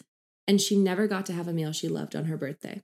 and 0.47 0.59
she 0.59 0.77
never 0.77 1.05
got 1.05 1.25
to 1.27 1.33
have 1.33 1.47
a 1.47 1.53
meal 1.53 1.71
she 1.71 1.87
loved 1.87 2.15
on 2.15 2.25
her 2.25 2.37
birthday. 2.37 2.81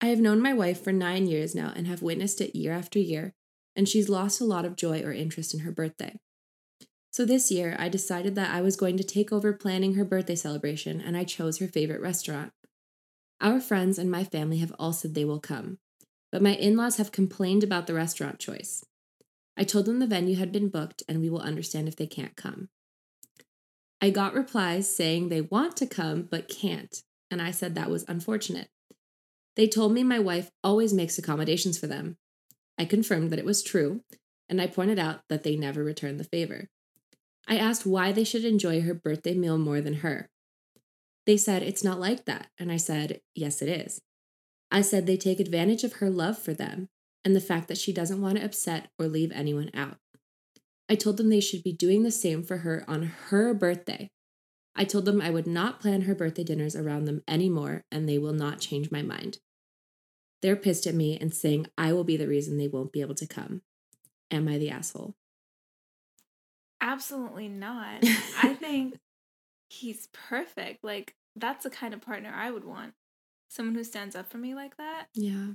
I 0.00 0.06
have 0.06 0.20
known 0.20 0.40
my 0.40 0.54
wife 0.54 0.82
for 0.82 0.92
nine 0.92 1.26
years 1.26 1.54
now 1.54 1.72
and 1.76 1.86
have 1.86 2.00
witnessed 2.00 2.40
it 2.40 2.56
year 2.56 2.72
after 2.72 2.98
year, 2.98 3.34
and 3.76 3.88
she's 3.88 4.08
lost 4.08 4.40
a 4.40 4.44
lot 4.44 4.64
of 4.64 4.76
joy 4.76 5.02
or 5.02 5.12
interest 5.12 5.52
in 5.52 5.60
her 5.60 5.72
birthday. 5.72 6.18
So 7.12 7.24
this 7.24 7.50
year, 7.50 7.76
I 7.78 7.88
decided 7.88 8.36
that 8.36 8.54
I 8.54 8.60
was 8.60 8.76
going 8.76 8.96
to 8.96 9.04
take 9.04 9.32
over 9.32 9.52
planning 9.52 9.94
her 9.94 10.04
birthday 10.04 10.36
celebration, 10.36 11.00
and 11.00 11.16
I 11.16 11.24
chose 11.24 11.58
her 11.58 11.68
favorite 11.68 12.00
restaurant. 12.00 12.52
Our 13.40 13.60
friends 13.60 13.98
and 13.98 14.10
my 14.10 14.22
family 14.22 14.58
have 14.58 14.72
all 14.78 14.92
said 14.92 15.14
they 15.14 15.24
will 15.24 15.40
come, 15.40 15.78
but 16.30 16.40
my 16.40 16.54
in 16.54 16.76
laws 16.76 16.98
have 16.98 17.10
complained 17.10 17.64
about 17.64 17.86
the 17.86 17.94
restaurant 17.94 18.38
choice. 18.38 18.84
I 19.60 19.64
told 19.64 19.84
them 19.84 19.98
the 19.98 20.06
venue 20.06 20.36
had 20.36 20.52
been 20.52 20.70
booked 20.70 21.02
and 21.06 21.20
we 21.20 21.28
will 21.28 21.42
understand 21.42 21.86
if 21.86 21.94
they 21.94 22.06
can't 22.06 22.34
come. 22.34 22.70
I 24.00 24.08
got 24.08 24.32
replies 24.32 24.96
saying 24.96 25.28
they 25.28 25.42
want 25.42 25.76
to 25.76 25.86
come 25.86 26.22
but 26.22 26.48
can't, 26.48 27.02
and 27.30 27.42
I 27.42 27.50
said 27.50 27.74
that 27.74 27.90
was 27.90 28.06
unfortunate. 28.08 28.68
They 29.56 29.68
told 29.68 29.92
me 29.92 30.02
my 30.02 30.18
wife 30.18 30.50
always 30.64 30.94
makes 30.94 31.18
accommodations 31.18 31.76
for 31.76 31.86
them. 31.86 32.16
I 32.78 32.86
confirmed 32.86 33.28
that 33.30 33.38
it 33.38 33.44
was 33.44 33.62
true, 33.62 34.00
and 34.48 34.62
I 34.62 34.66
pointed 34.66 34.98
out 34.98 35.24
that 35.28 35.42
they 35.42 35.56
never 35.56 35.84
return 35.84 36.16
the 36.16 36.24
favor. 36.24 36.70
I 37.46 37.58
asked 37.58 37.84
why 37.84 38.12
they 38.12 38.24
should 38.24 38.46
enjoy 38.46 38.80
her 38.80 38.94
birthday 38.94 39.34
meal 39.34 39.58
more 39.58 39.82
than 39.82 39.96
her. 39.96 40.30
They 41.26 41.36
said 41.36 41.62
it's 41.62 41.84
not 41.84 42.00
like 42.00 42.24
that, 42.24 42.48
and 42.58 42.72
I 42.72 42.78
said, 42.78 43.20
yes, 43.34 43.60
it 43.60 43.68
is. 43.68 44.00
I 44.70 44.80
said 44.80 45.04
they 45.04 45.18
take 45.18 45.38
advantage 45.38 45.84
of 45.84 45.94
her 45.94 46.08
love 46.08 46.38
for 46.38 46.54
them 46.54 46.88
and 47.24 47.36
the 47.36 47.40
fact 47.40 47.68
that 47.68 47.78
she 47.78 47.92
doesn't 47.92 48.20
want 48.20 48.38
to 48.38 48.44
upset 48.44 48.88
or 48.98 49.06
leave 49.06 49.32
anyone 49.32 49.70
out. 49.74 49.96
I 50.88 50.94
told 50.94 51.16
them 51.16 51.28
they 51.28 51.40
should 51.40 51.62
be 51.62 51.72
doing 51.72 52.02
the 52.02 52.10
same 52.10 52.42
for 52.42 52.58
her 52.58 52.84
on 52.88 53.02
her 53.28 53.54
birthday. 53.54 54.10
I 54.74 54.84
told 54.84 55.04
them 55.04 55.20
I 55.20 55.30
would 55.30 55.46
not 55.46 55.80
plan 55.80 56.02
her 56.02 56.14
birthday 56.14 56.44
dinners 56.44 56.74
around 56.74 57.04
them 57.04 57.22
anymore, 57.28 57.84
and 57.90 58.08
they 58.08 58.18
will 58.18 58.32
not 58.32 58.60
change 58.60 58.90
my 58.90 59.02
mind. 59.02 59.38
They're 60.42 60.56
pissed 60.56 60.86
at 60.86 60.94
me 60.94 61.18
and 61.20 61.34
saying 61.34 61.66
I 61.76 61.92
will 61.92 62.04
be 62.04 62.16
the 62.16 62.28
reason 62.28 62.56
they 62.56 62.68
won't 62.68 62.92
be 62.92 63.02
able 63.02 63.14
to 63.16 63.26
come. 63.26 63.62
Am 64.30 64.48
I 64.48 64.58
the 64.58 64.70
asshole? 64.70 65.14
Absolutely 66.80 67.48
not. 67.48 67.98
I 68.42 68.54
think 68.58 68.98
he's 69.68 70.08
perfect. 70.12 70.82
Like 70.82 71.14
that's 71.36 71.64
the 71.64 71.70
kind 71.70 71.94
of 71.94 72.00
partner 72.00 72.32
I 72.34 72.50
would 72.50 72.64
want. 72.64 72.94
Someone 73.48 73.74
who 73.74 73.84
stands 73.84 74.16
up 74.16 74.30
for 74.30 74.38
me 74.38 74.54
like 74.54 74.76
that. 74.76 75.06
Yeah, 75.14 75.48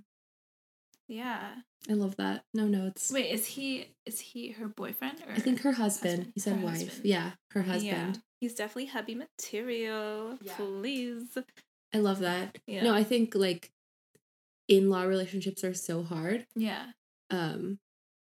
Yeah. 1.07 1.55
I 1.89 1.93
love 1.93 2.15
that. 2.17 2.43
No 2.53 2.67
notes. 2.67 3.11
Wait, 3.11 3.31
is 3.31 3.45
he 3.45 3.93
is 4.05 4.19
he 4.19 4.51
her 4.51 4.67
boyfriend 4.67 5.21
or 5.27 5.33
I 5.33 5.39
think 5.39 5.61
her 5.61 5.73
husband. 5.73 6.11
husband? 6.11 6.31
He 6.33 6.39
said 6.41 6.57
Her 6.57 6.65
wife. 6.65 6.79
husband. 6.81 7.05
Yeah, 7.05 7.31
her 7.51 7.59
Yeah. 7.61 7.65
husband. 7.65 8.21
He's 8.39 8.55
definitely 8.55 8.87
hubby 8.87 9.15
material. 9.15 10.37
Yeah. 10.41 10.55
Please. 10.55 11.37
I 11.93 11.99
love 11.99 12.19
that. 12.19 12.57
Yeah. 12.67 12.83
No, 12.83 12.93
I 12.93 13.03
think 13.03 13.35
like 13.35 13.71
in-law 14.67 15.03
relationships 15.03 15.63
are 15.63 15.73
so 15.75 16.03
hard. 16.03 16.47
Yeah. 16.55 16.91
Um 17.29 17.79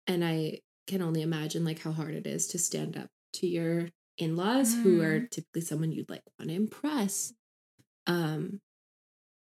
and 0.07 0.23
I 0.25 0.59
can 0.87 1.01
only 1.01 1.21
imagine 1.21 1.63
like 1.63 1.79
how 1.79 1.91
hard 1.93 2.13
it 2.13 2.27
is 2.27 2.47
to 2.49 2.59
stand 2.59 2.97
up 2.97 3.07
to 3.33 3.47
your 3.47 3.87
in-laws 4.17 4.75
who 4.75 5.01
are 5.01 5.21
Mm. 5.21 5.29
typically 5.31 5.61
someone 5.61 5.91
you'd 5.93 6.09
like 6.09 6.21
want 6.37 6.49
to 6.49 6.55
impress. 6.55 7.33
Um 8.07 8.59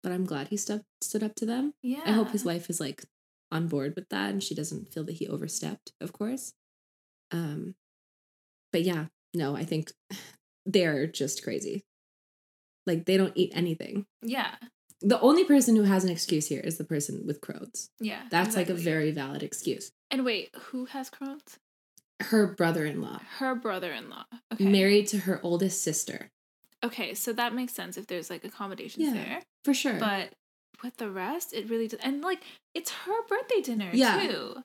but 0.03 0.11
I'm 0.11 0.26
glad 0.26 0.49
he 0.49 0.57
stood 0.57 0.84
stood 1.01 1.24
up 1.24 1.36
to 1.36 1.45
them. 1.45 1.74
Yeah. 1.82 2.01
I 2.05 2.11
hope 2.11 2.32
his 2.32 2.43
wife 2.43 2.69
is 2.69 2.82
like 2.82 3.05
on 3.54 3.68
board 3.68 3.93
with 3.95 4.10
that 4.10 4.30
and 4.32 4.43
she 4.43 4.54
doesn't 4.56 4.91
feel 4.93 5.04
that 5.06 5.14
he 5.16 5.28
overstepped, 5.28 5.93
of 6.01 6.12
course. 6.12 6.54
Um 7.32 7.76
but 8.74 8.84
yeah, 8.84 9.06
no, 9.34 9.56
I 9.56 9.64
think 9.64 9.91
they're 10.66 11.08
just 11.08 11.43
crazy. 11.43 11.84
Like 12.86 13.06
they 13.06 13.16
don't 13.18 13.34
eat 13.36 13.51
anything. 13.56 14.06
Yeah. 14.22 14.56
The 15.01 15.20
only 15.22 15.43
person 15.43 15.76
who 15.76 15.84
has 15.84 16.04
an 16.04 16.10
excuse 16.10 16.47
here 16.47 16.62
is 16.62 16.78
the 16.78 16.84
person 16.86 17.24
with 17.26 17.41
Crohn's. 17.41 17.89
Yeah. 17.99 18.24
That's 18.32 18.56
like 18.56 18.70
a 18.70 18.74
very 18.74 19.12
valid 19.12 19.43
excuse. 19.43 19.91
And 20.10 20.24
wait, 20.26 20.49
who 20.56 20.86
has 20.86 21.10
Crohn's? 21.10 21.60
Her 22.22 22.47
brother-in-law, 22.47 23.20
Her 23.39 23.54
brother-in-law. 23.56 24.26
Okay. 24.54 24.66
married 24.66 25.08
to 25.08 25.18
her 25.20 25.41
oldest 25.43 25.82
sister, 25.84 26.32
Okay, 26.84 27.14
so 27.14 27.32
that 27.34 27.54
makes 27.56 27.74
sense 27.74 27.97
if 27.97 28.08
there's 28.08 28.30
like 28.30 28.43
accommodations 28.43 29.06
Yeah. 29.06 29.14
there. 29.14 29.41
for 29.66 29.74
sure. 29.74 29.97
But 29.99 30.34
with 30.82 30.97
the 30.97 31.09
rest, 31.09 31.53
it 31.53 31.69
really 31.69 31.88
does. 31.88 31.99
And 32.01 32.21
like, 32.21 32.41
it's 32.74 32.91
her 32.91 33.26
birthday 33.28 33.61
dinner 33.61 33.89
Yeah. 33.93 34.28
too. 34.28 34.55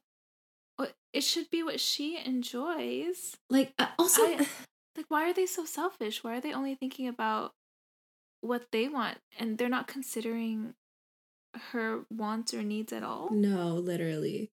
It 1.14 1.24
should 1.24 1.48
be 1.50 1.62
what 1.62 1.80
she 1.80 2.18
enjoys. 2.22 3.34
like 3.48 3.72
uh, 3.78 3.86
also, 3.98 4.22
I- 4.24 4.46
Like, 4.94 5.06
why 5.08 5.28
are 5.30 5.32
they 5.32 5.46
so 5.46 5.64
selfish? 5.64 6.22
Why 6.22 6.36
are 6.36 6.40
they 6.40 6.52
only 6.52 6.74
thinking 6.74 7.08
about 7.08 7.54
what 8.42 8.66
they 8.72 8.88
want 8.88 9.16
and 9.38 9.56
they're 9.56 9.70
not 9.70 9.86
considering 9.88 10.74
her 11.72 12.04
wants 12.10 12.52
or 12.52 12.62
needs 12.62 12.92
at 12.92 13.02
all? 13.02 13.30
no, 13.32 13.72
literally. 13.74 14.50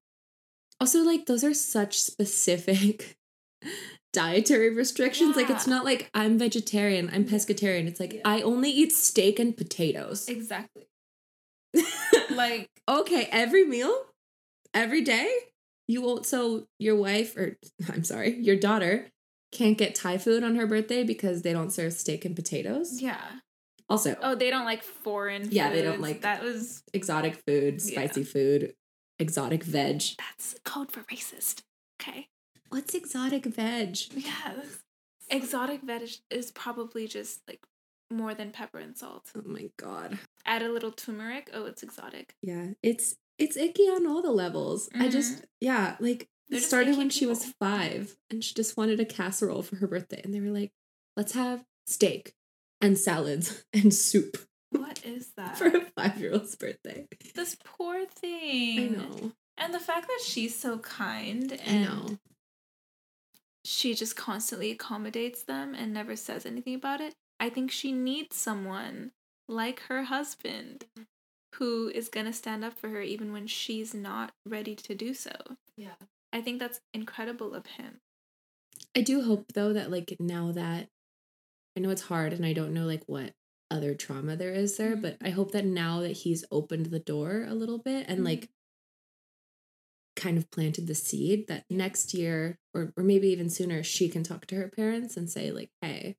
Also, 0.79 1.03
like 1.03 1.25
those 1.25 1.43
are 1.43 1.53
such 1.53 1.99
specific 1.99 3.17
dietary 4.13 4.73
restrictions. 4.73 5.35
Like 5.35 5.49
it's 5.49 5.67
not 5.67 5.83
like 5.83 6.09
I'm 6.13 6.37
vegetarian, 6.39 7.09
I'm 7.13 7.25
pescatarian. 7.25 7.85
It's 7.87 7.99
like 7.99 8.13
Yeah. 8.13 8.21
I 8.23 8.41
only 8.41 8.69
eat 8.71 8.93
steak 8.93 9.39
and 9.39 9.55
potatoes. 9.55 10.27
Exactly. 10.29 10.87
Like, 12.30 12.69
okay, 12.88 13.28
every 13.32 13.65
meal, 13.65 13.95
every 14.73 15.01
day, 15.01 15.30
you 15.88 16.01
won't. 16.01 16.26
So 16.26 16.65
your 16.80 16.95
wife, 16.95 17.36
or 17.38 17.57
I'm 17.91 18.03
sorry, 18.03 18.36
your 18.39 18.55
daughter, 18.55 19.07
can't 19.51 19.78
get 19.78 19.95
Thai 19.95 20.17
food 20.17 20.43
on 20.43 20.55
her 20.55 20.67
birthday 20.67 21.03
because 21.03 21.41
they 21.43 21.53
don't 21.53 21.71
serve 21.71 21.93
steak 21.93 22.26
and 22.26 22.36
potatoes. 22.36 23.01
yeah. 23.01 23.21
Also, 23.88 24.15
Oh, 24.23 24.34
they 24.34 24.49
don't 24.49 24.65
like 24.65 24.82
foreign. 24.82 25.47
Yeah, 25.51 25.71
they 25.71 25.84
don't 25.84 26.01
like- 26.01 26.21
that. 26.21 26.41
Was 26.41 26.82
exotic 26.91 27.36
food, 27.47 27.76
Yeah. 27.84 27.91
spicy 27.91 28.23
food, 28.23 28.73
exotic 29.19 29.63
veg. 29.63 30.01
that's 30.17 30.55
code 30.65 30.91
for 30.91 31.01
racist. 31.03 31.61
Okay. 32.01 32.28
What's 32.69 32.95
exotic 32.95 33.45
veg? 33.45 33.95
Yeah. 34.15 34.53
Exotic 35.30 35.84
veg 35.84 36.09
is 36.32 36.49
probably 36.51 37.07
just 37.07 37.41
like 37.47 37.61
more 38.11 38.34
than 38.34 38.49
pepper 38.49 38.80
and 38.80 38.97
salt. 38.97 39.32
Oh 39.38 39.43
my 39.45 39.69
god. 39.78 40.17
Add 40.45 40.61
a 40.61 40.71
little 40.71 40.91
turmeric. 40.91 41.49
Oh, 41.53 41.65
it's 41.65 41.83
exotic. 41.83 42.35
Yeah, 42.41 42.67
it's 42.83 43.15
it's 43.37 43.57
icky 43.57 43.83
on 43.83 44.07
all 44.07 44.21
the 44.21 44.31
levels. 44.31 44.89
I 44.93 45.09
just 45.09 45.45
yeah, 45.59 45.95
like 45.99 46.29
Mm-hmm. 46.45 46.53
They're 46.55 46.63
it 46.63 46.67
started 46.67 46.97
when 46.97 47.09
she 47.09 47.25
was 47.25 47.43
five 47.59 48.15
and 48.29 48.43
she 48.43 48.53
just 48.53 48.77
wanted 48.77 48.99
a 48.99 49.05
casserole 49.05 49.63
for 49.63 49.77
her 49.77 49.87
birthday 49.87 50.21
and 50.23 50.33
they 50.33 50.39
were 50.39 50.51
like, 50.51 50.71
"Let's 51.17 51.33
have 51.33 51.63
steak 51.87 52.35
and 52.79 52.97
salads 52.97 53.65
and 53.73 53.93
soup 53.93 54.37
What 54.69 55.03
is 55.03 55.31
that? 55.37 55.57
for 55.57 55.65
a 55.67 55.81
5-year-old's 55.81 56.55
birthday." 56.55 57.07
this 57.33 57.57
poor 57.63 58.05
thing. 58.05 58.79
I 58.79 58.97
know. 58.97 59.31
And 59.57 59.73
the 59.73 59.79
fact 59.79 60.07
that 60.07 60.19
she's 60.23 60.55
so 60.55 60.77
kind 60.79 61.53
and 61.65 62.19
she 63.63 63.95
just 63.95 64.15
constantly 64.15 64.69
accommodates 64.69 65.43
them 65.43 65.73
and 65.73 65.93
never 65.93 66.15
says 66.15 66.45
anything 66.45 66.75
about 66.75 67.01
it. 67.01 67.15
I 67.39 67.49
think 67.49 67.71
she 67.71 67.91
needs 67.91 68.35
someone 68.35 69.11
like 69.47 69.81
her 69.81 70.03
husband 70.03 70.85
who 71.55 71.89
is 71.89 72.09
going 72.09 72.25
to 72.25 72.33
stand 72.33 72.63
up 72.65 72.73
for 72.77 72.89
her 72.89 73.01
even 73.01 73.31
when 73.31 73.47
she's 73.47 73.93
not 73.93 74.33
ready 74.45 74.75
to 74.75 74.95
do 74.95 75.13
so. 75.13 75.31
Yeah. 75.77 75.95
I 76.33 76.41
think 76.41 76.59
that's 76.59 76.81
incredible 76.93 77.53
of 77.53 77.65
him. 77.65 78.01
I 78.95 79.01
do 79.01 79.21
hope 79.21 79.53
though 79.53 79.73
that 79.73 79.91
like 79.91 80.15
now 80.19 80.51
that 80.53 80.89
I 81.77 81.81
know 81.81 81.91
it's 81.91 82.03
hard 82.03 82.33
and 82.33 82.45
I 82.45 82.53
don't 82.53 82.73
know 82.73 82.85
like 82.85 83.03
what 83.07 83.33
other 83.71 83.95
trauma 83.95 84.35
there 84.37 84.53
is 84.53 84.77
there, 84.77 84.95
Mhm. 84.95 85.01
but 85.01 85.17
I 85.21 85.31
hope 85.31 85.51
that 85.51 85.65
now 85.65 86.01
that 86.01 86.13
he's 86.13 86.45
opened 86.51 86.87
the 86.87 86.99
door 86.99 87.43
a 87.43 87.55
little 87.55 87.79
bit 87.79 88.07
and 88.09 88.19
Mhm. 88.19 88.25
like 88.25 88.49
kind 90.15 90.37
of 90.37 90.49
planted 90.49 90.87
the 90.87 90.95
seed 90.95 91.47
that 91.47 91.65
next 91.69 92.13
year 92.13 92.57
or 92.73 92.93
or 92.97 93.03
maybe 93.03 93.27
even 93.29 93.49
sooner 93.49 93.83
she 93.83 94.07
can 94.09 94.23
talk 94.23 94.45
to 94.47 94.55
her 94.55 94.69
parents 94.69 95.17
and 95.17 95.29
say 95.29 95.51
like, 95.51 95.71
"Hey. 95.81 96.17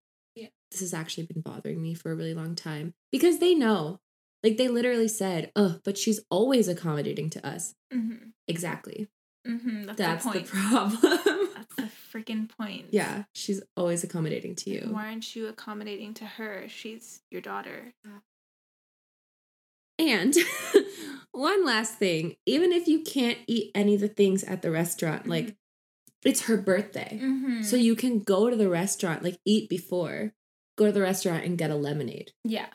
This 0.76 0.92
has 0.92 0.94
actually 0.94 1.26
been 1.26 1.40
bothering 1.40 1.80
me 1.80 1.94
for 1.94 2.12
a 2.12 2.14
really 2.14 2.34
long 2.34 2.54
time." 2.54 2.94
Because 3.10 3.38
they 3.38 3.54
know. 3.54 4.00
Like 4.42 4.58
they 4.58 4.68
literally 4.68 5.08
said, 5.08 5.50
"Oh, 5.56 5.80
but 5.84 5.98
she's 5.98 6.20
always 6.30 6.68
accommodating 6.68 7.30
to 7.30 7.46
us." 7.46 7.74
Mm-hmm. 7.92 8.30
Exactly. 8.46 9.08
Mm-hmm. 9.46 9.84
That's, 9.84 9.98
That's 9.98 10.24
the 10.24 10.38
the 10.40 10.44
problem. 10.44 10.98
That's 11.54 11.74
the 11.76 11.90
freaking 12.12 12.48
point. 12.48 12.86
yeah, 12.90 13.24
she's 13.32 13.62
always 13.76 14.04
accommodating 14.04 14.54
to 14.56 14.70
you. 14.70 14.88
Why 14.90 15.06
aren't 15.06 15.34
you 15.34 15.46
accommodating 15.46 16.14
to 16.14 16.24
her? 16.26 16.64
She's 16.68 17.22
your 17.30 17.40
daughter. 17.40 17.94
And 19.98 20.34
one 21.32 21.64
last 21.64 21.98
thing, 21.98 22.36
even 22.44 22.72
if 22.72 22.86
you 22.86 23.00
can't 23.00 23.38
eat 23.46 23.70
any 23.74 23.94
of 23.94 24.00
the 24.00 24.08
things 24.08 24.44
at 24.44 24.62
the 24.62 24.70
restaurant, 24.70 25.26
like 25.26 25.56
it's 26.24 26.42
her 26.42 26.56
birthday. 26.56 27.18
Mm-hmm. 27.22 27.62
So 27.62 27.76
you 27.76 27.94
can 27.94 28.20
go 28.20 28.50
to 28.50 28.56
the 28.56 28.68
restaurant, 28.68 29.22
like 29.22 29.38
eat 29.46 29.70
before, 29.70 30.32
go 30.76 30.86
to 30.86 30.92
the 30.92 31.00
restaurant 31.00 31.44
and 31.44 31.58
get 31.58 31.70
a 31.70 31.74
lemonade. 31.76 32.32
yeah, 32.44 32.66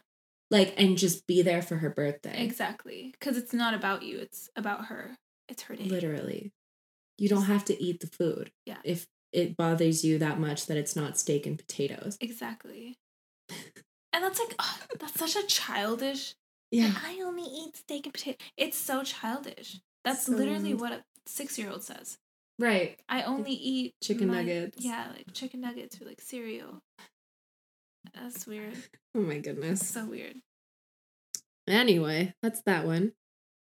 Like 0.49 0.73
and 0.77 0.97
just 0.97 1.27
be 1.27 1.41
there 1.41 1.61
for 1.61 1.77
her 1.77 1.89
birthday. 1.89 2.43
exactly. 2.43 3.09
Because 3.19 3.37
it's 3.37 3.53
not 3.53 3.73
about 3.73 4.03
you; 4.03 4.17
it's 4.19 4.49
about 4.55 4.85
her. 4.85 5.17
It's 5.49 5.63
her 5.63 5.75
day. 5.75 5.85
Literally. 5.85 6.51
You 7.17 7.29
don't 7.29 7.43
have 7.43 7.65
to 7.65 7.81
eat 7.83 7.99
the 7.99 8.07
food. 8.07 8.51
Yeah. 8.65 8.77
If 8.83 9.05
it 9.31 9.55
bothers 9.55 10.03
you 10.03 10.17
that 10.17 10.39
much 10.39 10.65
that 10.67 10.77
it's 10.77 10.95
not 10.95 11.17
steak 11.17 11.45
and 11.45 11.57
potatoes. 11.57 12.17
Exactly. 12.19 12.97
And 14.13 14.23
that's 14.23 14.39
like 14.39 14.55
ugh, 14.59 14.79
that's 14.99 15.19
such 15.19 15.35
a 15.41 15.45
childish. 15.47 16.35
Yeah. 16.71 16.93
I 17.05 17.21
only 17.23 17.43
eat 17.43 17.77
steak 17.77 18.05
and 18.05 18.13
potato. 18.13 18.37
It's 18.57 18.77
so 18.77 19.03
childish. 19.03 19.79
That's 20.03 20.25
So- 20.25 20.33
literally 20.33 20.73
what 20.73 20.91
a 20.93 21.03
six-year-old 21.25 21.83
says. 21.83 22.17
Right. 22.59 22.99
I 23.09 23.23
only 23.23 23.51
eat 23.53 23.93
Chicken 24.03 24.27
my- 24.27 24.35
nuggets. 24.43 24.77
Yeah, 24.83 25.07
like 25.15 25.33
chicken 25.33 25.61
nuggets 25.61 26.01
or 26.01 26.05
like 26.05 26.21
cereal. 26.21 26.79
That's 28.13 28.45
weird. 28.47 28.75
Oh 29.13 29.19
my 29.19 29.39
goodness. 29.39 29.85
So 29.89 30.05
weird. 30.05 30.37
Anyway, 31.67 32.33
that's 32.41 32.61
that 32.61 32.85
one. 32.85 33.11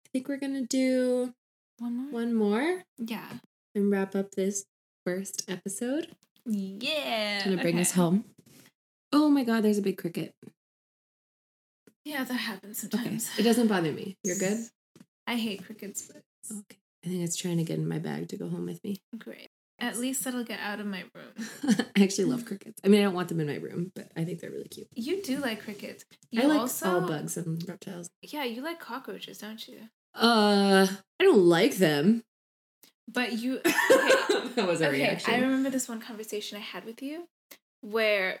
I 0.06 0.08
think 0.12 0.28
we're 0.28 0.38
gonna 0.38 0.64
do 0.64 1.34
One 1.78 1.94
more. 1.96 2.10
one 2.12 2.32
more 2.34 2.82
Yeah. 2.96 3.28
and 3.74 3.90
wrap 3.90 4.14
up 4.16 4.30
this 4.32 4.64
first 5.04 5.44
episode. 5.48 6.16
Yeah. 6.46 7.44
Gonna 7.44 7.60
bring 7.60 7.78
us 7.78 7.92
home. 7.92 8.24
Oh 9.12 9.28
my 9.28 9.44
god, 9.44 9.62
there's 9.62 9.76
a 9.78 9.82
big 9.82 9.98
cricket. 9.98 10.34
Yeah, 12.04 12.24
that 12.24 12.32
happens 12.34 12.82
Okay. 12.84 12.96
sometimes. 12.96 13.30
It 13.38 13.42
doesn't 13.42 13.66
bother 13.68 13.92
me. 13.92 14.16
You're 14.24 14.38
good? 14.38 14.58
I 15.26 15.36
hate 15.36 15.64
crickets, 15.66 16.06
but 16.10 16.22
Okay. 16.50 16.78
I 17.04 17.08
think 17.08 17.22
it's 17.24 17.36
trying 17.36 17.58
to 17.58 17.64
get 17.64 17.78
in 17.78 17.86
my 17.88 17.98
bag 17.98 18.28
to 18.28 18.36
go 18.38 18.48
home 18.48 18.64
with 18.66 18.82
me. 18.82 19.02
great. 19.18 19.48
At 19.78 19.98
least 19.98 20.24
that'll 20.24 20.44
get 20.44 20.58
out 20.60 20.80
of 20.80 20.86
my 20.86 21.04
room. 21.14 21.48
I 21.96 22.02
actually 22.02 22.24
love 22.24 22.46
crickets. 22.46 22.80
I 22.82 22.88
mean, 22.88 23.00
I 23.00 23.04
don't 23.04 23.14
want 23.14 23.28
them 23.28 23.40
in 23.40 23.46
my 23.46 23.56
room, 23.56 23.92
but 23.94 24.10
I 24.16 24.24
think 24.24 24.40
they're 24.40 24.50
really 24.50 24.68
cute. 24.68 24.88
You 24.94 25.22
do 25.22 25.36
like 25.38 25.62
crickets. 25.62 26.04
You 26.30 26.42
I 26.42 26.46
like 26.46 26.60
also, 26.60 27.00
all 27.00 27.00
bugs 27.06 27.36
and 27.36 27.62
reptiles. 27.68 28.08
Yeah, 28.22 28.44
you 28.44 28.62
like 28.62 28.80
cockroaches, 28.80 29.36
don't 29.38 29.66
you? 29.68 29.80
Uh, 30.14 30.86
I 31.20 31.24
don't 31.24 31.44
like 31.44 31.76
them. 31.76 32.22
But 33.06 33.32
you. 33.34 33.60
Okay. 34.38 34.62
that 34.62 34.66
was 34.66 34.80
a 34.80 34.88
okay, 34.88 34.98
reaction. 34.98 35.34
I 35.34 35.38
remember 35.40 35.68
this 35.70 35.88
one 35.88 36.00
conversation 36.00 36.56
I 36.56 36.60
had 36.60 36.84
with 36.84 37.02
you 37.02 37.28
where 37.82 38.40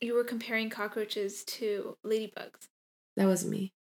you 0.00 0.14
were 0.14 0.24
comparing 0.24 0.70
cockroaches 0.70 1.42
to 1.44 1.96
ladybugs. 2.04 2.68
that 3.16 3.26
wasn't 3.26 3.52
me. 3.52 3.72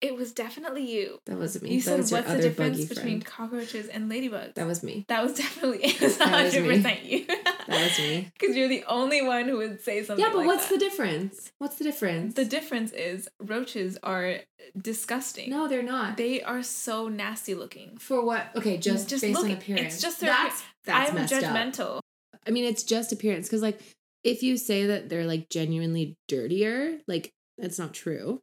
It 0.00 0.14
was 0.16 0.32
definitely 0.32 0.88
you. 0.88 1.18
That 1.26 1.38
wasn't 1.38 1.64
me. 1.64 1.70
You 1.74 1.80
that 1.82 2.06
said, 2.06 2.12
"What's 2.18 2.32
the 2.32 2.40
difference 2.40 2.84
between 2.84 3.20
friend. 3.20 3.24
cockroaches 3.24 3.88
and 3.88 4.10
ladybugs?" 4.10 4.54
That 4.54 4.66
was 4.68 4.82
me. 4.84 5.04
That 5.08 5.22
was 5.24 5.34
definitely 5.34 5.78
it 5.84 6.00
was 6.00 6.18
me. 6.20 6.26
hundred 6.26 6.64
percent 6.66 7.04
you. 7.04 7.26
That 7.68 7.82
was 7.84 7.98
me. 7.98 8.30
Because 8.38 8.56
you're 8.56 8.68
the 8.68 8.84
only 8.88 9.20
one 9.20 9.46
who 9.46 9.58
would 9.58 9.82
say 9.82 10.02
something. 10.02 10.24
Yeah, 10.24 10.30
but 10.30 10.38
like 10.38 10.46
what's 10.46 10.68
that. 10.68 10.74
the 10.74 10.80
difference? 10.80 11.52
What's 11.58 11.76
the 11.76 11.84
difference? 11.84 12.34
The 12.34 12.44
difference 12.46 12.92
is 12.92 13.28
roaches 13.40 13.98
are 14.02 14.36
disgusting. 14.80 15.50
no, 15.50 15.68
they're 15.68 15.82
not. 15.82 16.16
They 16.16 16.42
are 16.42 16.62
so 16.62 17.08
nasty 17.08 17.54
looking. 17.54 17.98
For 17.98 18.24
what? 18.24 18.46
Okay, 18.56 18.78
just, 18.78 19.08
Just 19.08 19.22
based 19.22 19.34
look- 19.36 19.44
on 19.46 19.50
it's 19.52 19.62
appearance. 19.64 20.00
just 20.00 20.20
their 20.20 20.30
that's 20.30 20.62
that's 20.84 21.10
I'm 21.10 21.16
messed 21.16 21.32
up. 21.34 21.42
judgmental. 21.42 22.00
I 22.46 22.50
mean, 22.50 22.64
it's 22.64 22.82
just 22.84 23.12
appearance 23.12 23.46
because, 23.48 23.60
like, 23.62 23.78
if 24.24 24.42
you 24.42 24.56
say 24.56 24.86
that 24.86 25.08
they're 25.08 25.26
like 25.26 25.48
genuinely 25.50 26.16
dirtier, 26.28 26.98
like 27.06 27.32
that's 27.58 27.78
not 27.78 27.92
true. 27.92 28.40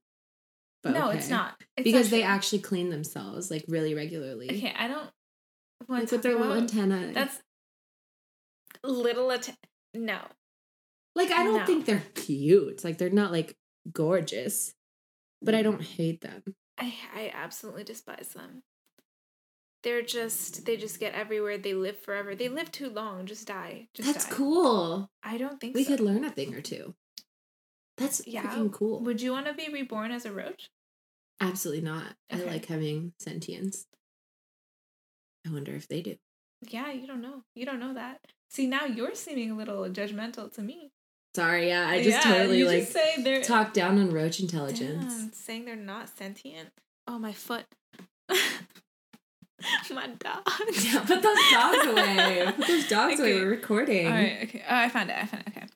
But 0.86 0.94
no, 0.94 1.10
okay. 1.10 1.18
it's 1.18 1.30
not. 1.30 1.56
It's 1.76 1.84
because 1.84 2.12
not 2.12 2.12
they 2.12 2.22
actually 2.24 2.60
clean 2.60 2.92
themselves 2.92 3.50
like 3.50 3.66
really 3.68 3.96
regularly. 3.96 4.46
Okay, 4.52 4.74
I 4.78 4.88
don't 4.88 5.10
want 5.90 6.04
like 6.04 6.12
with 6.12 6.22
their 6.22 6.38
little 6.38 6.54
antenna. 6.54 7.12
That's 7.12 7.40
little 8.84 9.32
att- 9.32 9.58
No, 9.96 10.20
like 11.16 11.32
I 11.32 11.44
don't 11.44 11.58
no. 11.62 11.66
think 11.66 11.86
they're 11.86 12.04
cute. 12.14 12.84
Like 12.84 13.00
they're 13.00 13.10
not 13.10 13.32
like 13.32 13.56
gorgeous, 13.92 14.76
but 15.42 15.56
I 15.56 15.64
don't 15.64 15.82
hate 15.82 16.22
them. 16.22 16.44
I 16.78 16.94
I 17.16 17.32
absolutely 17.34 17.84
despise 17.84 18.28
them. 18.36 18.62
They're 19.84 20.04
just 20.04 20.66
they 20.66 20.78
just 20.78 21.00
get 21.00 21.16
everywhere. 21.16 21.58
They 21.58 21.74
live 21.74 21.98
forever. 22.00 22.36
They 22.36 22.50
live 22.50 22.72
too 22.72 22.90
long. 22.92 23.26
Just 23.26 23.48
die. 23.48 23.88
Just 23.96 24.12
That's 24.14 24.26
die. 24.26 24.36
cool. 24.36 25.10
I 25.24 25.38
don't 25.38 25.60
think 25.60 25.76
We 25.76 25.84
so. 25.84 25.92
could 25.98 26.00
learn 26.00 26.24
a 26.26 26.30
thing 26.30 26.54
or 26.54 26.62
two. 26.62 26.94
That's 27.98 28.22
Yeah. 28.28 28.44
freaking 28.44 28.72
cool. 28.72 29.00
Would 29.02 29.22
you 29.22 29.32
want 29.32 29.46
to 29.48 29.54
be 29.54 29.70
reborn 29.72 30.12
as 30.12 30.26
a 30.26 30.32
roach? 30.32 30.70
Absolutely 31.42 31.84
not. 31.84 32.16
I 32.32 32.38
like 32.38 32.66
having 32.68 33.14
sentience. 33.20 33.86
I 35.48 35.52
wonder 35.52 35.74
if 35.76 35.88
they 35.88 36.02
do. 36.02 36.16
yeah, 36.70 36.92
you 36.92 37.06
don't 37.08 37.22
know. 37.22 37.44
You 37.56 37.66
don't 37.66 37.80
know 37.80 37.94
that. 37.94 38.20
See, 38.50 38.68
now 38.68 38.86
you're 38.86 39.16
seeming 39.16 39.52
a 39.52 39.56
little 39.56 39.84
judgmental 39.90 40.52
to 40.56 40.62
me. 40.62 40.92
Sorry, 41.36 41.68
yeah, 41.68 41.88
I 41.88 42.02
just 42.02 42.26
Yeah, 42.26 42.34
totally 42.34 42.60
you 42.60 42.66
like 42.66 42.80
just 42.82 42.94
say 42.94 43.22
they're 43.22 43.42
talk 43.44 43.74
down 43.74 44.00
on 44.00 44.12
roach 44.12 44.40
intelligence. 44.40 45.14
Damn, 45.14 45.34
saying 45.34 45.66
they're 45.66 45.76
not 45.76 46.10
sentient. 46.18 46.70
Oh, 47.08 47.20
my 47.20 47.34
foot. 47.34 47.66
my 49.92 50.08
dog. 50.08 50.42
Yeah, 50.82 51.04
put 51.06 51.22
those 51.22 51.38
dogs 51.52 51.88
away. 51.88 52.44
Put 52.56 52.68
those 52.68 52.88
dogs 52.90 53.20
away. 53.20 53.34
We're 53.36 53.50
recording. 53.50 54.08
All 54.08 54.14
right. 54.14 54.40
Okay. 54.44 54.64
Oh, 54.68 54.76
I 54.76 54.90
found 54.90 55.10
it. 55.10 55.18
I 55.18 55.26
found 55.26 55.44
it. 55.48 55.54
Okay. 55.58 55.68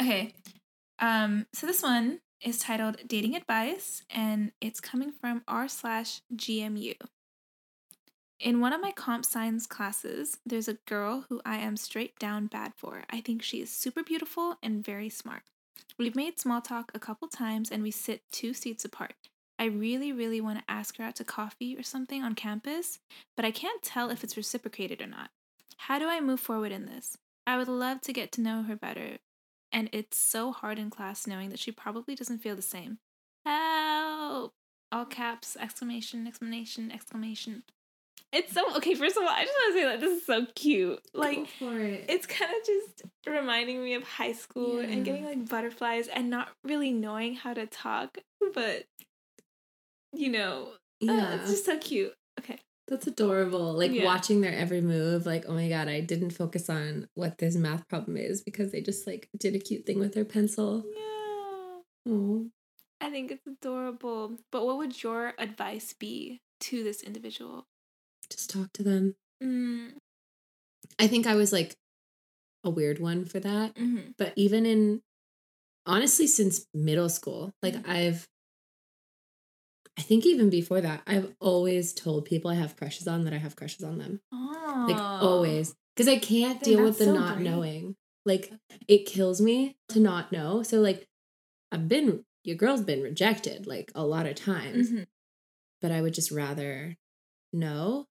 Okay. 0.00 0.34
Um. 0.98 1.46
So 1.52 1.66
this 1.66 1.82
one 1.82 2.20
is 2.40 2.58
titled 2.58 2.98
"Dating 3.06 3.36
Advice," 3.36 4.02
and 4.10 4.52
it's 4.60 4.80
coming 4.80 5.12
from 5.12 5.42
r 5.46 5.68
slash 5.68 6.22
GMU. 6.34 6.94
In 8.38 8.60
one 8.60 8.72
of 8.72 8.80
my 8.80 8.90
comp 8.90 9.26
science 9.26 9.66
classes, 9.66 10.38
there's 10.46 10.68
a 10.68 10.78
girl 10.86 11.26
who 11.28 11.42
I 11.44 11.58
am 11.58 11.76
straight 11.76 12.18
down 12.18 12.46
bad 12.46 12.72
for. 12.74 13.04
I 13.10 13.20
think 13.20 13.42
she 13.42 13.60
is 13.60 13.70
super 13.70 14.02
beautiful 14.02 14.56
and 14.62 14.82
very 14.82 15.10
smart. 15.10 15.42
We've 15.98 16.16
made 16.16 16.40
small 16.40 16.62
talk 16.62 16.90
a 16.94 16.98
couple 16.98 17.28
times 17.28 17.70
and 17.70 17.82
we 17.82 17.90
sit 17.90 18.22
two 18.32 18.54
seats 18.54 18.84
apart. 18.84 19.12
I 19.58 19.66
really, 19.66 20.10
really 20.10 20.40
want 20.40 20.58
to 20.58 20.70
ask 20.72 20.96
her 20.96 21.04
out 21.04 21.16
to 21.16 21.24
coffee 21.24 21.76
or 21.76 21.82
something 21.82 22.22
on 22.22 22.34
campus, 22.34 22.98
but 23.36 23.44
I 23.44 23.50
can't 23.50 23.82
tell 23.82 24.08
if 24.08 24.24
it's 24.24 24.38
reciprocated 24.38 25.02
or 25.02 25.06
not. 25.06 25.28
How 25.76 25.98
do 25.98 26.08
I 26.08 26.20
move 26.20 26.40
forward 26.40 26.72
in 26.72 26.86
this? 26.86 27.18
I 27.46 27.58
would 27.58 27.68
love 27.68 28.00
to 28.02 28.12
get 28.14 28.32
to 28.32 28.40
know 28.40 28.62
her 28.62 28.76
better, 28.76 29.18
and 29.72 29.88
it's 29.92 30.16
so 30.18 30.52
hard 30.52 30.78
in 30.78 30.90
class 30.90 31.26
knowing 31.26 31.50
that 31.50 31.58
she 31.58 31.70
probably 31.72 32.14
doesn't 32.14 32.38
feel 32.38 32.56
the 32.56 32.62
same. 32.62 32.98
Help! 33.46 34.52
All 34.92 35.04
caps, 35.04 35.56
exclamation, 35.60 36.26
exclamation, 36.26 36.90
exclamation. 36.90 37.62
It's 38.32 38.52
so 38.52 38.76
okay. 38.76 38.94
First 38.94 39.16
of 39.16 39.22
all, 39.24 39.28
I 39.28 39.42
just 39.44 39.52
want 39.54 39.74
to 39.74 39.80
say 39.80 39.84
that 39.86 40.00
this 40.00 40.18
is 40.20 40.26
so 40.26 40.46
cute. 40.54 41.00
Like, 41.14 41.36
Go 41.38 41.46
for 41.58 41.80
it. 41.80 42.04
it's 42.08 42.26
kind 42.26 42.50
of 42.50 42.64
just 42.66 43.02
reminding 43.26 43.82
me 43.82 43.94
of 43.94 44.04
high 44.04 44.32
school 44.32 44.80
Yeah. 44.82 44.88
and 44.88 45.04
getting 45.04 45.24
like 45.24 45.48
butterflies 45.48 46.06
and 46.08 46.30
not 46.30 46.48
really 46.64 46.92
knowing 46.92 47.34
how 47.34 47.54
to 47.54 47.66
talk, 47.66 48.18
but 48.54 48.84
you 50.12 50.30
know, 50.30 50.68
uh, 51.08 51.38
it's 51.40 51.50
just 51.50 51.64
so 51.66 51.78
cute. 51.78 52.12
Okay. 52.38 52.58
That's 52.90 53.06
adorable. 53.06 53.72
Like 53.72 53.92
Yeah. 53.92 54.04
watching 54.04 54.40
their 54.42 54.52
every 54.52 54.80
move. 54.82 55.24
Like, 55.24 55.44
oh 55.48 55.54
my 55.54 55.68
god, 55.68 55.88
I 55.88 56.00
didn't 56.00 56.30
focus 56.30 56.68
on 56.68 57.08
what 57.14 57.38
this 57.38 57.54
math 57.56 57.88
problem 57.88 58.16
is 58.18 58.42
because 58.42 58.72
they 58.72 58.82
just 58.82 59.06
like 59.06 59.28
did 59.38 59.54
a 59.54 59.58
cute 59.60 59.86
thing 59.86 59.98
with 60.00 60.12
their 60.12 60.24
pencil. 60.26 60.84
Yeah. 60.94 61.80
Oh, 62.12 62.50
I 63.00 63.10
think 63.10 63.30
it's 63.30 63.46
adorable. 63.46 64.36
But 64.52 64.66
what 64.66 64.76
would 64.78 65.02
your 65.02 65.32
advice 65.38 65.92
be 65.94 66.40
to 66.60 66.84
this 66.84 67.02
individual? 67.02 67.66
just 68.28 68.50
talk 68.50 68.72
to 68.74 68.82
them. 68.84 69.16
Mm. 69.42 69.94
I 71.00 71.08
think 71.08 71.26
I 71.26 71.34
was 71.34 71.52
like 71.52 71.74
a 72.62 72.70
weird 72.70 73.00
one 73.00 73.24
for 73.24 73.40
that. 73.40 73.74
Mm-hmm. 73.74 74.10
But 74.18 74.32
even 74.36 74.66
in 74.66 75.00
honestly, 75.86 76.26
since 76.28 76.66
middle 76.74 77.08
school, 77.08 77.50
like 77.62 77.74
Mhm. 77.74 77.88
I've, 77.88 78.28
I 80.00 80.02
think 80.02 80.24
even 80.24 80.48
before 80.48 80.80
that, 80.80 81.02
I've 81.06 81.34
always 81.40 81.92
told 81.92 82.24
people 82.24 82.50
I 82.50 82.54
have 82.54 82.74
crushes 82.74 83.06
on 83.06 83.24
that 83.24 83.34
I 83.34 83.36
have 83.36 83.54
crushes 83.54 83.84
on 83.84 83.98
them. 83.98 84.20
Oh. 84.32 84.86
Like 84.88 84.96
always. 84.98 85.74
Because 85.94 86.08
I 86.08 86.18
can't 86.18 86.62
deal 86.62 86.82
with 86.82 86.96
the 86.96 87.04
so 87.04 87.12
not 87.14 87.36
brave. 87.36 87.50
knowing. 87.50 87.96
Like 88.24 88.50
it 88.88 89.04
kills 89.04 89.42
me 89.42 89.76
to 89.90 90.00
not 90.00 90.32
know. 90.32 90.62
So, 90.62 90.80
like, 90.80 91.06
I've 91.70 91.86
been, 91.86 92.24
your 92.44 92.56
girl's 92.56 92.80
been 92.80 93.02
rejected 93.02 93.66
like 93.66 93.92
a 93.94 94.02
lot 94.06 94.24
of 94.24 94.36
times, 94.36 94.90
Mhm. 94.90 95.06
but 95.82 95.92
I 95.92 96.00
would 96.00 96.14
just 96.14 96.30
rather 96.30 96.96
know. 97.52 98.06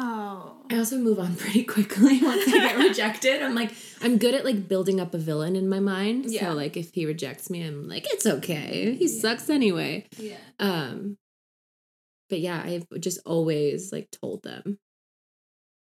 Wow. 0.00 0.56
I 0.70 0.76
also 0.78 0.98
move 0.98 1.18
on 1.18 1.34
pretty 1.42 1.64
quickly 1.64 2.18
once 2.22 2.46
I 2.48 2.52
get 2.52 2.76
rejected. 2.88 3.42
I'm 3.42 3.54
like, 3.54 3.72
I'm 4.00 4.18
good 4.18 4.34
at 4.34 4.44
like 4.44 4.68
building 4.68 5.00
up 5.00 5.14
a 5.14 5.18
villain 5.18 5.56
in 5.56 5.68
my 5.68 5.80
mind. 5.80 6.26
Yeah. 6.30 6.48
So 6.50 6.52
like 6.54 6.76
if 6.76 6.94
he 6.94 7.06
rejects 7.06 7.50
me, 7.50 7.62
I'm 7.66 7.88
like, 7.88 8.04
it's 8.12 8.26
okay. 8.26 8.94
He 8.94 9.06
Yeah. 9.06 9.20
sucks 9.20 9.50
anyway. 9.50 10.06
Yeah. 10.16 10.36
Um 10.60 11.16
but 12.30 12.40
yeah, 12.40 12.62
I've 12.64 12.86
just 13.00 13.20
always 13.24 13.90
like 13.92 14.08
told 14.10 14.42
them. 14.42 14.78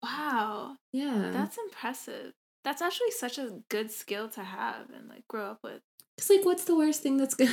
Wow. 0.02 0.76
Yeah. 0.92 1.30
That's 1.32 1.58
impressive. 1.58 2.34
That's 2.64 2.82
actually 2.82 3.12
such 3.12 3.38
a 3.38 3.60
good 3.70 3.92
skill 3.92 4.30
to 4.30 4.44
have 4.44 4.90
and 4.96 5.08
like 5.08 5.28
grow 5.28 5.46
up 5.52 5.60
with. 5.64 5.82
Cause 6.20 6.30
like 6.30 6.46
what's 6.46 6.66
the 6.66 6.76
worst 6.76 7.02
thing 7.02 7.18
that's 7.18 7.36
gonna 7.36 7.52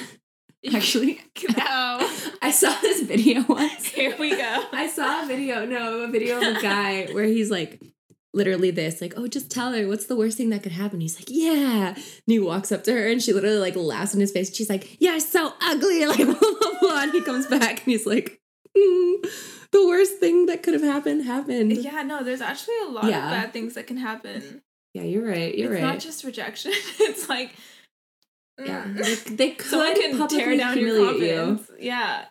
actually 0.74 1.20
No. 1.56 2.08
I 2.42 2.50
saw 2.50 2.74
this 2.80 3.02
video 3.02 3.44
once. 3.48 3.86
Here 3.86 4.14
we 4.18 4.30
go. 4.30 4.64
I 4.72 4.88
saw 4.88 5.22
a 5.22 5.26
video, 5.26 5.64
no, 5.64 6.00
a 6.02 6.08
video 6.08 6.36
of 6.38 6.56
a 6.56 6.60
guy 6.60 7.06
where 7.12 7.24
he's 7.24 7.50
like 7.50 7.80
literally 8.32 8.70
this, 8.70 9.00
like, 9.00 9.14
oh, 9.16 9.26
just 9.26 9.50
tell 9.50 9.72
her 9.72 9.88
what's 9.88 10.06
the 10.06 10.16
worst 10.16 10.36
thing 10.36 10.50
that 10.50 10.62
could 10.62 10.72
happen. 10.72 11.00
He's 11.00 11.18
like, 11.18 11.28
yeah. 11.28 11.88
And 11.94 11.98
he 12.26 12.38
walks 12.38 12.70
up 12.72 12.84
to 12.84 12.92
her 12.92 13.08
and 13.08 13.22
she 13.22 13.32
literally 13.32 13.58
like 13.58 13.76
laughs 13.76 14.14
in 14.14 14.20
his 14.20 14.30
face. 14.32 14.54
She's 14.54 14.68
like, 14.70 15.00
you're 15.00 15.18
so 15.20 15.52
ugly. 15.62 16.06
Like, 16.06 16.24
blah, 16.24 16.34
blah, 16.34 16.78
blah. 16.80 17.02
And 17.02 17.12
he 17.12 17.22
comes 17.22 17.46
back 17.46 17.70
and 17.78 17.86
he's 17.86 18.06
like, 18.06 18.40
"Mm, 18.76 19.26
the 19.72 19.86
worst 19.86 20.18
thing 20.18 20.46
that 20.46 20.62
could 20.62 20.74
have 20.74 20.82
happened 20.82 21.24
happened. 21.24 21.72
Yeah, 21.72 21.92
Yeah, 21.92 22.02
no, 22.02 22.22
there's 22.22 22.40
actually 22.40 22.78
a 22.86 22.90
lot 22.90 23.04
Yeah. 23.04 23.24
of 23.24 23.30
bad 23.30 23.52
things 23.52 23.74
that 23.74 23.86
can 23.86 23.96
happen. 23.96 24.62
Yeah 24.94 25.02
you're 25.04 25.24
right. 25.26 25.56
You're 25.56 25.70
right. 25.70 25.76
it's 25.78 25.82
right. 25.84 25.92
not 25.94 26.00
just 26.00 26.24
rejection. 26.24 26.72
it's 27.00 27.28
like 27.28 27.52
yeah. 28.66 28.84
mm, 28.84 28.96
They, 29.26 29.34
they 29.34 29.50
could 29.56 29.66
someone 29.70 29.94
can 29.94 30.10
tear 30.28 30.28
publicly 30.28 30.56
down 30.56 30.78
your 30.78 31.14
you. 31.16 31.60
Yeah, 31.78 32.24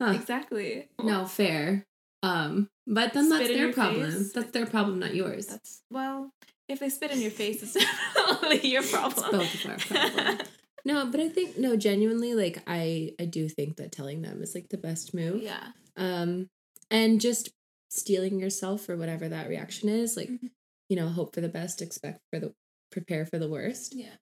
Huh. 0.00 0.12
exactly. 0.12 0.88
No, 1.02 1.26
fair. 1.26 1.84
Um, 2.22 2.68
but 2.86 3.12
then 3.12 3.26
Spit 3.28 3.38
that's 3.40 3.52
their 3.52 3.72
problem. 3.72 4.10
face. 4.12 4.32
That's 4.32 4.50
their 4.52 4.66
problem, 4.66 4.98
not 4.98 5.14
yours. 5.14 5.46
That's 5.46 5.82
well, 5.90 6.30
if 6.68 6.80
they 6.80 6.88
spit 6.88 7.10
in 7.12 7.20
your 7.20 7.30
face, 7.30 7.62
it's 7.62 7.74
definitely 8.14 8.68
your 8.70 8.82
problem. 8.82 9.30
both 9.30 9.64
of 9.64 9.70
our 9.70 9.78
problem. 9.78 10.38
No, 10.84 11.06
but 11.06 11.20
I 11.20 11.28
think 11.28 11.58
no, 11.58 11.76
genuinely, 11.76 12.34
like 12.34 12.62
I 12.66 13.12
I 13.20 13.24
do 13.26 13.48
think 13.48 13.76
that 13.76 13.92
telling 13.92 14.22
them 14.22 14.42
is 14.42 14.54
like 14.54 14.68
the 14.70 14.78
best 14.78 15.12
move. 15.14 15.42
yeah. 15.42 15.68
Um, 15.96 16.48
and 16.90 17.20
just 17.20 17.50
steeling 17.90 18.38
yourself 18.38 18.82
for 18.82 18.96
whatever 18.96 19.28
that 19.28 19.48
reaction 19.48 19.88
is, 19.88 20.16
like 20.16 20.28
Mhm. 20.30 20.50
you 20.88 20.96
know, 20.96 21.08
hope 21.08 21.34
for 21.34 21.40
the 21.40 21.48
best, 21.48 21.82
expect 21.82 22.20
for 22.32 22.38
the 22.40 22.52
prepare 22.92 23.26
for 23.26 23.38
the 23.38 23.48
worst. 23.48 23.94
Yeah. 23.94 24.14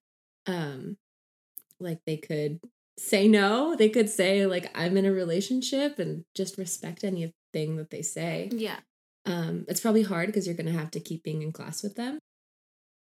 Um, 0.47 0.97
like 1.81 2.01
they 2.07 2.16
could 2.16 2.61
say 2.99 3.29
no. 3.29 3.77
They 3.77 3.89
could 3.89 4.09
say 4.09 4.47
like 4.47 4.70
I'm 4.74 4.97
in 4.97 5.07
a 5.07 5.12
relationship 5.12 5.99
and 5.99 6.24
just 6.35 6.59
respect 6.59 7.05
anything 7.05 7.77
that 7.77 7.91
they 7.91 8.03
say. 8.03 8.49
Yeah. 8.53 8.79
Um, 9.24 9.64
it's 9.68 9.81
probably 9.81 10.03
hard 10.03 10.27
because 10.27 10.47
you're 10.47 10.57
gonna 10.57 10.72
have 10.72 10.91
to 10.93 11.01
keep 11.01 11.22
being 11.22 11.43
in 11.43 11.53
class 11.53 11.83
with 11.83 11.97
them. 11.97 12.18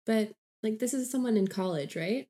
But 0.07 0.33
like 0.63 0.79
this 0.79 0.95
is 0.95 1.11
someone 1.11 1.37
in 1.37 1.49
college, 1.49 1.97
right? 1.97 2.27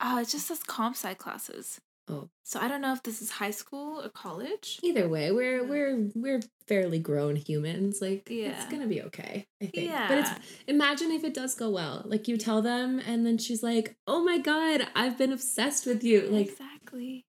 Oh, 0.00 0.20
it 0.20 0.28
just 0.28 0.46
says 0.46 0.62
comp 0.62 0.96
sci 0.96 1.14
classes. 1.14 1.80
Oh. 2.08 2.28
So 2.44 2.58
I 2.60 2.68
don't 2.68 2.80
know 2.80 2.92
if 2.92 3.02
this 3.02 3.20
is 3.20 3.30
high 3.30 3.50
school 3.50 4.00
or 4.02 4.08
college. 4.08 4.80
Either 4.82 5.08
way, 5.08 5.30
we're 5.30 5.60
Yeah. 5.62 5.68
we're 5.68 6.10
we're 6.14 6.40
fairly 6.66 6.98
grown 6.98 7.36
humans. 7.36 8.00
Like 8.00 8.28
yeah. 8.30 8.50
it's 8.50 8.70
gonna 8.70 8.86
be 8.86 9.02
okay, 9.02 9.46
I 9.62 9.66
think. 9.66 9.90
Yeah. 9.90 10.08
But 10.08 10.18
it's 10.18 10.30
imagine 10.66 11.10
if 11.10 11.24
it 11.24 11.34
does 11.34 11.54
go 11.54 11.70
well. 11.70 12.02
Like 12.06 12.28
you 12.28 12.36
tell 12.36 12.62
them 12.62 12.98
and 13.00 13.26
then 13.26 13.38
she's 13.38 13.62
like, 13.62 13.96
Oh 14.06 14.22
my 14.24 14.38
god, 14.38 14.86
I've 14.94 15.18
been 15.18 15.32
obsessed 15.32 15.86
with 15.86 16.02
you. 16.02 16.22
Like 16.22 16.48
exactly. 16.48 17.26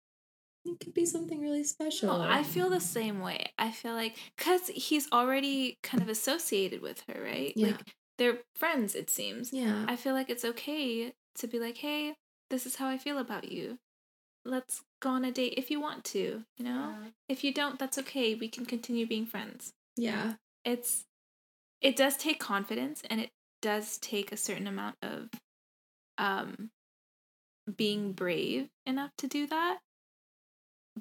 it 0.66 0.80
could 0.80 0.94
be 0.94 1.06
something 1.06 1.42
really 1.42 1.64
special. 1.64 2.18
No, 2.18 2.24
I 2.24 2.44
feel 2.44 2.70
the 2.70 2.80
same 2.82 3.20
way. 3.20 3.52
I 3.58 3.72
feel 3.72 3.94
like 3.94 4.18
because 4.38 4.68
he's 4.70 5.10
already 5.12 5.78
kind 5.84 6.02
of 6.02 6.10
associated 6.10 6.82
with 6.82 7.04
her, 7.08 7.22
right? 7.22 7.54
Yeah. 7.56 7.68
Like 7.68 7.96
they're 8.18 8.40
friends, 8.56 8.96
it 8.96 9.10
seems. 9.10 9.52
Yeah. 9.52 9.86
I 9.88 9.96
feel 9.96 10.14
like 10.14 10.30
it's 10.30 10.46
okay 10.46 11.14
to 11.36 11.48
be 11.48 11.60
like, 11.60 11.78
hey, 11.78 12.16
this 12.50 12.66
is 12.66 12.76
how 12.76 12.88
I 12.88 12.98
feel 12.98 13.18
about 13.18 13.52
you. 13.52 13.80
Let's 14.50 14.82
go 15.00 15.12
on 15.12 15.24
a 15.24 15.32
date 15.32 15.54
if 15.58 15.70
you 15.70 15.80
want 15.80 16.04
to, 16.06 16.44
you 16.58 16.66
know? 16.66 16.94
If 17.28 17.44
you 17.44 17.54
don't, 17.54 17.78
that's 17.78 17.98
okay. 18.00 18.34
We 18.36 18.50
can 18.50 18.66
continue 18.66 19.06
being 19.08 19.26
friends. 19.26 19.74
yeah. 19.96 20.34
It's 20.66 21.06
it 21.82 21.96
does 21.96 22.18
take 22.18 22.40
confidence 22.40 23.02
and 23.10 23.22
it 23.22 23.30
does 23.62 23.98
take 23.98 24.32
a 24.32 24.38
certain 24.38 24.68
amount 24.68 24.96
of 25.02 25.30
um 26.18 26.72
being 27.78 28.12
brave 28.12 28.68
enough 28.86 29.12
to 29.20 29.28
do 29.28 29.48
that. 29.48 29.78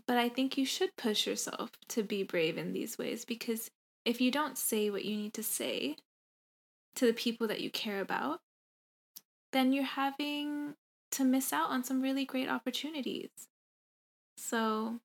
But 0.07 0.17
I 0.19 0.29
think 0.29 0.57
you 0.57 0.65
should 0.65 0.97
push 0.97 1.27
yourself 1.27 1.71
to 1.89 2.03
be 2.03 2.23
brave 2.23 2.57
in 2.57 2.73
these 2.73 2.99
ways 2.99 3.25
because 3.25 3.71
if 4.05 4.21
you 4.21 4.31
don't 4.31 4.57
say 4.57 4.91
what 4.91 5.05
you 5.05 5.17
need 5.17 5.35
to 5.35 5.43
say 5.43 5.97
to 6.95 7.07
the 7.07 7.13
people 7.13 7.49
that 7.49 7.61
you 7.61 7.71
care 7.71 8.01
about, 8.01 8.41
then 9.53 9.73
you're 9.73 9.85
having 9.85 10.75
to 11.13 11.25
miss 11.25 11.53
out 11.53 11.71
on 11.71 11.85
some 11.85 12.01
really 12.01 12.25
great 12.25 12.49
opportunities. 12.49 13.31
So, 14.37 15.01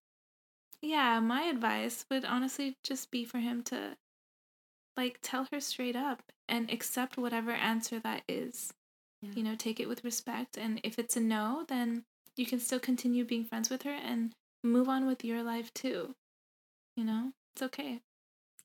yeah, 0.82 1.20
my 1.20 1.44
advice 1.44 2.06
would 2.10 2.26
honestly 2.26 2.78
just 2.84 3.12
be 3.12 3.26
for 3.26 3.40
him 3.40 3.64
to 3.64 3.98
like 4.96 5.20
tell 5.22 5.48
her 5.52 5.60
straight 5.60 5.96
up 5.96 6.22
and 6.48 6.72
accept 6.72 7.18
whatever 7.18 7.52
answer 7.52 8.00
that 8.00 8.24
is. 8.28 8.74
Yeah. 9.22 9.32
You 9.36 9.44
know, 9.44 9.56
take 9.56 9.80
it 9.80 9.88
with 9.88 10.04
respect 10.04 10.58
and 10.58 10.80
if 10.84 11.00
it's 11.00 11.18
a 11.18 11.22
no, 11.22 11.66
then 11.68 12.04
you 12.36 12.46
can 12.46 12.60
still 12.60 12.80
continue 12.80 13.26
being 13.26 13.46
friends 13.46 13.70
with 13.70 13.84
her 13.84 13.92
and 13.94 14.34
move 14.64 14.90
on 14.90 15.08
with 15.08 15.24
your 15.24 15.44
life 15.44 15.74
too. 15.74 16.16
You 16.96 17.06
know? 17.06 17.32
It's 17.56 17.64
okay. 17.64 18.02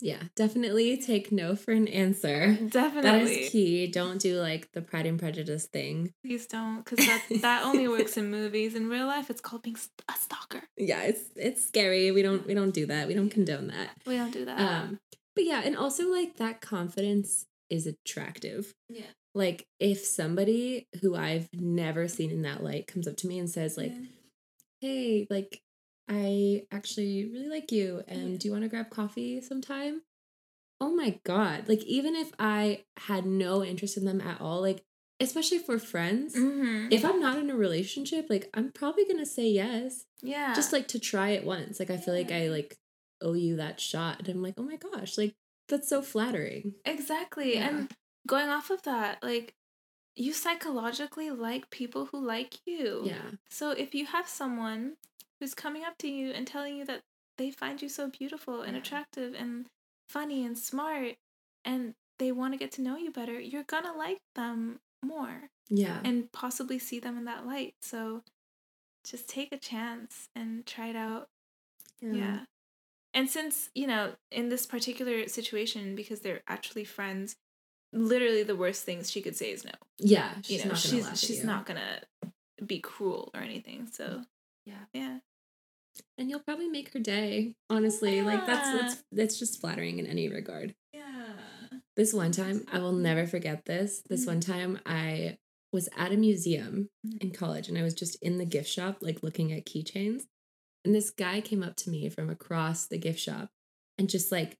Yeah, 0.01 0.23
definitely 0.37 0.97
take 0.97 1.33
no 1.33 1.57
for 1.57 1.73
an 1.73 1.89
answer. 1.89 2.55
Definitely. 2.55 3.03
That 3.03 3.23
is 3.23 3.51
key. 3.51 3.87
Don't 3.89 4.21
do 4.21 4.39
like 4.41 4.71
the 4.73 4.81
Pride 4.81 5.07
and 5.07 5.19
Prejudice 5.19 5.67
thing. 5.67 6.13
Please 6.25 6.47
don't, 6.47 6.85
because 6.85 7.05
that 7.05 7.23
that 7.43 7.65
only 7.65 7.89
works 7.89 8.17
in 8.17 8.31
movies. 8.31 8.75
In 8.75 8.89
real 8.89 9.07
life, 9.07 9.29
it's 9.29 9.41
called 9.41 9.63
being 9.63 9.77
a 10.09 10.13
stalker. 10.17 10.63
Yeah, 10.77 11.03
it's 11.03 11.23
it's 11.35 11.67
scary. 11.67 12.13
We 12.13 12.23
don't 12.23 12.47
we 12.47 12.55
don't 12.55 12.73
do 12.73 12.87
that. 12.87 13.09
We 13.09 13.15
don't 13.15 13.31
condone 13.31 13.69
that. 13.69 13.91
We 14.07 14.17
don't 14.17 14.31
do 14.31 14.45
that. 14.45 14.61
Um, 14.61 15.01
but 15.35 15.45
yeah, 15.45 15.63
and 15.65 15.77
also 15.77 16.09
like 16.11 16.37
that 16.37 16.61
confidence 16.61 17.47
is 17.69 17.87
attractive. 17.87 18.73
yeah. 18.89 19.03
Like 19.35 19.67
if 19.79 19.99
somebody 20.05 20.89
who 21.03 21.15
I've 21.15 21.49
never 21.53 22.09
seen 22.09 22.31
in 22.31 22.43
that 22.43 22.63
light 22.63 22.87
comes 22.87 23.07
up 23.07 23.17
to 23.19 23.27
me 23.29 23.39
and 23.39 23.49
says 23.49 23.77
like, 23.77 23.93
"Hey, 24.81 25.27
like 25.31 25.61
I 26.09 26.63
actually 26.71 27.29
really 27.31 27.49
like 27.49 27.71
you 27.73 28.03
and 28.09 28.33
Yeah. 28.33 28.37
do 28.39 28.49
you 28.49 28.53
want 28.53 28.65
to 28.65 28.69
grab 28.69 28.91
coffee 28.91 29.41
sometime?" 29.41 30.03
Oh 30.81 30.95
my 30.95 31.19
god. 31.25 31.69
Like 31.69 31.83
even 31.85 32.15
if 32.15 32.31
I 32.39 32.85
had 32.99 33.27
no 33.27 33.65
interest 33.65 33.97
in 33.97 34.05
them 34.05 34.21
at 34.21 34.41
all, 34.41 34.61
like 34.61 34.85
especially 35.21 35.59
for 35.59 35.79
friends, 35.79 36.37
Mm-hmm. 36.37 36.89
if 36.93 37.05
I'm 37.05 37.19
not 37.21 37.39
in 37.39 37.51
a 37.51 37.57
relationship, 37.57 38.27
like 38.31 38.49
I'm 38.55 38.71
probably 38.71 39.05
going 39.05 39.19
to 39.19 39.27
say 39.27 39.49
yes 39.49 40.05
yeah. 40.23 40.55
just 40.55 40.73
like 40.73 40.87
to 40.89 40.99
try 41.01 41.31
it 41.31 41.45
once. 41.45 41.81
Like 41.81 41.91
I 41.91 41.97
feel 41.97 42.15
like 42.15 42.31
I 42.31 42.49
like 42.49 42.79
owe 43.21 43.33
you 43.35 43.57
that 43.57 43.81
shot. 43.81 44.21
And 44.21 44.29
I'm 44.29 44.43
like, 44.43 44.55
oh 44.59 44.63
my 44.63 44.77
gosh, 44.77 45.19
like 45.19 45.35
that's 45.69 45.89
so 45.89 46.01
flattering. 46.03 46.75
exactly. 46.85 47.55
Yeah. 47.55 47.69
And 47.69 47.91
going 48.29 48.49
off 48.49 48.71
of 48.71 48.83
that, 48.85 49.21
like 49.23 49.55
you 50.15 50.33
psychologically 50.33 51.31
like 51.31 51.71
people 51.71 52.07
who 52.07 52.25
like 52.25 52.65
you. 52.67 53.03
Yeah. 53.05 53.31
So 53.51 53.73
if 53.73 53.95
you 53.95 54.07
have 54.07 54.29
someone 54.29 54.95
who's 55.41 55.55
coming 55.55 55.85
up 55.85 55.97
to 55.99 56.09
you 56.09 56.31
and 56.33 56.47
telling 56.47 56.77
you 56.77 56.85
that 56.87 57.03
they 57.37 57.51
find 57.51 57.81
you 57.81 57.89
so 57.89 58.09
beautiful 58.09 58.63
and 58.63 58.75
Yeah. 58.75 58.83
attractive 58.83 59.35
and 59.35 59.67
funny 60.09 60.45
and 60.45 60.59
smart 60.59 61.17
and 61.65 61.95
they 62.19 62.33
want 62.33 62.53
to 62.55 62.59
get 62.59 62.73
to 62.73 62.83
know 62.83 62.97
you 62.97 63.11
better, 63.13 63.39
you're 63.39 63.63
gonna 63.65 63.93
like 63.97 64.19
them 64.35 64.81
more 65.05 65.51
Yeah. 65.69 66.01
and 66.05 66.33
possibly 66.33 66.79
see 66.79 66.99
them 66.99 67.17
in 67.17 67.25
that 67.27 67.47
light. 67.47 67.75
So 67.83 68.25
just 69.05 69.29
take 69.29 69.53
a 69.53 69.59
chance 69.59 70.29
and 70.35 70.67
try 70.67 70.89
it 70.89 70.97
out. 70.97 71.29
Yeah. 72.01 72.45
And 73.15 73.31
since, 73.31 73.71
you 73.75 73.87
know, 73.87 74.17
in 74.31 74.49
this 74.49 74.67
particular 74.67 75.29
situation, 75.29 75.95
because 75.95 76.21
they're 76.21 76.43
actually 76.49 76.85
friends, 76.85 77.37
literally 77.93 78.43
the 78.43 78.57
worst 78.57 78.85
things 78.85 79.11
she 79.11 79.23
could 79.23 79.37
say 79.37 79.53
is 79.53 79.65
no. 79.65 79.73
Yeah. 79.99 80.35
You 80.47 80.65
know, 80.65 80.75
she's 80.75 81.09
she's 81.21 81.41
you. 81.41 81.47
not 81.47 81.67
gonna 81.67 82.03
be 82.65 82.81
cruel 82.81 83.31
or 83.35 83.41
anything. 83.41 83.87
So 83.87 84.25
Yeah. 84.65 84.85
yeah. 84.93 85.21
And 86.17 86.29
you'll 86.31 86.41
probably 86.41 86.69
make 86.69 86.93
her 86.93 86.99
day. 87.01 87.55
Honestly. 87.71 88.23
Like 88.23 88.47
that's 88.47 88.69
Yeah. 88.69 88.81
that's 88.83 89.05
that's 89.13 89.39
just 89.39 89.61
flattering 89.61 89.99
in 89.99 90.07
any 90.07 90.29
regard. 90.29 90.75
Yeah. 90.93 91.35
This 91.97 92.13
one 92.13 92.33
time, 92.33 92.65
I 92.71 92.79
will 92.79 92.93
never 92.93 93.27
forget 93.27 93.65
this. 93.65 94.03
This 94.09 94.25
Mhm. 94.25 94.27
one 94.27 94.41
time 94.41 94.81
I 94.87 95.39
was 95.73 95.89
at 95.97 96.13
a 96.13 96.17
museum 96.17 96.89
Mhm. 97.07 97.19
in 97.23 97.31
college 97.33 97.69
and 97.69 97.77
I 97.77 97.83
was 97.83 97.95
just 97.95 98.17
in 98.23 98.39
the 98.39 98.47
gift 98.47 98.69
shop, 98.71 98.99
like 99.01 99.23
looking 99.23 99.53
at 99.53 99.67
keychains. 99.67 100.23
And 100.85 100.95
this 100.95 101.11
guy 101.11 101.41
came 101.41 101.63
up 101.63 101.77
to 101.77 101.91
me 101.91 102.09
from 102.09 102.31
across 102.31 102.87
the 102.87 102.99
gift 102.99 103.19
shop 103.21 103.51
and 103.99 104.09
just 104.09 104.31
like 104.33 104.57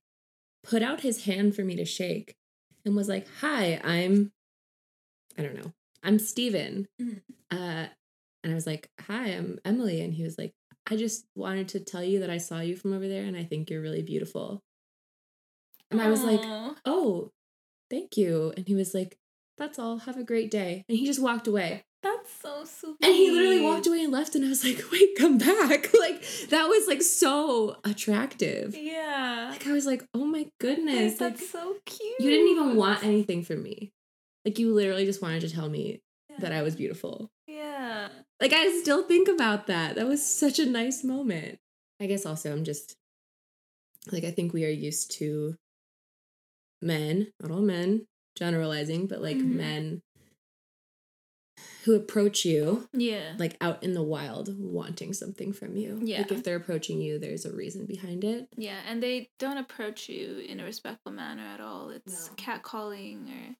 put 0.63 0.81
out 0.83 1.01
his 1.01 1.23
hand 1.23 1.55
for 1.55 1.63
me 1.63 1.75
to 1.77 1.85
shake 1.85 2.35
and 2.85 2.95
was 2.95 3.07
like, 3.09 3.27
Hi, 3.39 3.79
I'm, 3.83 4.31
I 5.37 5.41
don't 5.43 5.55
know, 5.55 5.73
I'm 6.03 6.19
Steven. 6.19 6.87
Mhm. 7.01 7.21
Uh, 7.51 7.87
and 8.43 8.51
I 8.51 8.53
was 8.53 8.67
like, 8.67 8.89
Hi, 9.01 9.29
I'm 9.29 9.59
Emily. 9.65 10.01
And 10.01 10.13
he 10.13 10.23
was 10.23 10.37
like, 10.37 10.53
I 10.87 10.95
just 10.95 11.25
wanted 11.35 11.67
to 11.69 11.79
tell 11.79 12.03
you 12.03 12.19
that 12.19 12.29
I 12.29 12.37
saw 12.37 12.59
you 12.59 12.75
from 12.75 12.93
over 12.93 13.07
there 13.07 13.23
and 13.23 13.37
I 13.37 13.43
think 13.43 13.69
you're 13.69 13.81
really 13.81 14.01
beautiful. 14.01 14.63
And 15.91 16.01
I 16.01 16.09
was 16.09 16.23
like, 16.23 16.41
oh, 16.85 17.31
thank 17.89 18.15
you. 18.17 18.53
And 18.55 18.67
he 18.67 18.75
was 18.75 18.93
like, 18.93 19.17
that's 19.57 19.79
all. 19.79 19.97
Have 19.99 20.17
a 20.17 20.23
great 20.23 20.51
day. 20.51 20.85
And 20.87 20.97
he 20.97 21.05
just 21.05 21.21
walked 21.21 21.47
away. 21.47 21.83
That's 22.01 22.31
so 22.41 22.63
sweet. 22.63 22.95
And 23.03 23.13
he 23.13 23.29
literally 23.29 23.61
walked 23.61 23.85
away 23.87 24.03
and 24.03 24.13
left. 24.13 24.35
And 24.35 24.45
I 24.45 24.49
was 24.49 24.63
like, 24.63 24.81
wait, 24.91 25.17
come 25.17 25.37
back. 25.37 25.93
like, 25.99 26.23
that 26.49 26.67
was 26.67 26.87
like 26.87 27.01
so 27.01 27.75
attractive. 27.83 28.75
Yeah. 28.75 29.49
Like, 29.51 29.67
I 29.67 29.73
was 29.73 29.85
like, 29.85 30.03
oh 30.13 30.25
my 30.25 30.47
goodness. 30.59 31.19
Like, 31.19 31.37
that's 31.37 31.49
so 31.49 31.75
cute. 31.85 32.19
you 32.19 32.29
didn't 32.29 32.47
even 32.47 32.75
want 32.75 33.03
anything 33.03 33.43
from 33.43 33.63
me. 33.63 33.91
Like, 34.45 34.59
you 34.59 34.73
literally 34.73 35.05
just 35.05 35.21
wanted 35.21 35.41
to 35.41 35.49
tell 35.49 35.69
me 35.69 36.01
that 36.41 36.51
I 36.51 36.61
was 36.61 36.75
beautiful. 36.75 37.29
Yeah. 37.47 38.09
Like, 38.41 38.53
I 38.53 38.79
still 38.81 39.03
think 39.03 39.27
about 39.27 39.67
that. 39.67 39.95
That 39.95 40.07
was 40.07 40.25
such 40.25 40.59
a 40.59 40.65
nice 40.65 41.03
moment. 41.03 41.59
I 41.99 42.05
guess 42.05 42.25
also, 42.25 42.51
I'm 42.51 42.63
just 42.63 42.95
like, 44.11 44.23
I 44.23 44.31
think 44.31 44.53
we 44.53 44.65
are 44.65 44.69
used 44.69 45.11
to 45.19 45.55
men, 46.81 47.33
not 47.41 47.51
all 47.51 47.61
men, 47.61 48.07
generalizing, 48.37 49.07
but 49.07 49.21
like 49.21 49.37
Mhm. 49.37 49.53
men 49.55 50.01
who 51.83 51.95
approach 51.95 52.45
you 52.45 52.87
Yeah. 52.93 53.35
like 53.37 53.57
out 53.61 53.83
in 53.83 53.93
the 53.93 54.03
wild 54.03 54.57
wanting 54.59 55.13
something 55.13 55.51
from 55.53 55.75
you. 55.75 55.99
Yeah. 56.03 56.19
Like 56.19 56.31
if 56.31 56.43
they're 56.43 56.55
approaching 56.55 57.01
you, 57.01 57.19
there's 57.19 57.45
a 57.45 57.53
reason 57.53 57.85
behind 57.85 58.23
it. 58.23 58.47
Yeah, 58.55 58.81
and 58.85 59.01
they 59.01 59.29
don't 59.39 59.57
approach 59.57 60.07
you 60.07 60.37
in 60.39 60.59
a 60.59 60.63
respectful 60.65 61.11
manner 61.11 61.43
at 61.43 61.59
all. 61.59 61.89
It's 61.89 62.29
No. 62.29 62.35
catcalling 62.35 63.27
or 63.29 63.55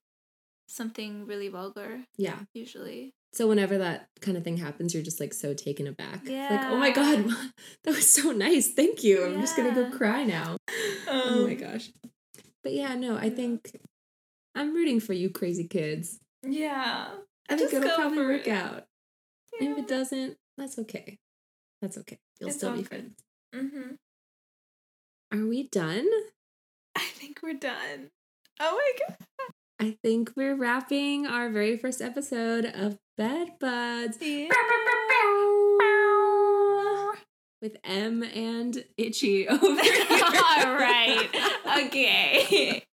something 0.70 1.26
really 1.26 1.48
vulgar, 1.48 2.04
Yeah. 2.16 2.38
usually. 2.54 3.12
So 3.32 3.46
whenever 3.46 3.78
that 3.78 4.08
kind 4.20 4.36
of 4.36 4.42
thing 4.44 4.56
happens, 4.56 4.92
you're 4.92 5.02
just 5.04 5.20
like 5.20 5.32
so 5.34 5.54
taken 5.54 5.86
aback. 5.86 6.22
Yeah. 6.24 6.48
Like, 6.50 6.66
oh 6.72 6.76
my 6.76 6.90
god, 6.90 7.24
that 7.84 7.94
was 7.94 8.10
so 8.10 8.32
nice. 8.32 8.72
Thank 8.72 9.04
you. 9.04 9.24
I'm 9.24 9.40
just 9.40 9.56
gonna 9.56 9.74
go 9.74 9.90
cry 9.96 10.24
now. 10.24 10.56
oh 11.08 11.44
my 11.46 11.52
Um, 11.52 11.56
gosh. 11.58 11.90
But 12.62 12.72
yeah, 12.72 12.94
no, 12.96 13.16
I 13.16 13.30
think 13.30 13.76
I'm 14.54 14.74
rooting 14.74 15.00
for 15.00 15.12
you 15.12 15.30
crazy 15.30 15.66
kids. 15.68 16.18
Yeah. 16.42 17.08
I 17.48 17.56
think 17.56 17.72
it'll 17.72 17.90
probably 17.94 18.18
work 18.26 18.46
it. 18.46 18.50
out. 18.52 18.84
And 19.60 19.70
if 19.70 19.78
it 19.78 19.88
doesn't, 19.88 20.36
that's 20.58 20.78
okay. 20.78 21.18
That's 21.82 21.98
okay. 21.98 22.18
You'll 22.40 22.48
It's 22.50 22.58
still 22.58 22.74
be 22.76 22.82
friends. 22.82 23.14
Mm-hmm. 23.54 23.94
Are 25.32 25.46
we 25.46 25.68
done? 25.68 26.06
I 26.96 27.00
think 27.14 27.40
we're 27.42 27.54
done. 27.54 28.10
Oh 28.58 28.76
my 28.76 29.06
god. 29.08 29.16
I 29.80 29.96
think 30.02 30.32
we're 30.36 30.56
wrapping 30.56 31.26
our 31.26 31.48
very 31.48 31.78
first 31.78 32.02
episode 32.02 32.66
of 32.66 32.98
Bed 33.16 33.52
Buds 33.58 34.18
with 37.62 37.78
M 37.82 38.22
and 38.22 38.84
Itchy 38.98 39.48
over 39.48 39.64
here. 39.82 40.04
All 40.10 40.74
right. 40.74 41.28
Okay. 41.86 42.84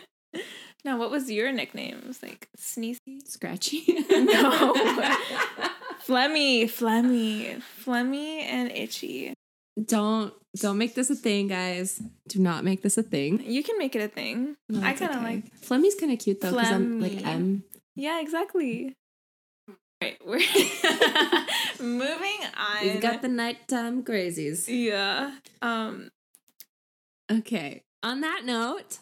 now, 0.84 0.96
what 0.96 1.10
was 1.10 1.30
your 1.30 1.52
nickname? 1.52 1.98
It 1.98 2.06
was 2.06 2.22
like 2.22 2.48
Sneezy? 2.56 3.26
Scratchy. 3.26 3.84
No. 4.08 4.72
Flemmy, 6.06 6.64
Flemmy, 6.64 7.62
Flemmy, 7.84 8.40
and 8.40 8.72
Itchy. 8.72 9.34
Don't 9.82 10.32
don't 10.60 10.78
make 10.78 10.94
this 10.94 11.10
a 11.10 11.14
thing, 11.14 11.48
guys. 11.48 12.00
Do 12.28 12.38
not 12.38 12.64
make 12.64 12.82
this 12.82 12.96
a 12.96 13.02
thing. 13.02 13.42
You 13.44 13.62
can 13.62 13.76
make 13.78 13.96
it 13.96 14.02
a 14.02 14.08
thing. 14.08 14.56
No, 14.68 14.80
I 14.80 14.92
kind 14.92 15.10
of 15.10 15.16
okay. 15.18 15.34
like. 15.36 15.54
Flemmy's 15.56 15.94
kind 15.96 16.12
of 16.12 16.18
cute 16.18 16.40
though, 16.40 16.50
because 16.50 16.70
I'm 16.70 17.00
like 17.00 17.12
Flemmy. 17.12 17.26
M. 17.26 17.64
Yeah, 17.96 18.20
exactly. 18.20 18.94
Right, 20.02 20.18
we're 20.24 20.38
moving 21.80 22.38
on. 22.56 22.82
We've 22.82 23.00
got 23.00 23.22
the 23.22 23.28
nighttime 23.28 24.04
crazies. 24.04 24.64
yeah. 24.68 25.36
Um. 25.62 26.10
Okay. 27.30 27.82
On 28.02 28.20
that 28.20 28.42
note, 28.44 28.98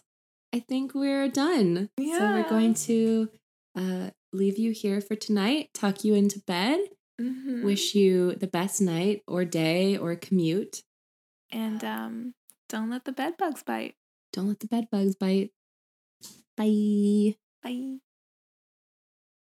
I 0.55 0.61
think 0.61 0.95
we're 0.95 1.29
done. 1.29 1.91
Yeah. 1.99 2.19
So 2.19 2.31
we're 2.31 2.49
going 2.49 2.75
to 2.75 3.29
uh, 3.77 4.11
leave 4.33 4.59
you 4.59 4.71
here 4.71 5.01
for 5.01 5.17
tonight, 5.17 5.71
tuck 5.75 6.05
you 6.05 6.15
into 6.15 6.39
bed, 6.47 6.79
mhm. 7.23 7.65
wish 7.65 7.95
you 7.95 8.35
the 8.37 8.47
best 8.49 8.81
night 8.81 9.23
or 9.27 9.45
day 9.45 9.97
or 9.97 10.17
commute. 10.17 10.83
and 11.51 11.85
um. 11.85 12.35
Don't 12.69 12.89
let 12.91 13.05
the 13.05 13.13
Bed 13.13 13.37
Buds 13.37 13.63
bite. 13.63 13.97
Don't 14.33 14.49
let 14.49 14.61
the 14.61 14.67
Bed 14.67 14.89
Buds 14.91 15.15
bite. 15.15 15.53
Bye. 16.57 17.37
Bye. 17.63 17.99